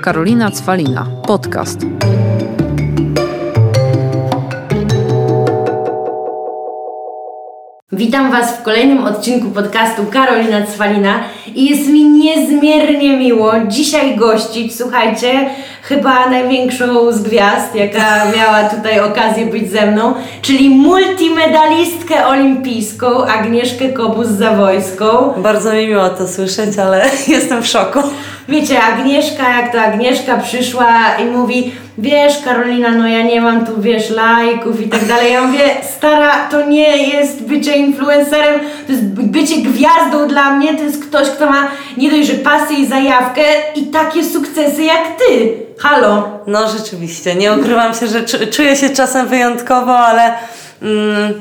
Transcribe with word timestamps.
Karolina 0.00 0.50
Cwalina. 0.50 1.06
Podcast. 1.26 1.80
Witam 7.92 8.30
Was 8.32 8.56
w 8.56 8.62
kolejnym 8.62 9.04
odcinku 9.04 9.50
podcastu 9.50 10.06
Karolina 10.12 10.66
Cwalina 10.66 11.20
i 11.54 11.70
jest 11.70 11.88
mi 11.88 12.04
niezmiernie 12.04 13.16
miło 13.16 13.52
dzisiaj 13.68 14.16
gościć, 14.16 14.76
słuchajcie, 14.76 15.50
chyba 15.82 16.30
największą 16.30 17.12
z 17.12 17.22
gwiazd, 17.22 17.74
jaka 17.74 18.32
miała 18.36 18.68
tutaj 18.68 19.00
okazję 19.00 19.46
być 19.46 19.70
ze 19.70 19.86
mną, 19.86 20.14
czyli 20.42 20.70
multimedalistkę 20.70 22.26
olimpijską 22.26 23.26
Agnieszkę 23.26 23.92
Kobus-Zawojską. 23.92 25.40
Bardzo 25.42 25.72
mi 25.72 25.86
miło 25.86 26.08
to 26.08 26.28
słyszeć, 26.28 26.78
ale 26.78 27.10
jestem 27.28 27.62
w 27.62 27.66
szoku. 27.66 27.98
Wiecie, 28.50 28.82
Agnieszka, 28.82 29.60
jak 29.60 29.72
to 29.72 29.80
Agnieszka 29.80 30.36
przyszła 30.36 31.16
i 31.22 31.24
mówi, 31.24 31.72
wiesz 31.98 32.32
Karolina, 32.44 32.90
no 32.90 33.08
ja 33.08 33.22
nie 33.22 33.40
mam 33.40 33.66
tu, 33.66 33.80
wiesz, 33.82 34.10
lajków 34.10 34.80
i 34.80 34.88
tak 34.88 35.04
dalej. 35.04 35.32
Ja 35.32 35.42
mówię, 35.42 35.60
stara, 35.96 36.48
to 36.50 36.66
nie 36.66 37.08
jest 37.08 37.42
bycie 37.42 37.76
influencerem, 37.76 38.60
to 38.86 38.92
jest 38.92 39.04
bycie 39.04 39.56
gwiazdą 39.56 40.28
dla 40.28 40.50
mnie, 40.50 40.74
to 40.74 40.82
jest 40.82 41.04
ktoś, 41.04 41.28
kto 41.28 41.46
ma 41.50 41.68
nie 41.96 42.10
dość, 42.10 42.28
że 42.28 42.34
pasję 42.34 42.76
i 42.78 42.86
zajawkę 42.86 43.42
i 43.76 43.82
takie 43.86 44.24
sukcesy 44.24 44.82
jak 44.84 45.02
ty. 45.18 45.52
Halo. 45.78 46.28
No 46.46 46.68
rzeczywiście, 46.68 47.34
nie 47.34 47.52
ukrywam 47.52 47.94
się, 47.94 48.06
że 48.06 48.20
czu- 48.22 48.50
czuję 48.52 48.76
się 48.76 48.90
czasem 48.90 49.28
wyjątkowo, 49.28 49.98
ale 49.98 50.22
mm, 50.82 51.32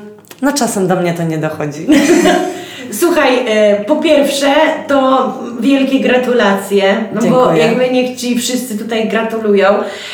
no 0.42 0.52
czasem 0.54 0.88
do 0.88 0.96
mnie 0.96 1.14
to 1.14 1.24
nie 1.24 1.38
dochodzi. 1.38 1.88
Słuchaj, 2.92 3.46
e, 3.48 3.86
po 3.86 3.96
pierwsze 3.96 4.48
to 4.88 5.34
wielkie 5.60 6.00
gratulacje, 6.00 6.96
no 7.14 7.22
bo 7.30 7.54
jakby 7.54 7.90
niech 7.90 8.18
Ci 8.18 8.40
wszyscy 8.40 8.78
tutaj 8.78 9.08
gratulują, 9.08 9.68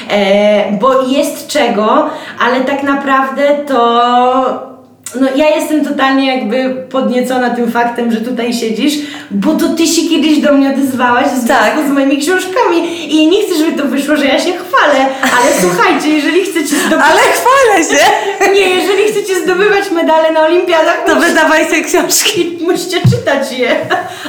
e, 0.09 0.71
bo 0.71 1.07
jest 1.07 1.47
czego, 1.47 2.09
ale 2.39 2.61
tak 2.61 2.83
naprawdę 2.83 3.57
to... 3.67 4.74
No 5.21 5.27
ja 5.35 5.49
jestem 5.55 5.85
totalnie 5.85 6.35
jakby 6.35 6.75
podniecona 6.89 7.49
tym 7.49 7.71
faktem, 7.71 8.11
że 8.11 8.21
tutaj 8.21 8.53
siedzisz, 8.53 8.93
bo 9.31 9.53
to 9.53 9.69
Ty 9.69 9.87
się 9.87 10.09
kiedyś 10.09 10.37
do 10.39 10.53
mnie 10.53 10.69
odezwałaś 10.69 11.25
w 11.27 11.47
Tak. 11.47 11.73
z 11.87 11.91
moimi 11.91 12.17
książkami 12.17 12.77
i 13.21 13.27
nie 13.27 13.43
chcę, 13.43 13.55
żeby 13.55 13.81
to 13.81 13.87
wyszło, 13.87 14.15
że 14.15 14.25
ja 14.25 14.39
się 14.39 14.51
chwalę, 14.53 15.05
ale 15.21 15.51
słuchajcie, 15.61 16.09
jeżeli 16.09 16.41
chcecie 16.45 16.75
zdobywać... 16.75 17.05
Ale 17.11 17.19
chwalę 17.21 17.83
się! 17.99 18.05
Nie, 18.55 18.69
jeżeli 18.69 19.03
chcecie 19.03 19.43
zdobywać 19.43 19.91
medale 19.91 20.31
na 20.31 20.45
olimpiadach, 20.45 21.03
To 21.05 21.15
musicie- 21.15 21.33
wydawajcie 21.33 21.81
książki. 21.83 22.57
Musicie 22.71 22.97
czytać 23.01 23.51
je. 23.59 23.75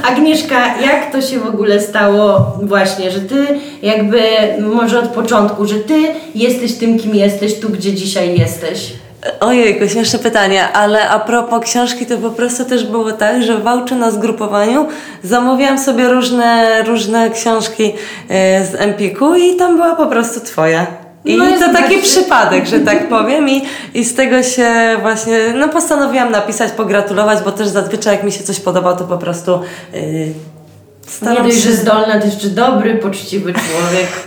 Agnieszka, 0.02 0.74
jak 0.82 1.12
to 1.12 1.22
się 1.22 1.38
w 1.38 1.46
ogóle 1.46 1.80
stało 1.80 2.52
właśnie, 2.62 3.10
że 3.10 3.20
ty 3.20 3.46
jakby 3.82 4.22
może 4.60 4.98
od 4.98 5.08
początku, 5.08 5.66
że 5.66 5.74
ty 5.74 5.94
jesteś 6.34 6.72
tym, 6.74 6.98
kim 6.98 7.14
jesteś, 7.14 7.60
tu 7.60 7.68
gdzie 7.70 7.92
dzisiaj 7.94 8.38
jesteś? 8.38 8.92
Ojejku, 9.40 9.88
śmieszne 9.88 10.18
pytanie, 10.18 10.72
ale 10.72 11.08
a 11.08 11.18
propos 11.18 11.64
książki, 11.64 12.06
to 12.06 12.16
po 12.16 12.30
prostu 12.30 12.64
też 12.64 12.84
było 12.84 13.12
tak, 13.12 13.42
że 13.42 13.58
w 13.58 13.64
na 13.98 14.10
zgrupowaniu 14.10 14.86
zamówiłam 15.22 15.78
sobie 15.78 16.08
różne, 16.08 16.82
różne 16.82 17.30
książki 17.30 17.92
e, 18.28 18.64
z 18.64 18.74
Empiku 18.74 19.34
i 19.34 19.56
tam 19.56 19.76
była 19.76 19.96
po 19.96 20.06
prostu 20.06 20.40
twoja. 20.40 20.86
I 21.24 21.36
No 21.36 21.44
to 21.58 21.72
taki 21.72 21.98
przypadek, 21.98 22.66
że 22.66 22.80
tak 22.80 23.08
powiem 23.16 23.48
i, 23.48 23.62
i 23.94 24.04
z 24.04 24.14
tego 24.14 24.42
się 24.42 24.70
właśnie, 25.00 25.38
no 25.54 25.68
postanowiłam 25.68 26.30
napisać, 26.30 26.72
pogratulować, 26.72 27.38
bo 27.44 27.52
też 27.52 27.68
zazwyczaj 27.68 28.14
jak 28.14 28.24
mi 28.24 28.32
się 28.32 28.44
coś 28.44 28.60
podoba, 28.60 28.96
to 28.96 29.04
po 29.04 29.18
prostu 29.18 29.60
yy, 29.92 30.00
Nie 30.00 30.34
staram 31.06 31.46
dość, 31.46 31.56
się 31.56 31.70
że 31.70 31.76
zdolna, 31.76 32.20
to 32.20 32.26
jeszcze 32.26 32.48
dobry, 32.48 32.94
poczciwy 32.94 33.52
człowiek. 33.52 34.08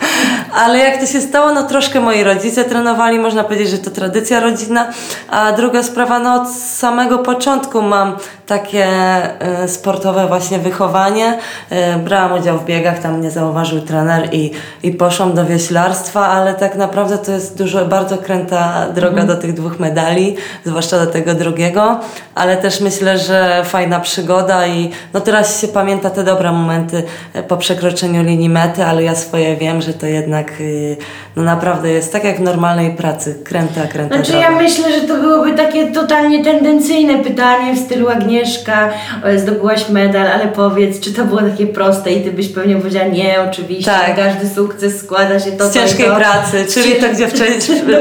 ale 0.55 0.79
jak 0.79 0.99
to 0.99 1.05
się 1.05 1.21
stało, 1.21 1.53
no 1.53 1.63
troszkę 1.63 1.99
moi 1.99 2.23
rodzice 2.23 2.65
trenowali, 2.65 3.19
można 3.19 3.43
powiedzieć, 3.43 3.69
że 3.69 3.77
to 3.77 3.91
tradycja 3.91 4.39
rodzinna, 4.39 4.87
a 5.29 5.51
druga 5.51 5.83
sprawa, 5.83 6.19
no 6.19 6.41
od 6.41 6.49
samego 6.49 7.17
początku 7.19 7.81
mam 7.81 8.15
takie 8.49 8.85
e, 8.85 9.67
sportowe 9.67 10.27
właśnie 10.27 10.59
wychowanie. 10.59 11.37
E, 11.69 11.97
brałam 11.97 12.39
udział 12.39 12.57
w 12.57 12.65
biegach, 12.65 12.99
tam 12.99 13.17
mnie 13.17 13.31
zauważył 13.31 13.81
trener 13.81 14.29
i, 14.31 14.51
i 14.83 14.91
poszłam 14.91 15.33
do 15.33 15.45
wioślarstwa, 15.45 16.27
ale 16.27 16.53
tak 16.53 16.75
naprawdę 16.75 17.17
to 17.17 17.31
jest 17.31 17.57
dużo, 17.57 17.85
bardzo 17.85 18.17
kręta 18.17 18.87
droga 18.95 19.23
do 19.23 19.35
tych 19.35 19.53
dwóch 19.53 19.79
medali, 19.79 20.35
zwłaszcza 20.65 21.05
do 21.05 21.11
tego 21.11 21.33
drugiego, 21.33 21.99
ale 22.35 22.57
też 22.57 22.81
myślę, 22.81 23.19
że 23.19 23.61
fajna 23.65 23.99
przygoda 23.99 24.67
i 24.67 24.91
no 25.13 25.21
teraz 25.21 25.61
się 25.61 25.67
pamięta 25.67 26.09
te 26.09 26.23
dobre 26.23 26.51
momenty 26.51 27.03
e, 27.33 27.43
po 27.43 27.57
przekroczeniu 27.57 28.23
linii 28.23 28.49
mety, 28.49 28.85
ale 28.85 29.03
ja 29.03 29.15
swoje 29.15 29.57
wiem, 29.57 29.81
że 29.81 29.93
to 29.93 30.05
jednak 30.05 30.38
y, 30.41 30.97
no 31.39 31.45
naprawdę 31.45 31.89
jest 31.91 32.13
tak 32.13 32.23
jak 32.23 32.37
w 32.37 32.41
normalnej 32.41 32.91
pracy, 32.95 33.35
kręta, 33.43 33.87
kręta 33.87 34.15
Znaczy 34.15 34.31
droga. 34.31 34.45
ja 34.49 34.55
myślę, 34.57 34.91
że 35.01 35.07
to 35.07 35.15
byłoby 35.15 35.51
takie 35.51 35.91
totalnie 35.91 36.43
tendencyjne 36.43 37.17
pytanie 37.23 37.73
w 37.73 37.79
stylu 37.79 38.09
Agnieszka, 38.09 38.89
e, 39.23 39.39
zdobyłaś 39.39 39.89
medal, 39.89 40.27
ale 40.27 40.47
powiedz, 40.47 40.99
czy 40.99 41.13
to 41.13 41.25
było 41.25 41.41
takie 41.41 41.67
proste 41.67 42.11
i 42.13 42.21
ty 42.23 42.31
byś 42.31 42.47
pewnie 42.49 42.75
powiedziała 42.75 43.05
nie, 43.07 43.35
oczywiście, 43.49 43.91
Tak. 43.91 44.15
każdy 44.15 44.49
sukces 44.55 44.99
składa 44.99 45.39
się 45.39 45.51
to, 45.51 45.69
Z 45.69 45.73
ciężkiej 45.73 46.05
to. 46.07 46.15
pracy, 46.15 46.65
czyli 46.73 46.95
to, 46.95 47.09
gdzie 47.09 47.27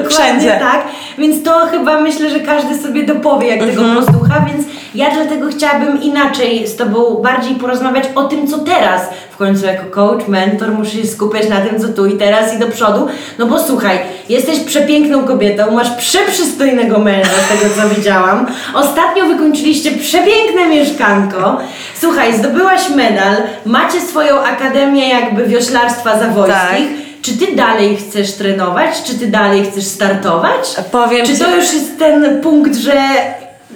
wszędzie- 0.08 0.58
tak, 0.60 0.84
więc 1.18 1.42
to 1.44 1.66
chyba 1.66 2.00
myślę, 2.00 2.30
że 2.30 2.40
każdy 2.40 2.78
sobie 2.78 3.06
dopowie, 3.06 3.48
jak 3.48 3.60
tego 3.60 3.82
Mhm. 3.82 4.04
posłucha, 4.04 4.44
więc 4.48 4.66
ja 4.94 5.10
dlatego 5.14 5.48
chciałabym 5.48 6.02
inaczej 6.02 6.66
z 6.68 6.76
Tobą 6.76 7.14
bardziej 7.22 7.54
porozmawiać 7.54 8.04
o 8.14 8.24
tym, 8.24 8.46
co 8.48 8.58
teraz. 8.58 9.02
W 9.30 9.36
końcu 9.36 9.66
jako 9.66 9.84
coach, 9.90 10.28
mentor 10.28 10.70
muszę 10.70 10.90
się 10.90 11.06
skupiać 11.06 11.48
na 11.48 11.56
tym, 11.60 11.80
co 11.80 11.88
tu 11.88 12.06
i 12.06 12.18
teraz 12.18 12.54
i 12.54 12.58
do 12.58 12.66
przodu. 12.66 13.08
No 13.38 13.46
bo 13.46 13.58
słuchaj, 13.66 13.98
jesteś 14.28 14.60
przepiękną 14.60 15.24
kobietą, 15.24 15.70
masz 15.70 15.90
przeprzystojnego 15.90 16.98
męża, 16.98 17.30
z 17.30 17.48
tego 17.60 17.74
co 17.76 17.94
widziałam. 17.94 18.46
Ostatnio 18.74 19.26
wykończyliście 19.26 19.90
przepiękne 19.92 20.66
mieszkanko. 20.68 21.58
Słuchaj, 22.00 22.36
zdobyłaś 22.38 22.88
medal, 22.88 23.36
macie 23.66 24.00
swoją 24.00 24.40
akademię 24.42 25.08
jakby 25.08 25.46
wioślarstwa 25.46 26.18
zawojskich. 26.18 26.88
Tak. 26.88 27.08
Czy 27.22 27.38
ty 27.38 27.56
dalej 27.56 27.96
chcesz 27.96 28.32
trenować? 28.32 29.02
Czy 29.04 29.14
ty 29.18 29.26
dalej 29.26 29.64
chcesz 29.72 29.84
startować? 29.84 30.74
Powiem 30.92 31.26
Czy 31.26 31.32
ci- 31.32 31.38
to 31.44 31.56
już 31.56 31.72
jest 31.74 31.98
ten 31.98 32.40
punkt, 32.40 32.74
że 32.76 32.92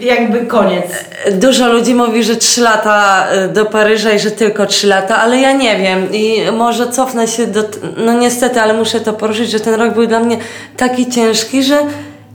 jakby 0.01 0.47
koniec? 0.47 0.85
Dużo 1.33 1.73
ludzi 1.73 1.95
mówi, 1.95 2.25
że 2.25 2.37
3 2.37 2.61
lata 2.61 3.27
y, 3.45 3.49
do 3.49 3.67
Paryża 3.67 4.13
i 4.13 4.19
że 4.19 4.31
tylko 4.31 4.67
3 4.67 4.87
lata, 4.87 5.17
ale 5.17 5.41
ja 5.41 5.53
nie 5.53 5.77
wiem 5.77 6.13
i 6.13 6.51
może 6.53 6.89
cofnę 6.89 7.29
się 7.29 7.47
do. 7.47 7.65
No 7.97 8.13
niestety, 8.13 8.61
ale 8.61 8.75
muszę 8.75 9.01
to 9.01 9.13
poruszyć, 9.13 9.51
że 9.51 9.61
ten 9.61 9.75
rok 9.75 9.95
był 9.95 10.07
dla 10.07 10.21
mnie 10.21 10.37
taki 10.77 11.11
ciężki, 11.11 11.63
że 11.63 11.79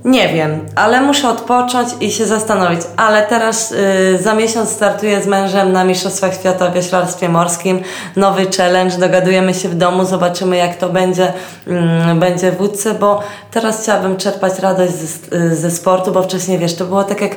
nie 0.05 0.27
wiem, 0.33 0.65
ale 0.75 1.01
muszę 1.01 1.29
odpocząć 1.29 1.89
i 2.01 2.11
się 2.11 2.25
zastanowić. 2.25 2.81
Ale 2.97 3.23
teraz 3.23 3.71
y, 3.71 4.19
za 4.21 4.33
miesiąc 4.33 4.69
startuję 4.69 5.21
z 5.21 5.27
mężem 5.27 5.71
na 5.71 5.83
Mistrzostwach 5.83 6.33
Świata 6.33 6.69
w 6.69 6.73
wioślarstwie 6.73 7.29
morskim. 7.29 7.81
Nowy 8.15 8.45
challenge, 8.57 8.97
dogadujemy 8.97 9.53
się 9.53 9.69
w 9.69 9.75
domu, 9.75 10.05
zobaczymy 10.05 10.57
jak 10.57 10.75
to 10.75 10.89
będzie, 10.89 11.33
mm, 11.67 12.19
będzie 12.19 12.51
w 12.51 12.61
łódce, 12.61 12.93
bo 12.93 13.23
teraz 13.51 13.81
chciałabym 13.81 14.17
czerpać 14.17 14.59
radość 14.59 14.93
ze, 14.93 15.55
ze 15.55 15.71
sportu, 15.71 16.11
bo 16.11 16.23
wcześniej 16.23 16.59
wiesz, 16.59 16.75
to 16.75 16.85
było 16.85 17.03
tak 17.03 17.21
jak 17.21 17.35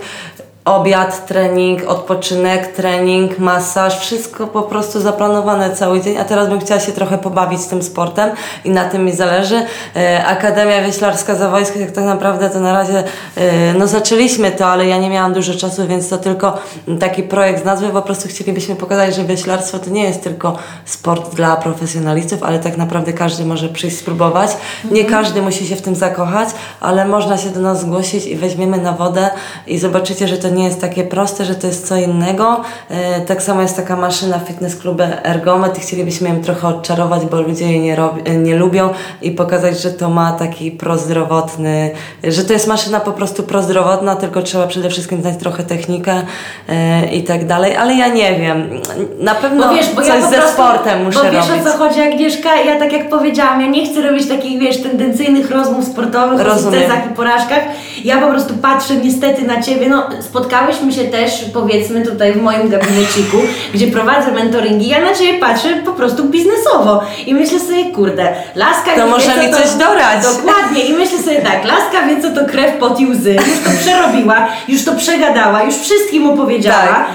obiad, 0.64 1.26
trening, 1.26 1.88
odpoczynek, 1.88 2.72
trening, 2.72 3.38
masaż, 3.38 3.98
wszystko 4.00 4.46
po 4.46 4.62
prostu 4.62 5.00
zaplanowane 5.00 5.76
cały 5.76 6.00
dzień, 6.00 6.18
a 6.18 6.24
teraz 6.24 6.48
bym 6.48 6.60
chciała 6.60 6.80
się 6.80 6.92
trochę 6.92 7.18
pobawić 7.18 7.66
tym 7.66 7.82
sportem 7.82 8.30
i 8.64 8.70
na 8.70 8.84
tym 8.84 9.04
mi 9.04 9.12
zależy. 9.12 9.62
E, 9.96 10.24
Akademia 10.26 10.82
Wieślarska 10.82 11.34
Zawojska, 11.34 11.78
jak 11.78 11.90
tak 11.90 12.04
naprawdę 12.04 12.50
to 12.50 12.60
na 12.60 12.72
razie, 12.72 13.04
e, 13.36 13.74
no 13.74 13.86
zaczęliśmy 13.86 14.50
to, 14.50 14.66
ale 14.66 14.86
ja 14.86 14.98
nie 14.98 15.10
miałam 15.10 15.32
dużo 15.32 15.54
czasu, 15.54 15.86
więc 15.86 16.08
to 16.08 16.18
tylko 16.18 16.58
taki 17.00 17.22
projekt 17.22 17.62
z 17.62 17.64
nazwy, 17.64 17.88
po 17.88 18.02
prostu 18.02 18.28
chcielibyśmy 18.28 18.76
pokazać, 18.76 19.16
że 19.16 19.24
wieślarstwo 19.24 19.78
to 19.78 19.90
nie 19.90 20.04
jest 20.04 20.22
tylko 20.22 20.56
sport 20.84 21.34
dla 21.34 21.56
profesjonalistów, 21.56 22.42
ale 22.42 22.58
tak 22.58 22.76
naprawdę 22.76 23.12
każdy 23.12 23.44
może 23.44 23.68
przyjść 23.68 23.98
spróbować. 23.98 24.50
Nie 24.90 25.04
każdy 25.04 25.42
musi 25.42 25.66
się 25.66 25.76
w 25.76 25.82
tym 25.82 25.94
zakochać, 25.94 26.48
ale 26.80 27.04
można 27.04 27.38
się 27.38 27.50
do 27.50 27.60
nas 27.60 27.80
zgłosić 27.80 28.26
i 28.26 28.36
weźmiemy 28.36 28.78
na 28.78 28.92
wodę 28.92 29.30
i 29.66 29.78
zobaczycie, 29.78 30.28
że 30.28 30.36
to 30.36 30.49
nie 30.50 30.64
jest 30.64 30.80
takie 30.80 31.04
proste, 31.04 31.44
że 31.44 31.54
to 31.54 31.66
jest 31.66 31.88
co 31.88 31.96
innego. 31.96 32.60
E, 32.90 33.20
tak 33.20 33.42
samo 33.42 33.62
jest 33.62 33.76
taka 33.76 33.96
maszyna 33.96 34.38
fitness 34.38 34.76
klubu 34.76 35.02
Ergomet 35.24 35.78
i 35.78 35.80
chcielibyśmy 35.80 36.28
ją 36.28 36.42
trochę 36.42 36.68
odczarować, 36.68 37.26
bo 37.26 37.40
ludzie 37.42 37.64
jej 37.64 37.80
nie, 37.80 37.98
e, 38.24 38.34
nie 38.36 38.56
lubią 38.56 38.90
i 39.22 39.30
pokazać, 39.30 39.80
że 39.80 39.90
to 39.90 40.10
ma 40.10 40.32
taki 40.32 40.70
prozdrowotny, 40.70 41.90
że 42.24 42.44
to 42.44 42.52
jest 42.52 42.66
maszyna 42.66 43.00
po 43.00 43.12
prostu 43.12 43.42
prozdrowotna, 43.42 44.16
tylko 44.16 44.42
trzeba 44.42 44.66
przede 44.66 44.90
wszystkim 44.90 45.20
znać 45.20 45.36
trochę 45.36 45.62
technikę 45.64 46.22
e, 46.68 47.06
i 47.06 47.22
tak 47.24 47.46
dalej, 47.46 47.76
ale 47.76 47.94
ja 47.94 48.08
nie 48.08 48.38
wiem. 48.40 48.80
Na 49.20 49.34
pewno 49.34 49.68
Bo 49.68 49.74
wiesz, 49.74 49.86
bo 49.94 50.00
coś 50.02 50.08
ja 50.08 50.30
ze 50.30 50.36
prostu, 50.36 50.52
sportem 50.52 51.04
muszę 51.04 51.18
Bo 51.18 51.30
wiesz 51.30 51.48
robić. 51.48 51.66
o 51.66 51.70
co 51.70 51.78
chodzi 51.78 52.00
Agnieszka? 52.00 52.56
Ja 52.56 52.78
tak 52.78 52.92
jak 52.92 53.08
powiedziałam, 53.08 53.60
ja 53.60 53.66
nie 53.66 53.86
chcę 53.86 54.02
robić 54.02 54.28
takich 54.28 54.58
wiesz, 54.60 54.82
tendencyjnych 54.82 55.50
rozmów 55.50 55.84
sportowych 55.84 56.40
o 56.40 56.44
Rozumiem. 56.44 56.80
sukcesach 56.80 57.10
i 57.10 57.14
porażkach. 57.14 57.62
Ja 58.04 58.20
po 58.20 58.26
prostu 58.26 58.54
patrzę 58.54 58.96
niestety 58.96 59.42
na 59.42 59.62
Ciebie, 59.62 59.88
no 59.88 60.08
spotkałyśmy 60.40 60.92
się 60.92 61.04
też, 61.04 61.44
powiedzmy, 61.52 62.06
tutaj 62.06 62.32
w 62.32 62.42
moim 62.42 62.68
gabineciku, 62.68 63.36
gdzie 63.74 63.86
prowadzę 63.86 64.32
mentoringi. 64.32 64.88
Ja 64.88 65.00
na 65.00 65.14
Ciebie 65.14 65.38
patrzę 65.38 65.68
po 65.84 65.92
prostu 65.92 66.24
biznesowo 66.24 67.02
i 67.26 67.34
myślę 67.34 67.60
sobie, 67.60 67.84
kurde, 67.84 68.34
laska 68.54 68.90
To 68.90 68.96
wie, 68.96 69.06
może 69.06 69.34
co 69.34 69.42
mi 69.42 69.52
coś 69.52 69.70
dorać. 69.70 70.22
Dokładnie 70.22 70.80
i 70.80 70.92
myślę 70.92 71.18
sobie 71.18 71.42
tak, 71.42 71.64
laska 71.64 72.06
wie, 72.06 72.22
co 72.22 72.30
to 72.30 72.46
krew, 72.46 72.76
pot 72.76 73.00
i 73.00 73.06
łzy. 73.06 73.32
Już 73.34 73.64
to 73.64 73.70
przerobiła, 73.80 74.46
już 74.68 74.84
to 74.84 74.94
przegadała, 74.94 75.62
już 75.62 75.74
wszystkim 75.74 76.30
opowiedziała. 76.30 76.86
Tak. 76.86 77.06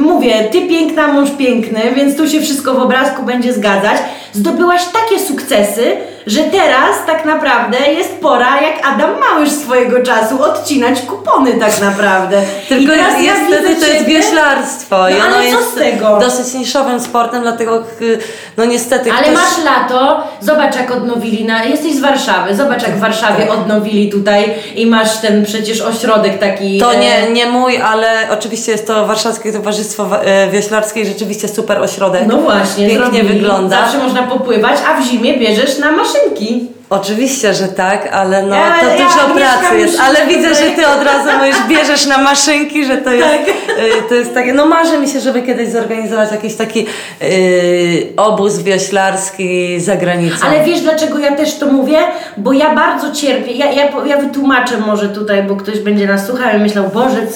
Mówię, 0.00 0.44
ty 0.52 0.60
piękna, 0.68 1.06
mąż 1.06 1.30
piękny, 1.30 1.80
więc 1.96 2.16
tu 2.16 2.28
się 2.28 2.40
wszystko 2.40 2.74
w 2.74 2.78
obrazku 2.78 3.22
będzie 3.22 3.52
zgadzać. 3.52 3.96
Zdobyłaś 4.32 4.82
takie 4.84 5.20
sukcesy, 5.20 5.96
że 6.26 6.42
teraz 6.42 7.06
tak 7.06 7.24
naprawdę 7.24 7.78
jest 7.92 8.14
pora, 8.20 8.60
jak 8.60 8.86
Adam 8.86 9.10
Małysz 9.20 9.50
swojego 9.50 10.02
czasu, 10.02 10.42
odcinać 10.42 11.00
kupony 11.00 11.54
tak 11.54 11.80
naprawdę. 11.80 12.42
I 12.64 12.68
Tylko 12.68 12.92
teraz 12.92 13.22
ja 13.22 13.32
niestety 13.34 13.76
to 13.76 13.86
jest 13.86 14.04
wioślarstwo 14.04 14.96
No 14.98 15.08
i 15.08 15.20
ale 15.20 15.34
co 15.34 15.58
jest 15.58 15.70
z 15.70 15.74
tego? 15.74 16.18
dosyć 16.20 16.54
niszowym 16.54 17.00
sportem, 17.00 17.42
dlatego 17.42 17.84
y, 18.00 18.18
no 18.58 18.64
niestety 18.64 19.12
Ale 19.12 19.22
ktoś... 19.22 19.34
masz 19.34 19.64
lato, 19.64 20.22
zobacz 20.40 20.76
jak 20.76 20.90
odnowili, 20.90 21.44
na, 21.44 21.64
jesteś 21.64 21.94
z 21.94 22.00
Warszawy, 22.00 22.56
zobacz 22.56 22.82
jak 22.82 22.96
w 22.96 23.00
Warszawie 23.00 23.46
Tak. 23.46 23.58
odnowili 23.58 24.10
tutaj 24.10 24.54
i 24.76 24.86
masz 24.86 25.16
ten 25.18 25.44
przecież 25.44 25.80
ośrodek 25.80 26.38
taki... 26.38 26.78
To 26.80 26.92
e, 26.92 26.98
nie, 26.98 27.30
nie 27.32 27.46
mój, 27.46 27.76
ale 27.76 28.08
oczywiście 28.30 28.72
jest 28.72 28.86
to 28.86 29.06
Warszawskie 29.06 29.52
Towarzystwo 29.52 30.04
Wa- 30.04 30.20
e, 30.20 30.50
Wioślarskie 30.50 31.00
i 31.00 31.06
rzeczywiście 31.06 31.48
super 31.48 31.82
ośrodek. 31.82 32.22
No 32.26 32.36
właśnie, 32.36 32.88
Pięknie 32.88 33.04
zrobili. 33.06 33.34
wygląda. 33.34 33.76
Zawsze 33.82 33.98
można 33.98 34.22
popływać, 34.22 34.76
a 34.88 35.00
w 35.00 35.04
zimie 35.04 35.36
bierzesz 35.38 35.78
na 35.78 35.90
maszynki. 35.92 36.66
Oczywiście, 36.90 37.54
że 37.54 37.68
tak, 37.68 38.08
ale 38.12 38.42
no 38.42 38.56
Ja- 38.56 38.80
to 38.80 38.86
ja 38.88 38.96
dużo 38.96 39.34
pracy 39.34 39.74
już 39.74 39.82
jest. 39.86 40.00
Ale 40.00 40.26
widzę, 40.26 40.48
że 40.54 40.70
ty 40.70 40.86
od 40.88 41.02
razu 41.02 41.28
mówisz, 41.38 41.56
bierzesz 41.68 42.06
na 42.06 42.18
maszynki, 42.18 42.84
że 42.84 42.96
to 42.96 43.12
jest, 43.12 43.28
Tak. 43.28 43.48
y, 43.48 44.08
to 44.08 44.14
jest 44.14 44.34
takie, 44.34 44.52
no 44.52 44.66
marzy 44.66 44.98
mi 44.98 45.08
się, 45.08 45.20
żeby 45.20 45.42
kiedyś 45.42 45.68
zorganizować 45.68 46.32
jakiś 46.32 46.54
taki 46.56 46.86
y, 47.22 48.12
obóz 48.16 48.58
wioślarski 48.58 49.80
za 49.80 49.96
granicą. 49.96 50.46
Ale 50.46 50.64
wiesz 50.64 50.80
dlaczego 50.80 51.18
ja 51.18 51.36
też 51.36 51.58
to 51.58 51.66
mówię? 51.66 51.98
Bo 52.36 52.52
ja 52.52 52.74
bardzo 52.74 53.12
cierpię. 53.12 53.52
Ja, 53.52 53.72
ja, 53.72 53.84
ja 54.06 54.16
wytłumaczę 54.16 54.78
może 54.78 55.08
tutaj, 55.08 55.42
bo 55.42 55.56
ktoś 55.56 55.78
będzie 55.78 56.06
nas 56.06 56.26
słuchał 56.26 56.56
i 56.56 56.58
myślał, 56.58 56.84
Boże, 56.94 57.26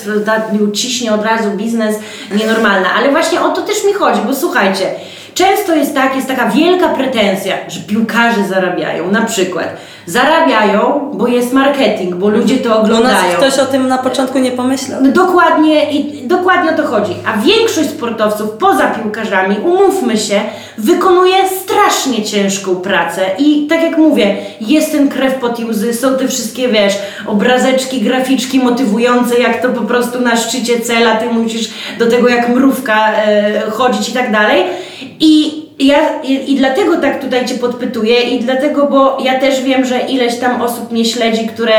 ciśnie 0.73 1.13
od 1.13 1.25
razu 1.25 1.51
biznes, 1.51 1.97
nienormalna. 2.35 2.89
Ale 2.99 3.11
właśnie 3.11 3.41
o 3.41 3.49
to 3.49 3.63
też 3.63 3.85
mi 3.85 3.93
chodzi, 3.93 4.21
bo 4.27 4.35
słuchajcie, 4.35 4.87
często 5.35 5.75
jest 5.75 5.95
tak, 5.95 6.17
jest 6.17 6.29
taka 6.29 6.49
wielka 6.49 6.89
pretensja, 6.89 7.55
że 7.69 7.81
piłkarze 7.81 8.45
zarabiają. 8.49 9.11
Na 9.11 9.23
przykład 9.23 9.77
zarabiają, 10.07 11.11
bo 11.15 11.27
jest 11.27 11.53
marketing, 11.53 12.15
bo 12.15 12.29
ludzie 12.29 12.57
to 12.57 12.69
U 12.69 12.73
nas 12.73 12.85
oglądają. 12.85 13.37
ktoś 13.37 13.59
o 13.59 13.67
tym 13.67 13.89
na 13.89 13.99
początku 13.99 14.39
nie 14.39 14.51
pomyślał. 14.51 15.01
No 15.03 15.13
dokładnie, 15.13 15.91
i 15.93 16.27
dokładnie 16.29 16.71
o 16.71 16.77
to 16.77 16.87
chodzi. 16.87 17.13
A 17.27 17.37
większość 17.37 17.91
sportowców 17.91 18.51
poza 18.51 18.87
piłkarzami, 18.87 19.57
umówmy 19.65 20.19
się, 20.19 20.41
wykonuje 20.79 21.35
strasznie 21.49 22.23
ciężką 22.25 22.77
pracę. 22.77 23.21
I 23.39 23.67
tak 23.67 23.83
jak 23.83 23.99
mówię, 23.99 24.37
jest 24.61 24.93
ten 24.93 25.09
krew 25.09 25.35
pot 25.35 25.61
i 25.61 25.65
łzy, 25.65 25.95
są 25.95 26.17
te 26.17 26.29
wszystkie, 26.29 26.69
wiesz, 26.69 26.95
obrazeczki, 27.27 28.01
graficzki 28.01 28.59
motywujące, 28.59 29.39
jak 29.39 29.63
to 29.63 29.69
po 29.69 29.81
prostu 29.81 30.21
na 30.21 30.37
szczycie 30.37 30.81
cela, 30.81 31.17
ty 31.17 31.27
musisz 31.27 31.71
do 31.99 32.07
tego 32.07 32.29
jak 32.29 32.49
mrówka 32.49 33.13
e, 33.13 33.61
chodzić 33.71 34.09
i 34.09 34.13
tak 34.13 34.33
dalej. 34.33 34.65
I 35.21 35.63
ja, 35.79 36.23
i, 36.23 36.53
I 36.53 36.57
dlatego 36.57 36.97
tak 36.97 37.21
tutaj 37.21 37.47
Cię 37.47 37.55
podpytuję 37.55 38.21
i 38.23 38.41
dlatego, 38.41 38.87
bo 38.87 39.19
ja 39.21 39.41
też 39.41 39.63
wiem, 39.63 39.85
że 39.85 40.01
ileś 40.01 40.39
tam 40.39 40.63
osób 40.63 40.93
mnie 40.93 41.05
śledzi, 41.05 41.47
które 41.47 41.73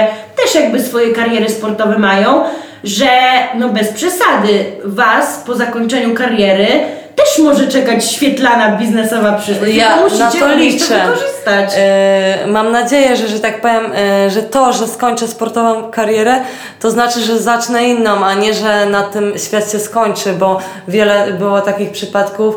też 0.44 0.56
jakby 0.56 0.81
swoje 0.81 1.14
kariery 1.14 1.50
sportowe 1.50 2.00
mają, 2.00 2.44
że 2.84 3.10
no 3.56 3.70
bez 3.70 3.94
przesady 3.94 4.66
Was 4.84 5.44
po 5.46 5.56
zakończeniu 5.56 6.16
kariery 6.16 6.68
też 7.16 7.40
może 7.40 7.68
czekać 7.68 8.12
świetlana 8.12 8.78
biznesowa 8.78 9.34
przyszłość. 9.34 9.75
Ja 9.75 9.96
na 10.20 10.31
to 10.31 10.56
liczę. 10.56 11.06
wykorzystać. 11.06 11.74
E, 11.78 12.48
mam 12.48 12.72
nadzieję, 12.72 13.16
że, 13.16 13.28
że 13.28 13.40
tak 13.40 13.62
powiem, 13.62 13.92
e, 13.96 14.30
że 14.30 14.42
to, 14.42 14.74
że 14.74 14.88
skończę 14.88 15.28
sportową 15.28 15.92
karierę, 15.92 16.36
to 16.80 16.92
znaczy, 16.92 17.20
że 17.20 17.40
zacznę 17.40 17.84
inną, 17.84 18.25
a 18.25 18.34
nie, 18.34 18.54
że 18.54 18.86
na 18.86 19.04
tym 19.04 19.34
świat 19.38 19.72
się 19.72 19.80
skończy, 19.80 20.34
bo 20.34 20.60
wiele 20.88 21.34
było 21.40 21.62
takich 21.62 21.92
przypadków, 21.92 22.56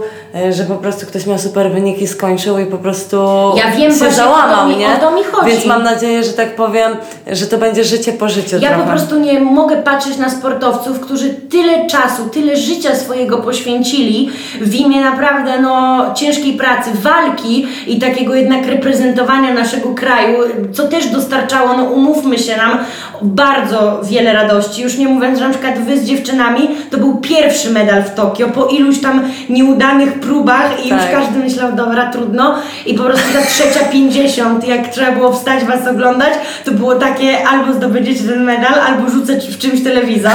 że 0.50 0.64
po 0.64 0.74
prostu 0.74 1.06
ktoś 1.06 1.26
miał 1.26 1.38
super 1.38 1.70
wyniki, 1.70 2.06
skończył 2.06 2.58
i 2.58 2.66
po 2.66 2.78
prostu 2.78 3.16
Ja 3.56 3.70
wiem 3.76 3.92
się 3.98 4.10
załamał, 4.10 4.68
mi- 4.68 4.76
nie? 4.76 4.88
o 4.96 4.98
to 5.00 5.10
mi 5.10 5.24
chodzi. 5.24 5.50
Więc 5.50 5.66
mam 5.66 5.82
nadzieję, 5.82 6.24
że 6.24 6.32
tak 6.32 6.56
powiem, 6.56 6.92
że 7.32 7.46
to 7.46 7.58
będzie 7.58 7.84
życie 7.84 8.12
po 8.12 8.28
życiu 8.28 8.56
Ja 8.60 8.68
trochę. 8.68 8.84
po 8.84 8.90
prostu 8.90 9.18
nie 9.18 9.40
mogę 9.40 9.76
patrzeć 9.76 10.16
na 10.18 10.30
sportowców, 10.30 11.00
którzy 11.00 11.28
tyle 11.30 11.86
czasu, 11.86 12.28
tyle 12.32 12.56
życia 12.56 12.96
swojego 12.96 13.38
poświęcili 13.38 14.30
w 14.60 14.74
imię 14.74 15.00
naprawdę 15.00 15.60
no, 15.60 16.04
ciężkiej 16.14 16.52
pracy, 16.52 16.90
walki 16.94 17.66
i 17.86 17.98
takiego 17.98 18.34
jednak 18.34 18.66
reprezentowania 18.66 19.54
naszego 19.54 19.94
kraju, 19.94 20.38
co 20.72 20.88
też 20.88 21.06
dostarczało, 21.06 21.76
no 21.76 21.84
umówmy 21.84 22.38
się 22.38 22.56
nam, 22.56 22.78
bardzo 23.22 24.00
wiele 24.04 24.32
radości. 24.32 24.82
Już 24.82 24.98
nie 24.98 25.08
mówiąc, 25.08 25.38
że 25.38 25.44
na 25.44 25.50
przykład 25.54 25.78
wy 25.78 25.98
z 25.98 26.04
dziewczynami 26.04 26.68
to 26.90 26.98
był 26.98 27.16
pierwszy 27.16 27.70
medal 27.70 28.02
w 28.04 28.14
Tokio 28.14 28.48
po 28.48 28.66
iluś 28.66 28.98
tam 29.00 29.22
nieudanych 29.50 30.20
próbach 30.26 30.84
i 30.84 30.88
już 30.88 31.00
Tak. 31.02 31.12
każdy 31.12 31.38
myślał, 31.38 31.72
dobra, 31.72 32.10
trudno 32.12 32.54
i 32.86 32.94
po 32.94 33.02
prostu 33.04 33.24
ta 33.32 33.46
trzecia 33.46 33.84
pięćdziesiąt, 33.92 34.68
jak 34.68 34.88
trzeba 34.88 35.12
było 35.12 35.32
wstać 35.32 35.64
was 35.64 35.88
oglądać, 35.88 36.32
to 36.64 36.70
było 36.70 36.94
takie 36.94 37.48
albo 37.48 37.72
zdobędziecie 37.74 38.24
ten 38.24 38.44
medal, 38.44 38.74
albo 38.86 39.10
rzucę 39.10 39.40
ci 39.40 39.52
w 39.52 39.58
czymś 39.58 39.82
telewizor 39.84 40.32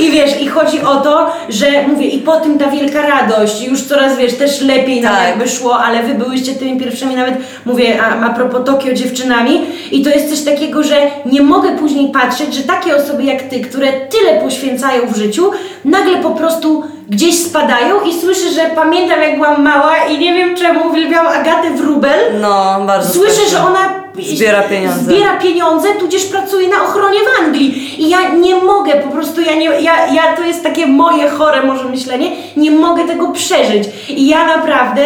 i 0.00 0.10
wiesz, 0.10 0.40
i 0.42 0.48
chodzi 0.48 0.80
o 0.80 0.96
to, 0.96 1.32
że 1.48 1.66
mówię, 1.88 2.06
i 2.06 2.18
po 2.18 2.40
tym 2.40 2.58
ta 2.58 2.70
wielka 2.70 3.02
radość, 3.02 3.62
już 3.62 3.82
coraz 3.82 4.16
wiesz, 4.18 4.34
też 4.34 4.60
lepiej 4.60 5.00
nam 5.00 5.14
Tak. 5.16 5.28
jakby 5.28 5.48
szło, 5.48 5.78
ale 5.78 6.02
wy 6.02 6.14
byłyście 6.14 6.52
tymi 6.54 6.80
pierwszymi 6.80 7.16
nawet, 7.16 7.34
mówię, 7.66 8.02
a, 8.02 8.26
a 8.26 8.28
propos 8.34 8.60
Tokio 8.66 8.92
dziewczynami 8.94 9.60
i 9.92 10.02
to 10.02 10.10
jest 10.10 10.30
coś 10.30 10.54
takiego, 10.54 10.82
że 10.82 10.96
nie 11.26 11.42
mogę 11.42 11.78
później 11.78 12.12
patrzeć, 12.12 12.54
że 12.54 12.62
takie 12.62 12.96
osoby 12.96 13.22
jak 13.24 13.42
ty, 13.42 13.60
które 13.60 13.86
tyle 13.92 14.40
poświęcają 14.40 15.06
w 15.06 15.16
życiu, 15.16 15.50
nagle 15.84 16.16
po 16.16 16.30
prostu 16.30 16.84
gdzieś 17.08 17.42
spadają 17.44 18.00
i 18.04 18.20
słyszę, 18.20 18.50
że 18.50 18.60
pamiętam 18.74 19.22
jak 19.22 19.34
byłam 19.36 19.62
mała 19.62 19.96
i 19.96 20.18
nie 20.18 20.32
wiem 20.34 20.56
czemu 20.56 20.88
uwielbiałam 20.88 21.26
Agatę 21.40 21.70
Wrubel, 21.70 22.40
No, 22.40 22.80
bardzo 22.86 23.12
Słyszę, 23.14 23.32
strasznie. 23.32 23.58
że 23.58 23.66
ona 23.66 24.05
Zbiera 24.22 24.62
pieniądze. 24.62 25.04
Zbiera 25.04 25.36
pieniądze, 25.36 25.88
tudzież 26.00 26.24
pracuje 26.24 26.68
na 26.68 26.82
ochronie 26.82 27.18
w 27.18 27.44
Anglii. 27.44 28.02
I 28.02 28.08
ja 28.08 28.28
nie 28.28 28.56
mogę, 28.56 28.92
po 28.92 29.08
prostu 29.08 29.40
ja 29.40 29.54
nie, 29.54 29.64
ja, 29.64 30.06
ja 30.06 30.36
to 30.36 30.42
jest 30.42 30.62
takie 30.62 30.86
moje 30.86 31.28
chore 31.28 31.62
może 31.62 31.84
myślenie, 31.84 32.30
nie 32.56 32.70
mogę 32.70 33.04
tego 33.04 33.28
przeżyć. 33.28 33.84
I 34.08 34.28
ja 34.28 34.46
naprawdę 34.46 35.02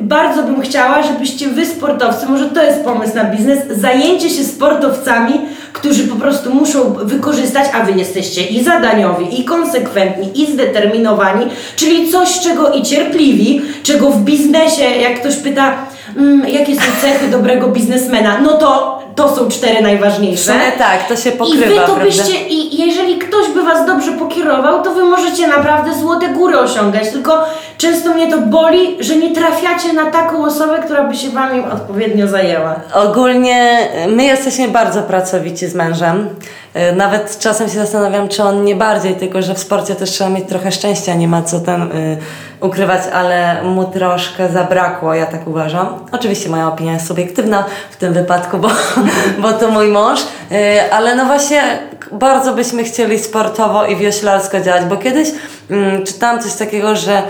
bardzo 0.00 0.42
bym 0.42 0.60
chciała, 0.60 1.02
żebyście 1.02 1.48
wy 1.48 1.66
sportowcy, 1.66 2.26
może 2.26 2.44
to 2.44 2.62
jest 2.62 2.84
pomysł 2.84 3.14
na 3.14 3.24
biznes, 3.24 3.58
zajęcie 3.70 4.30
się 4.30 4.44
sportowcami, 4.44 5.32
którzy 5.72 6.04
po 6.04 6.16
prostu 6.16 6.54
muszą 6.54 6.92
wykorzystać, 6.92 7.66
a 7.74 7.84
wy 7.84 7.92
jesteście 7.92 8.42
i 8.42 8.64
zadaniowi, 8.64 9.40
i 9.40 9.44
konsekwentni, 9.44 10.42
i 10.42 10.52
zdeterminowani, 10.52 11.46
czyli 11.76 12.10
coś, 12.10 12.40
czego 12.40 12.72
i 12.72 12.82
cierpliwi, 12.82 13.62
czego 13.82 14.10
w 14.10 14.20
biznesie, 14.20 14.84
jak 14.84 15.20
ktoś 15.20 15.36
pyta, 15.36 15.86
mm, 16.18 16.48
jakie 16.48 16.76
są 16.76 16.82
cechy 17.00 17.28
dobrego 17.28 17.68
biznesmena, 17.68 18.40
no 18.40 18.52
to 18.52 18.98
to 19.14 19.36
są 19.36 19.48
cztery 19.48 19.82
najważniejsze. 19.82 20.52
sumie 20.52 20.72
tak, 20.78 21.08
to 21.08 21.16
się 21.16 21.32
pokrywa, 21.32 21.66
I 21.66 21.68
wy 21.68 21.74
to 21.86 21.96
byście, 21.96 22.48
i 22.48 22.67
jeżeli 22.86 23.18
ktoś 23.18 23.48
by 23.54 23.62
was 23.62 23.86
dobrze 23.86 24.12
pokierował, 24.12 24.82
to 24.82 24.94
wy 24.94 25.04
możecie 25.04 25.46
naprawdę 25.46 25.94
złote 25.94 26.28
góry 26.28 26.58
osiągać. 26.58 27.10
Tylko 27.10 27.44
często 27.78 28.14
mnie 28.14 28.30
to 28.30 28.38
boli, 28.38 28.96
że 29.00 29.16
nie 29.16 29.34
trafiacie 29.34 29.92
na 29.92 30.10
taką 30.10 30.44
osobę, 30.44 30.78
która 30.84 31.04
by 31.04 31.16
się 31.16 31.30
wami 31.30 31.60
odpowiednio 31.72 32.28
zajęła. 32.28 32.74
Ogólnie 32.94 33.88
y, 34.06 34.08
my 34.08 34.24
jesteśmy 34.24 34.68
bardzo 34.68 35.02
pracowici 35.02 35.66
z 35.66 35.74
mężem. 35.74 36.28
Y, 36.76 36.96
Nawet 36.96 37.38
czasem 37.38 37.68
się 37.68 37.78
zastanawiam, 37.78 38.28
czy 38.28 38.42
on 38.42 38.64
nie 38.64 38.76
bardziej, 38.76 39.14
tylko 39.14 39.42
że 39.42 39.54
w 39.54 39.58
sporcie 39.58 39.94
też 39.94 40.10
trzeba 40.10 40.30
mieć 40.30 40.48
trochę 40.48 40.72
szczęścia, 40.72 41.14
nie 41.14 41.28
ma 41.28 41.42
co 41.42 41.60
ten 41.60 41.82
y, 41.82 42.18
ukrywać, 42.60 43.00
ale 43.12 43.62
mu 43.62 43.84
troszkę 43.84 44.48
zabrakło, 44.48 45.14
ja 45.14 45.26
tak 45.26 45.46
uważam. 45.48 45.88
Oczywiście 46.12 46.48
moja 46.48 46.68
opinia 46.68 46.92
jest 46.92 47.06
subiektywna 47.06 47.64
w 47.90 47.96
tym 47.96 48.12
wypadku, 48.12 48.58
bo, 48.58 48.68
bo 49.42 49.52
to 49.52 49.68
mój 49.68 49.88
mąż, 49.88 50.20
y, 50.20 50.92
ale 50.92 51.14
no 51.16 51.24
właśnie 51.24 51.78
bardzo 52.12 52.54
byśmy 52.54 52.84
chcieli 52.84 53.18
sportowo 53.18 53.86
i 53.86 53.96
wioślarsko 53.96 54.60
działać, 54.60 54.84
bo 54.84 54.96
kiedyś 54.96 55.28
mm, 55.70 56.06
czytałam 56.06 56.42
coś 56.42 56.54
takiego, 56.54 56.96
że 56.96 57.22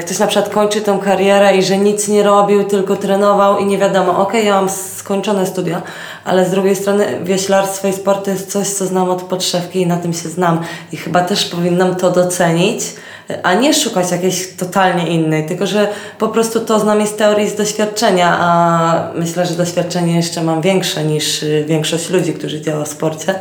ktoś 0.00 0.18
na 0.18 0.26
przykład 0.26 0.54
kończy 0.54 0.80
tą 0.80 0.98
karierę 0.98 1.56
i 1.56 1.62
że 1.62 1.78
nic 1.78 2.08
nie 2.08 2.22
robił, 2.22 2.64
tylko 2.64 2.96
trenował 2.96 3.58
i 3.58 3.66
nie 3.66 3.78
wiadomo, 3.78 4.18
okej, 4.18 4.46
ja 4.46 4.54
mam 4.54 4.68
skończone 4.68 5.46
studia, 5.46 5.82
ale 6.24 6.46
z 6.46 6.50
drugiej 6.50 6.76
strony 6.76 7.06
wioślarstwo 7.22 7.88
i 7.88 7.92
sport 7.92 8.24
to 8.24 8.30
jest 8.30 8.52
coś, 8.52 8.68
co 8.68 8.86
znam 8.86 9.10
od 9.10 9.22
podszewki 9.22 9.80
i 9.80 9.86
na 9.86 9.96
tym 9.96 10.12
się 10.12 10.28
znam. 10.28 10.60
I 10.92 10.96
chyba 10.96 11.20
też 11.20 11.44
powinnam 11.44 11.96
to 11.96 12.10
docenić, 12.10 12.82
a 13.42 13.54
nie 13.54 13.74
szukać 13.74 14.10
jakiejś 14.10 14.56
totalnie 14.56 15.08
innej, 15.08 15.46
tylko 15.46 15.66
że 15.66 15.88
po 16.18 16.28
prostu 16.28 16.60
to 16.60 16.80
znam 16.80 17.06
z 17.06 17.16
teorii, 17.16 17.48
z 17.48 17.54
doświadczenia, 17.54 18.36
a 18.40 19.12
myślę, 19.14 19.46
że 19.46 19.54
doświadczenie 19.54 20.16
jeszcze 20.16 20.42
mam 20.42 20.60
większe 20.60 21.04
niż 21.04 21.42
y, 21.42 21.64
większość 21.68 22.10
ludzi, 22.10 22.32
którzy 22.32 22.60
działa 22.60 22.84
w 22.84 22.88
sporcie, 22.88 23.34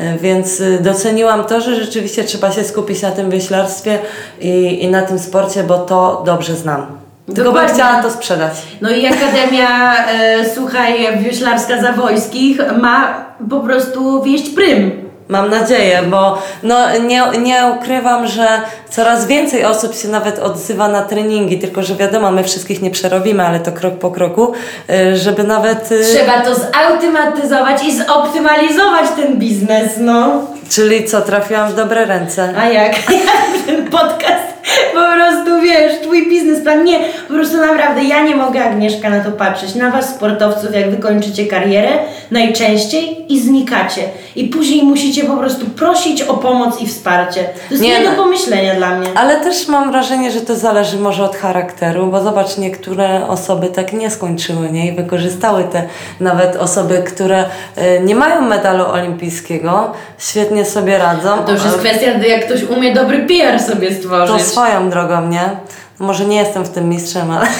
Y, 0.00 0.18
więc 0.18 0.60
y, 0.60 0.78
doceniłam 0.82 1.44
to, 1.44 1.60
że 1.60 1.84
rzeczywiście 1.84 2.24
trzeba 2.24 2.52
się 2.52 2.64
skupić 2.64 3.02
na 3.02 3.10
tym 3.10 3.30
wioślarstwie 3.30 3.98
i, 4.40 4.84
i 4.84 4.88
na 4.88 5.02
tym 5.02 5.18
sporcie, 5.18 5.64
bo 5.64 5.71
to 5.78 6.22
dobrze 6.26 6.54
znam. 6.56 6.86
Tylko 7.26 7.42
bym 7.42 7.44
Dokładnie. 7.44 7.74
chciała 7.74 8.02
to 8.02 8.10
sprzedać. 8.10 8.52
No 8.80 8.90
i 8.90 9.06
Akademia, 9.06 9.94
e, 10.06 10.54
słuchaj, 10.54 11.18
Wioślarska 11.18 11.82
Zawojskich 11.82 12.58
ma 12.80 13.24
po 13.50 13.60
prostu 13.60 14.22
wieść 14.22 14.50
prym. 14.50 15.02
Mam 15.28 15.50
nadzieję, 15.50 16.00
bo 16.10 16.38
no, 16.62 16.98
nie, 16.98 17.22
nie 17.38 17.62
ukrywam, 17.78 18.26
że 18.26 18.46
coraz 18.90 19.26
więcej 19.26 19.64
osób 19.64 19.94
się 19.94 20.08
nawet 20.08 20.38
odzywa 20.38 20.88
na 20.88 21.02
treningi, 21.02 21.58
tylko 21.58 21.82
że 21.82 21.94
wiadomo, 21.94 22.30
my 22.30 22.44
wszystkich 22.44 22.82
nie 22.82 22.90
przerobimy, 22.90 23.46
ale 23.46 23.60
to 23.60 23.72
krok 23.72 23.94
po 23.94 24.10
kroku, 24.10 24.52
y, 24.90 25.16
żeby 25.16 25.44
nawet. 25.44 25.92
y, 25.92 26.04
Trzeba 26.14 26.40
to 26.40 26.54
zautomatyzować 26.54 27.84
i 27.84 27.96
zoptymalizować 27.96 29.06
ten 29.16 29.36
biznes, 29.38 29.90
no. 30.00 30.40
Czyli 30.70 31.04
co, 31.04 31.20
trafiłam 31.20 31.70
w 31.70 31.74
dobre 31.74 32.04
ręce. 32.04 32.54
A 32.58 32.66
jak? 32.68 32.92
Jak 33.10 33.66
ten 33.66 33.90
podcast 33.90 34.51
po 34.94 35.00
prostu, 35.14 35.62
wiesz, 35.62 36.00
twój 36.02 36.28
biznesplan. 36.28 36.84
Nie, 36.84 36.98
po 37.28 37.34
prostu 37.34 37.56
naprawdę 37.56 38.04
ja 38.04 38.22
nie 38.22 38.36
mogę, 38.36 38.64
Agnieszka, 38.64 39.10
na 39.10 39.24
to 39.24 39.32
patrzeć. 39.32 39.74
Na 39.74 39.90
was, 39.90 40.14
sportowców, 40.14 40.74
jak 40.74 40.90
wy 40.90 40.96
kończycie 40.96 41.46
karierę, 41.46 41.90
najczęściej 42.30 43.32
i 43.32 43.40
znikacie. 43.40 44.02
I 44.36 44.44
później 44.44 44.82
musicie 44.82 45.24
po 45.24 45.36
prostu 45.36 45.66
prosić 45.66 46.22
o 46.22 46.34
pomoc 46.34 46.80
i 46.80 46.86
wsparcie. 46.86 47.44
To 47.44 47.74
jest 47.74 47.82
Nie, 47.82 47.98
nie, 47.98 48.04
do 48.04 48.10
no. 48.10 48.16
pomyślenia 48.16 48.74
dla 48.74 48.98
mnie. 48.98 49.08
Ale 49.14 49.36
też 49.40 49.68
mam 49.68 49.90
wrażenie, 49.90 50.30
że 50.30 50.40
to 50.40 50.56
zależy 50.56 50.96
może 50.96 51.24
od 51.24 51.36
charakteru, 51.36 52.06
bo 52.06 52.20
zobacz, 52.22 52.58
niektóre 52.58 53.28
osoby 53.28 53.66
tak 53.66 53.92
nie 53.92 54.10
skończyły, 54.10 54.70
nie? 54.70 54.88
I 54.88 54.96
wykorzystały 54.96 55.64
te 55.64 55.82
nawet 56.20 56.56
osoby, 56.56 57.02
które 57.06 57.44
y, 57.44 58.00
nie 58.00 58.14
mają 58.14 58.40
medalu 58.40 58.84
olimpijskiego, 58.84 59.92
świetnie 60.18 60.64
sobie 60.64 60.98
radzą. 60.98 61.44
To 61.44 61.52
już 61.52 61.64
jest 61.64 61.78
kwestia, 61.78 62.06
jak 62.28 62.46
ktoś 62.46 62.62
umie 62.62 62.94
dobry 62.94 63.26
PR 63.26 63.60
sobie 63.60 63.88
To 63.90 63.94
stworzyć. 63.94 64.51
Swoją 64.52 64.90
drogą, 64.90 65.28
nie? 65.28 65.56
Może 65.98 66.24
nie 66.24 66.36
jestem 66.36 66.64
w 66.64 66.68
tym 66.68 66.88
mistrzem, 66.88 67.30
ale. 67.30 67.46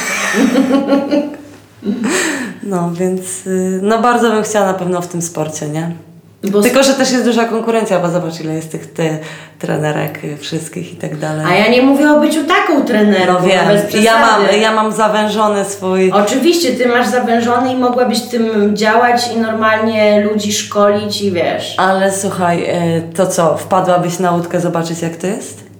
No, 2.62 2.90
więc. 2.94 3.46
y, 3.46 3.80
No, 3.82 3.98
bardzo 3.98 4.30
bym 4.30 4.42
chciała 4.42 4.66
na 4.66 4.74
pewno 4.74 5.00
w 5.02 5.06
tym 5.06 5.22
sporcie, 5.22 5.68
nie? 5.68 5.90
Bo 6.50 6.62
Tylko, 6.62 6.82
że 6.82 6.94
też 6.94 7.12
jest 7.12 7.24
duża 7.24 7.44
konkurencja, 7.44 7.98
bo 7.98 8.10
zobacz, 8.10 8.40
ile 8.40 8.54
jest 8.54 8.72
tych 8.72 8.92
ty, 8.92 9.18
trenerek 9.58 10.24
y, 10.24 10.36
wszystkich 10.36 10.92
i 10.92 10.96
tak 10.96 11.16
dalej. 11.16 11.46
A 11.48 11.54
ja 11.54 11.68
nie 11.68 11.82
mówię 11.82 12.12
o 12.12 12.20
byciu 12.20 12.44
taką 12.44 12.84
trenerką, 12.84 13.32
No 13.32 13.40
bez 13.40 13.86
wiem, 13.92 14.04
ja 14.04 14.18
mam, 14.18 14.60
ja 14.60 14.74
mam 14.74 14.92
zawężony 14.92 15.64
swój. 15.64 16.12
Oczywiście, 16.12 16.72
ty 16.72 16.88
masz 16.88 17.08
zawężony 17.08 17.72
i 17.72 17.76
mogłabyś 17.76 18.20
tym 18.20 18.76
działać 18.76 19.32
i 19.36 19.40
normalnie 19.40 20.20
ludzi 20.20 20.52
szkolić 20.52 21.22
i 21.22 21.32
wiesz. 21.32 21.74
Ale 21.78 22.12
słuchaj, 22.12 22.62
y, 22.98 23.14
to 23.14 23.26
co, 23.26 23.56
wpadłabyś 23.56 24.18
na 24.18 24.30
łódkę 24.30 24.60
zobaczyć, 24.60 25.02
jak 25.02 25.16
to 25.16 25.26
jest? 25.26 25.71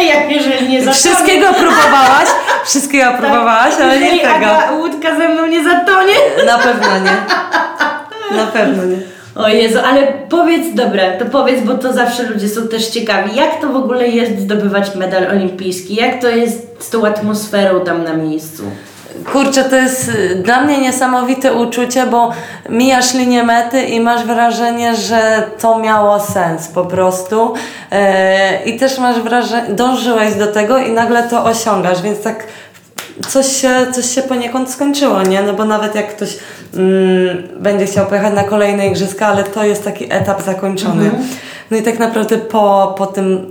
Jak 0.14 0.30
jeżeli 0.30 0.68
nie. 0.68 0.92
Wszystkiego 0.92 1.46
próbowałaś, 1.52 2.28
wszystkiego 2.64 3.10
próbowałaś, 3.18 3.74
ale 3.82 4.00
nie 4.00 4.20
tego. 4.20 4.34
Aga, 4.34 4.72
łódka 4.72 5.16
ze 5.16 5.28
mną 5.28 5.46
nie 5.46 5.64
zatonie. 5.64 6.14
Na 6.46 6.58
pewno 6.58 6.98
nie. 6.98 7.16
Na 8.36 8.46
pewno 8.46 8.84
nie. 8.84 8.96
O 9.34 9.48
Jezu, 9.48 9.78
ale 9.84 10.12
powiedz, 10.28 10.74
dobra, 10.74 11.02
to 11.18 11.24
powiedz, 11.24 11.64
bo 11.64 11.74
to 11.74 11.92
zawsze 11.92 12.22
ludzie 12.22 12.48
są 12.48 12.68
też 12.68 12.86
ciekawi, 12.86 13.36
jak 13.36 13.60
to 13.60 13.68
w 13.68 13.76
ogóle 13.76 14.08
jest 14.08 14.40
zdobywać 14.40 14.94
medal 14.94 15.26
olimpijski? 15.26 15.94
Jak 15.94 16.20
to 16.20 16.28
jest 16.28 16.76
z 16.78 16.90
tą 16.90 17.06
atmosferą 17.06 17.80
tam 17.80 18.04
na 18.04 18.12
miejscu? 18.12 18.62
Kurczę, 19.32 19.64
to 19.64 19.76
jest 19.76 20.08
y, 20.08 20.34
dla 20.34 20.60
mnie 20.64 20.78
niesamowite 20.78 21.52
uczucie, 21.54 22.06
bo 22.06 22.30
mijasz 22.68 23.14
linię 23.14 23.42
mety 23.42 23.82
i 23.82 24.00
masz 24.00 24.24
wrażenie, 24.24 24.96
że 24.96 25.42
to 25.58 25.78
miało 25.78 26.20
sens 26.20 26.68
po 26.68 26.84
prostu. 26.84 27.54
E, 27.92 28.64
I 28.64 28.78
też 28.78 28.98
masz 28.98 29.20
wrażenie, 29.20 29.74
dążyłeś 29.74 30.34
do 30.34 30.46
tego 30.46 30.78
i 30.78 30.92
nagle 30.92 31.22
to 31.22 31.44
osiągasz, 31.44 32.02
więc 32.02 32.22
tak 32.22 32.46
coś 33.28 33.46
się, 33.46 33.70
coś 33.92 34.14
się 34.14 34.22
poniekąd 34.22 34.70
skończyło, 34.70 35.22
nie? 35.22 35.42
No 35.42 35.52
bo 35.52 35.64
nawet 35.64 35.94
jak 35.94 36.08
ktoś 36.16 36.38
mm, 36.76 37.48
będzie 37.60 37.86
chciał 37.86 38.06
pojechać 38.06 38.34
na 38.34 38.44
kolejne 38.44 38.86
igrzyska, 38.86 39.26
ale 39.26 39.44
to 39.44 39.64
jest 39.64 39.84
taki 39.84 40.12
etap 40.12 40.42
zakończony. 40.42 41.10
No 41.70 41.76
i 41.76 41.82
tak 41.82 41.98
naprawdę 41.98 42.38
po, 42.38 42.94
po 42.98 43.06
tym 43.06 43.49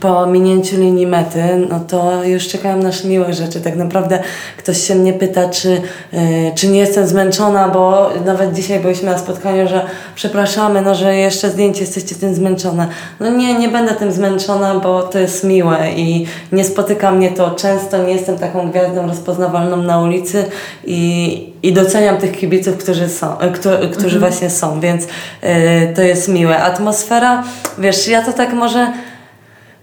po 0.00 0.26
minięciu 0.26 0.76
linii 0.76 1.06
mety, 1.06 1.66
no 1.70 1.80
to 1.80 2.24
już 2.24 2.48
czekają 2.48 2.76
nas 2.76 3.04
miłe 3.04 3.34
rzeczy. 3.34 3.60
Tak 3.60 3.76
naprawdę 3.76 4.18
ktoś 4.56 4.86
się 4.86 4.94
mnie 4.94 5.12
pyta, 5.12 5.48
czy, 5.48 5.68
yy, 6.12 6.20
czy 6.54 6.68
nie 6.68 6.78
jestem 6.78 7.06
zmęczona, 7.06 7.68
bo 7.68 8.10
nawet 8.24 8.52
dzisiaj 8.52 8.80
byliśmy 8.80 9.10
na 9.10 9.18
spotkaniu, 9.18 9.68
że 9.68 9.86
przepraszamy, 10.14 10.82
no, 10.82 10.94
że 10.94 11.16
jeszcze 11.16 11.50
zdjęcie 11.50 11.80
jesteście 11.80 12.14
tym 12.14 12.34
zmęczone. 12.34 12.88
No 13.20 13.30
nie, 13.30 13.54
nie 13.54 13.68
będę 13.68 13.94
tym 13.94 14.12
zmęczona, 14.12 14.74
bo 14.74 15.02
to 15.02 15.18
jest 15.18 15.44
miłe 15.44 15.78
i 15.96 16.26
nie 16.52 16.64
spotyka 16.64 17.10
mnie 17.10 17.30
to 17.30 17.50
często, 17.50 18.02
nie 18.02 18.12
jestem 18.12 18.38
taką 18.38 18.70
gwiazdą 18.70 19.06
rozpoznawalną 19.06 19.76
na 19.76 20.00
ulicy 20.00 20.44
i, 20.84 21.52
i 21.62 21.72
doceniam 21.72 22.16
tych 22.16 22.38
kibiców, 22.38 22.76
którzy 22.76 23.08
są, 23.08 23.38
e, 23.38 23.50
którzy, 23.50 23.90
którzy 23.98 24.20
właśnie 24.20 24.50
są, 24.50 24.80
więc 24.80 25.04
yy, 25.04 25.48
to 25.96 26.02
jest 26.02 26.28
miłe. 26.28 26.62
Atmosfera, 26.62 27.42
wiesz, 27.78 28.08
ja 28.08 28.22
to 28.22 28.32
tak 28.32 28.52
może 28.52 28.92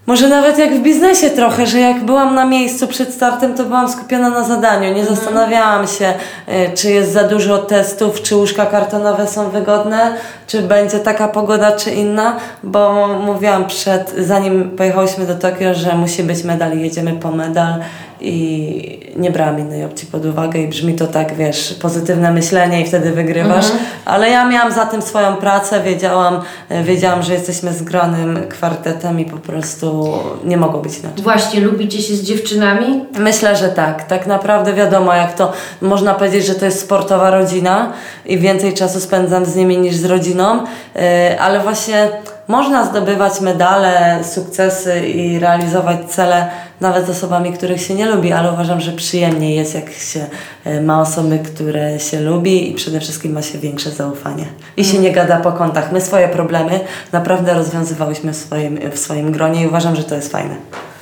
może 0.08 0.28
nawet 0.28 0.58
jak 0.58 0.74
w 0.74 0.82
biznesie 0.82 1.30
trochę, 1.30 1.66
że 1.66 1.80
jak 1.80 2.04
byłam 2.04 2.34
na 2.34 2.44
miejscu 2.44 2.86
przed 2.86 3.14
startem, 3.14 3.54
to 3.54 3.64
byłam 3.64 3.88
skupiona 3.88 4.30
na 4.30 4.44
zadaniu. 4.44 4.94
Nie 4.94 5.04
zastanawiałam 5.04 5.86
się, 5.86 6.14
y, 6.48 6.74
czy 6.74 6.90
jest 6.90 7.12
za 7.12 7.24
dużo 7.24 7.58
testów, 7.58 8.22
czy 8.22 8.36
łóżka 8.36 8.66
kartonowe 8.66 9.26
są 9.26 9.50
wygodne, 9.50 10.16
czy 10.46 10.62
będzie 10.62 10.98
taka 10.98 11.28
pogoda, 11.28 11.72
czy 11.72 11.90
inna, 11.90 12.36
bo 12.62 13.08
mówiłam 13.08 13.66
przed, 13.66 14.14
zanim 14.18 14.70
pojechałyśmy 14.70 15.26
do 15.26 15.34
Tokio, 15.34 15.74
że 15.74 15.94
musi 15.94 16.22
być 16.22 16.44
medal 16.44 16.78
i 16.78 16.82
jedziemy 16.82 17.12
po 17.12 17.30
medal 17.30 17.74
i 18.20 19.00
nie 19.16 19.30
brałam 19.30 19.58
innej 19.58 19.84
opcji 19.84 20.08
pod 20.12 20.24
uwagę 20.24 20.60
i 20.60 20.68
brzmi 20.68 20.94
to 20.94 21.06
tak, 21.06 21.34
wiesz, 21.34 21.74
pozytywne 21.82 22.32
myślenie 22.32 22.80
i 22.80 22.86
wtedy 22.86 23.12
wygrywasz, 23.12 23.66
ale 24.04 24.30
ja 24.30 24.48
miałam 24.48 24.72
za 24.72 24.86
tym 24.86 25.02
swoją 25.02 25.36
pracę, 25.36 25.82
wiedziałam, 25.82 26.40
y, 26.70 26.82
wiedziałam, 26.82 27.22
że 27.22 27.32
jesteśmy 27.32 27.72
zgranym 27.72 28.38
kwartetem 28.48 29.20
i 29.20 29.24
po 29.24 29.36
prostu 29.36 30.18
nie 30.44 30.56
mogło 30.56 30.80
być 30.80 30.98
inaczej. 30.98 31.22
Właśnie, 31.22 31.60
lubicie 31.60 32.02
się 32.02 32.14
z 32.14 32.22
dziewczynami? 32.22 33.04
Myślę, 33.18 33.56
że 33.56 33.68
tak. 33.68 34.04
Tak 34.04 34.26
naprawdę 34.26 34.74
wiadomo, 34.74 35.14
jak 35.14 35.34
to 35.34 35.52
można 35.80 36.14
powiedzieć, 36.14 36.46
że 36.46 36.54
to 36.54 36.64
jest 36.64 36.80
sportowa 36.80 37.30
rodzina 37.30 37.92
i 38.26 38.38
więcej 38.38 38.74
czasu 38.74 39.00
spędzam 39.00 39.44
z 39.44 39.56
nimi 39.56 39.78
niż 39.78 39.96
z 39.96 40.04
rodziną, 40.04 40.64
yy, 40.94 41.40
ale 41.40 41.60
właśnie 41.60 42.08
można 42.48 42.84
zdobywać 42.84 43.40
medale, 43.40 44.24
sukcesy 44.24 45.08
i 45.08 45.38
realizować 45.38 45.98
cele 46.08 46.50
nawet 46.80 47.06
z 47.06 47.10
osobami, 47.10 47.52
których 47.52 47.82
się 47.82 47.94
nie 47.94 48.06
lubi, 48.06 48.32
ale 48.32 48.52
uważam, 48.52 48.80
że 48.80 48.92
przyjemniej 48.92 49.56
jest, 49.56 49.74
jak 49.74 49.90
się 49.90 50.26
yy, 50.64 50.82
ma 50.82 51.00
osoby, 51.00 51.38
które 51.38 52.00
się 52.00 52.20
lubi 52.20 52.70
i 52.70 52.74
przede 52.74 53.00
wszystkim 53.00 53.32
ma 53.32 53.42
się 53.42 53.58
większe 53.58 53.90
zaufanie. 53.90 54.44
I 54.76 54.84
się 54.84 54.98
nie 54.98 55.12
gada 55.12 55.36
po 55.36 55.52
kątach. 55.52 55.92
My 55.92 56.00
swoje 56.00 56.28
problemy 56.28 56.80
naprawdę 57.12 57.54
rozwiązywałyśmy 57.54 58.32
w 58.32 58.36
swoim, 58.36 58.78
w 58.92 58.98
swoim 58.98 59.32
gronie 59.32 59.62
i 59.62 59.66
uważam, 59.66 59.96
że 59.96 60.04
to 60.04 60.14
jest 60.14 60.32
fajne. 60.32 60.56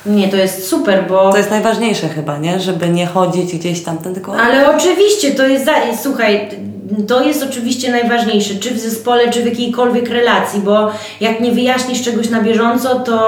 Nie, 0.06 0.28
to 0.28 0.36
jest 0.36 0.68
super, 0.68 1.04
bo... 1.08 1.30
To 1.30 1.36
jest 1.36 1.50
najważniejsze 1.50 2.08
chyba, 2.08 2.38
nie? 2.38 2.60
Żeby 2.60 2.88
nie 2.88 3.06
chodzić 3.06 3.54
gdzieś 3.54 3.84
tam, 3.84 3.98
ten 3.98 4.14
tylko... 4.14 4.36
Ale 4.36 4.76
oczywiście, 4.76 5.30
to 5.30 5.46
jest, 5.46 5.64
za... 5.64 5.72
słuchaj, 6.02 6.48
to 7.08 7.24
jest 7.24 7.42
oczywiście 7.42 7.90
najważniejsze, 7.90 8.54
czy 8.54 8.70
w 8.70 8.78
zespole, 8.78 9.30
czy 9.30 9.42
w 9.42 9.46
jakiejkolwiek 9.46 10.08
relacji, 10.08 10.60
bo 10.60 10.90
jak 11.20 11.40
nie 11.40 11.52
wyjaśnisz 11.52 12.02
czegoś 12.02 12.30
na 12.30 12.42
bieżąco, 12.42 13.00
to 13.00 13.20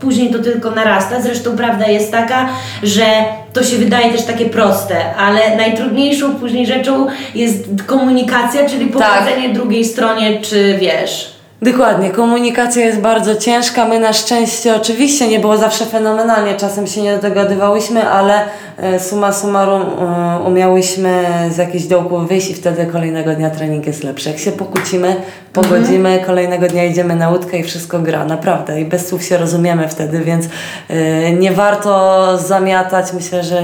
później 0.00 0.30
to 0.30 0.38
tylko 0.38 0.70
narasta. 0.70 1.20
Zresztą 1.20 1.56
prawda 1.56 1.86
jest 1.86 2.12
taka, 2.12 2.48
że 2.82 3.04
to 3.52 3.62
się 3.64 3.76
wydaje 3.76 4.12
też 4.12 4.22
takie 4.22 4.46
proste, 4.46 5.14
ale 5.16 5.56
najtrudniejszą 5.56 6.34
później 6.34 6.66
rzeczą 6.66 7.06
jest 7.34 7.64
komunikacja, 7.86 8.68
czyli 8.68 8.90
Tak. 8.90 9.24
powiedzenie 9.24 9.54
drugiej 9.54 9.84
stronie, 9.84 10.40
czy 10.40 10.78
wiesz. 10.80 11.37
Dokładnie, 11.62 12.10
komunikacja 12.10 12.86
jest 12.86 13.00
bardzo 13.00 13.36
ciężka. 13.36 13.84
My 13.84 14.00
na 14.00 14.12
szczęście 14.12 14.76
oczywiście 14.76 15.28
nie 15.28 15.38
było 15.38 15.56
zawsze 15.56 15.86
fenomenalnie, 15.86 16.54
czasem 16.54 16.86
się 16.86 17.02
nie 17.02 17.18
dogadywałyśmy, 17.18 18.08
ale 18.08 18.40
e, 18.76 19.00
summa 19.00 19.32
summarum 19.32 19.82
e, 19.82 20.40
umiałyśmy 20.46 21.24
z 21.50 21.56
jakichś 21.56 21.84
dołków 21.84 22.28
wyjść 22.28 22.50
i 22.50 22.54
wtedy 22.54 22.86
kolejnego 22.86 23.34
dnia 23.34 23.50
trening 23.50 23.86
jest 23.86 24.04
lepszy. 24.04 24.28
Jak 24.28 24.38
się 24.38 24.52
pokłócimy, 24.52 25.16
pogodzimy, 25.52 26.22
kolejnego 26.26 26.66
dnia 26.66 26.84
idziemy 26.84 27.16
na 27.16 27.30
łódkę 27.30 27.58
i 27.58 27.62
wszystko 27.62 27.98
gra, 27.98 28.24
naprawdę. 28.24 28.80
I 28.80 28.84
bez 28.84 29.08
słów 29.08 29.24
się 29.24 29.36
rozumiemy 29.36 29.88
wtedy, 29.88 30.20
więc 30.20 30.46
e, 30.88 31.32
nie 31.32 31.52
warto 31.52 32.38
zamiatać, 32.38 33.12
myślę, 33.12 33.44
że 33.44 33.62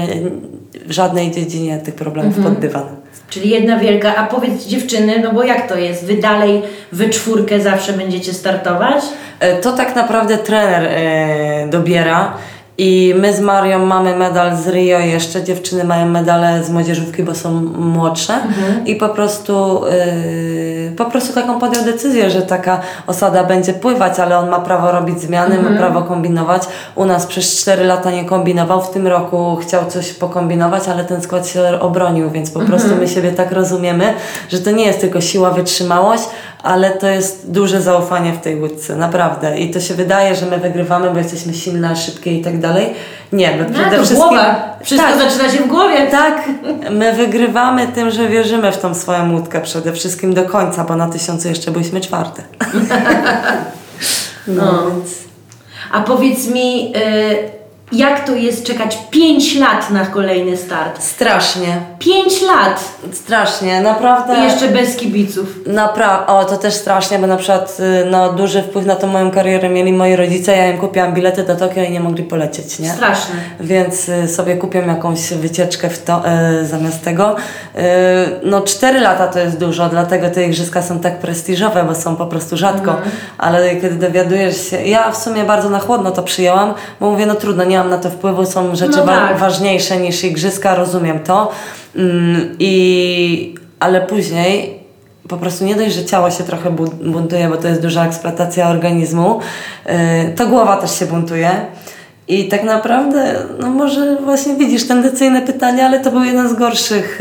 w 0.87 0.91
żadnej 0.91 1.31
dziedzinie 1.31 1.77
tych 1.77 1.95
problemów 1.95 2.35
pod 2.43 2.59
dywan. 2.59 2.83
Czyli 3.29 3.49
jedna 3.49 3.79
wielka, 3.79 4.15
a 4.15 4.27
powiedz 4.27 4.65
dziewczyny, 4.65 5.19
no 5.23 5.33
bo 5.33 5.43
jak 5.43 5.69
to 5.69 5.77
jest? 5.77 6.05
Wy 6.05 6.17
dalej, 6.17 6.61
wy 6.91 7.09
czwórkę 7.09 7.59
zawsze 7.61 7.93
będziecie 7.93 8.33
startować? 8.33 9.03
E, 9.39 9.57
To 9.61 9.71
tak 9.71 9.95
naprawdę 9.95 10.37
trener 10.37 10.83
e, 10.85 11.67
dobiera 11.67 12.33
I 12.77 13.13
my 13.17 13.33
z 13.33 13.39
Marią 13.39 13.85
mamy 13.85 14.15
medal 14.15 14.57
z 14.57 14.67
Rio 14.67 14.99
jeszcze 14.99 15.43
dziewczyny 15.43 15.83
mają 15.83 16.05
medale 16.05 16.63
z 16.63 16.69
młodzieżówki, 16.69 17.23
bo 17.23 17.35
są 17.35 17.51
młodsze. 17.77 18.33
I 18.85 18.95
po 18.95 19.09
prostu, 19.09 19.81
yy, 20.85 20.91
po 20.95 21.05
prostu 21.05 21.33
taką 21.33 21.59
podjął 21.59 21.85
decyzję, 21.85 22.29
że 22.29 22.41
taka 22.41 22.81
osada 23.07 23.43
będzie 23.43 23.73
pływać, 23.73 24.19
ale 24.19 24.37
on 24.37 24.49
ma 24.49 24.59
prawo 24.59 24.91
robić 24.91 25.21
zmiany, 25.21 25.61
ma 25.61 25.77
prawo 25.77 26.01
kombinować. 26.01 26.63
U 26.95 27.05
nas 27.05 27.25
przez 27.25 27.61
4 27.61 27.83
lata 27.83 28.11
nie 28.11 28.25
kombinował, 28.25 28.81
w 28.81 28.89
tym 28.89 29.07
roku 29.07 29.57
chciał 29.61 29.85
coś 29.85 30.13
pokombinować, 30.13 30.87
ale 30.87 31.05
ten 31.05 31.21
skład 31.21 31.47
się 31.47 31.79
obronił, 31.79 32.29
więc 32.31 32.51
po 32.51 32.59
prostu 32.59 32.95
my 32.99 33.07
siebie 33.07 33.31
tak 33.31 33.51
rozumiemy, 33.51 34.13
że 34.49 34.59
to 34.59 34.71
nie 34.71 34.85
jest 34.85 35.01
tylko 35.01 35.21
siła, 35.21 35.51
wytrzymałość, 35.51 36.23
ale 36.63 36.91
to 36.91 37.07
jest 37.07 37.51
duże 37.51 37.81
zaufanie 37.81 38.33
w 38.33 38.41
tej 38.41 38.61
łódce, 38.61 38.95
naprawdę. 38.95 39.57
I 39.57 39.71
to 39.71 39.79
się 39.79 39.93
wydaje, 39.93 40.35
że 40.35 40.45
my 40.45 40.57
wygrywamy, 40.57 41.11
bo 41.11 41.17
jesteśmy 41.17 41.53
silne, 41.53 41.95
szybkie 41.95 42.31
i 42.31 42.41
tak 42.41 42.59
dalej. 42.59 42.64
Nie, 43.33 43.51
my 43.57 43.65
No, 43.69 43.73
przede 43.73 43.89
to 43.97 44.03
wszystkim... 44.03 44.17
głowa. 44.29 44.75
Wszystko 44.83 45.07
tak, 45.09 45.19
zaczyna 45.19 45.49
się 45.51 45.57
w 45.57 45.67
głowie. 45.67 46.07
tak, 46.11 46.49
my 46.91 47.13
wygrywamy 47.13 47.87
tym, 47.87 48.11
że 48.11 48.27
wierzymy 48.27 48.71
w 48.71 48.77
tą 48.77 48.93
swoją 48.93 49.31
łódkę 49.33 49.61
przede 49.61 49.93
wszystkim 49.93 50.33
do 50.33 50.43
końca, 50.45 50.83
bo 50.83 50.95
na 50.95 51.07
tysiącu 51.07 51.47
jeszcze 51.47 51.71
byliśmy 51.71 52.01
czwarte. 52.01 52.43
No, 54.47 54.63
No. 54.63 54.81
A 55.91 56.01
powiedz 56.01 56.47
mi, 56.47 56.93
y, 56.97 57.54
jak 57.91 58.25
to 58.25 58.35
jest 58.35 58.65
czekać 58.65 58.97
5 59.11 59.55
lat 59.55 59.89
na 59.89 60.05
kolejny 60.05 60.57
start? 60.57 61.03
Strasznie, 61.03 61.81
5 61.99 62.41
lat! 62.41 62.95
strasznie, 63.13 63.81
naprawdę... 63.81 64.37
I 64.37 64.43
jeszcze 64.43 64.67
bez 64.67 64.95
kibiców. 64.95 65.65
Napra- 65.67 66.25
o, 66.27 66.45
to 66.45 66.57
też 66.57 66.73
strasznie, 66.73 67.19
bo 67.19 67.27
na 67.27 67.37
przykład 67.37 67.77
y, 67.79 68.05
no, 68.11 68.33
duży 68.33 68.61
wpływ 68.61 68.85
na 68.85 68.95
tą 68.95 69.07
moją 69.07 69.31
karierę 69.31 69.69
mieli 69.69 69.93
moi 69.93 70.15
rodzice. 70.15 70.57
Ja 70.57 70.71
im 70.71 70.77
kupiłam 70.77 71.13
bilety 71.13 71.43
do 71.43 71.55
Tokio 71.55 71.83
i 71.83 71.91
nie 71.91 71.99
mogli 71.99 72.23
polecieć, 72.23 72.79
nie? 72.79 72.89
Straszne. 72.89 73.35
Więc 73.59 74.09
y, 74.09 74.27
sobie 74.27 74.55
kupię 74.55 74.79
jakąś 74.87 75.33
wycieczkę 75.33 75.89
w 75.89 76.03
to, 76.03 76.21
y, 76.61 76.65
zamiast 76.65 77.03
tego. 77.03 77.35
Y, 77.35 77.79
no, 78.43 78.61
4 78.61 78.99
lata 78.99 79.27
to 79.27 79.39
jest 79.39 79.57
dużo, 79.57 79.89
dlatego 79.89 80.29
te 80.29 80.43
igrzyska 80.43 80.81
są 80.81 80.99
tak 80.99 81.19
prestiżowe, 81.19 81.83
bo 81.83 81.95
są 81.95 82.15
po 82.15 82.25
prostu 82.25 82.57
rzadko. 82.57 82.91
Mhm. 82.91 83.11
Ale 83.37 83.75
kiedy 83.75 83.95
dowiadujesz 83.95 84.69
się, 84.69 84.83
ja 84.83 85.11
w 85.11 85.17
sumie 85.17 85.43
bardzo 85.43 85.69
na 85.69 85.79
chłodno 85.79 86.11
to 86.11 86.23
przyjęłam, 86.23 86.73
bo 86.99 87.11
mówię, 87.11 87.25
no 87.25 87.35
trudno, 87.35 87.63
nie 87.63 87.74
mam 87.77 87.89
na 87.89 87.97
to 87.97 88.09
wpływu, 88.09 88.45
są 88.45 88.75
rzeczy 88.75 88.97
No 88.97 89.05
wa- 89.05 89.27
tak. 89.27 89.37
ważniejsze 89.37 89.97
niż 89.97 90.23
igrzyska, 90.23 90.75
rozumiem 90.75 91.19
to. 91.19 91.51
Mm, 91.95 92.55
I, 92.59 93.55
ale 93.79 94.01
później 94.01 94.79
po 95.29 95.37
prostu 95.37 95.65
nie 95.65 95.75
dość, 95.75 95.95
że 95.95 96.05
ciało 96.05 96.31
się 96.31 96.43
trochę 96.43 96.69
bu- 96.71 96.91
buntuje, 97.11 97.49
bo 97.49 97.57
to 97.57 97.67
jest 97.67 97.81
duża 97.81 98.05
eksploatacja 98.05 98.69
organizmu, 98.69 99.39
yy, 99.85 99.93
to 100.35 100.47
głowa 100.47 100.77
też 100.77 100.99
się 100.99 101.05
buntuje. 101.05 101.51
I 102.27 102.47
tak 102.47 102.63
naprawdę, 102.63 103.35
no 103.59 103.69
może 103.69 104.15
właśnie 104.15 104.55
widzisz 104.55 104.87
tendencyjne 104.87 105.41
pytania, 105.41 105.85
ale 105.85 105.99
to 105.99 106.11
był 106.11 106.23
jeden 106.23 106.49
z 106.49 106.53
gorszych, 106.53 107.19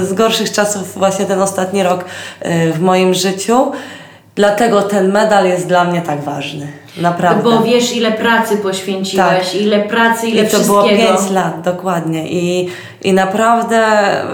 yy, 0.00 0.06
z 0.06 0.12
gorszych 0.12 0.52
czasów, 0.52 0.94
właśnie 0.98 1.24
ten 1.26 1.42
ostatni 1.42 1.82
rok 1.82 2.04
yy, 2.44 2.72
w 2.72 2.80
moim 2.80 3.14
życiu. 3.14 3.72
Dlatego 4.34 4.82
ten 4.82 5.12
medal 5.12 5.46
jest 5.46 5.66
dla 5.68 5.84
mnie 5.84 6.00
tak 6.00 6.20
ważny. 6.20 6.66
Naprawdę. 6.96 7.42
Bo 7.42 7.62
wiesz, 7.62 7.96
ile 7.96 8.12
pracy 8.12 8.56
poświęciłaś, 8.56 9.52
Tak. 9.52 9.60
ile 9.60 9.80
pracy, 9.80 10.28
ile 10.28 10.42
I 10.42 10.48
to 10.48 10.58
było 10.58 10.88
5 10.88 11.30
lat, 11.30 11.62
dokładnie. 11.64 12.28
I, 12.28 12.68
I 13.02 13.12
naprawdę 13.12 13.86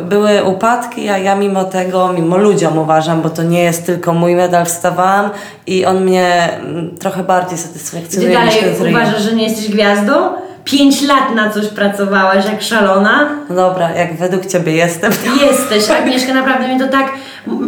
były 0.02 0.44
upadki, 0.44 1.08
a 1.08 1.18
ja 1.18 1.34
mimo 1.34 1.64
tego, 1.64 2.12
mimo 2.12 2.36
ludziom 2.36 2.78
uważam, 2.78 3.22
bo 3.22 3.30
to 3.30 3.42
nie 3.42 3.62
jest 3.62 3.86
tylko 3.86 4.12
mój 4.12 4.34
medal, 4.34 4.66
wstawałam 4.66 5.30
i 5.66 5.84
on 5.84 6.04
mnie 6.04 6.48
mm, 6.60 6.96
trochę 6.98 7.24
bardziej 7.24 7.58
Ty 7.58 7.64
satysfakcjonuje 7.64 8.32
dalej 8.34 8.54
niż 8.54 8.78
ten 8.78 8.88
uważasz, 8.88 9.22
że 9.22 9.32
nie 9.34 9.44
jesteś 9.44 9.68
gwiazdą? 9.68 10.14
5 10.70 11.02
lat 11.02 11.34
na 11.34 11.50
coś 11.50 11.66
pracowałaś 11.66 12.44
jak 12.44 12.62
szalona. 12.62 13.28
No 13.50 13.54
dobra, 13.56 13.90
jak 13.90 14.16
według 14.16 14.46
Ciebie 14.46 14.72
jestem. 14.72 15.12
Jesteś, 15.50 15.90
Agnieszka, 15.98 16.34
naprawdę 16.34 16.68
mnie 16.68 16.78
to 16.87 16.92
tak, 16.92 17.06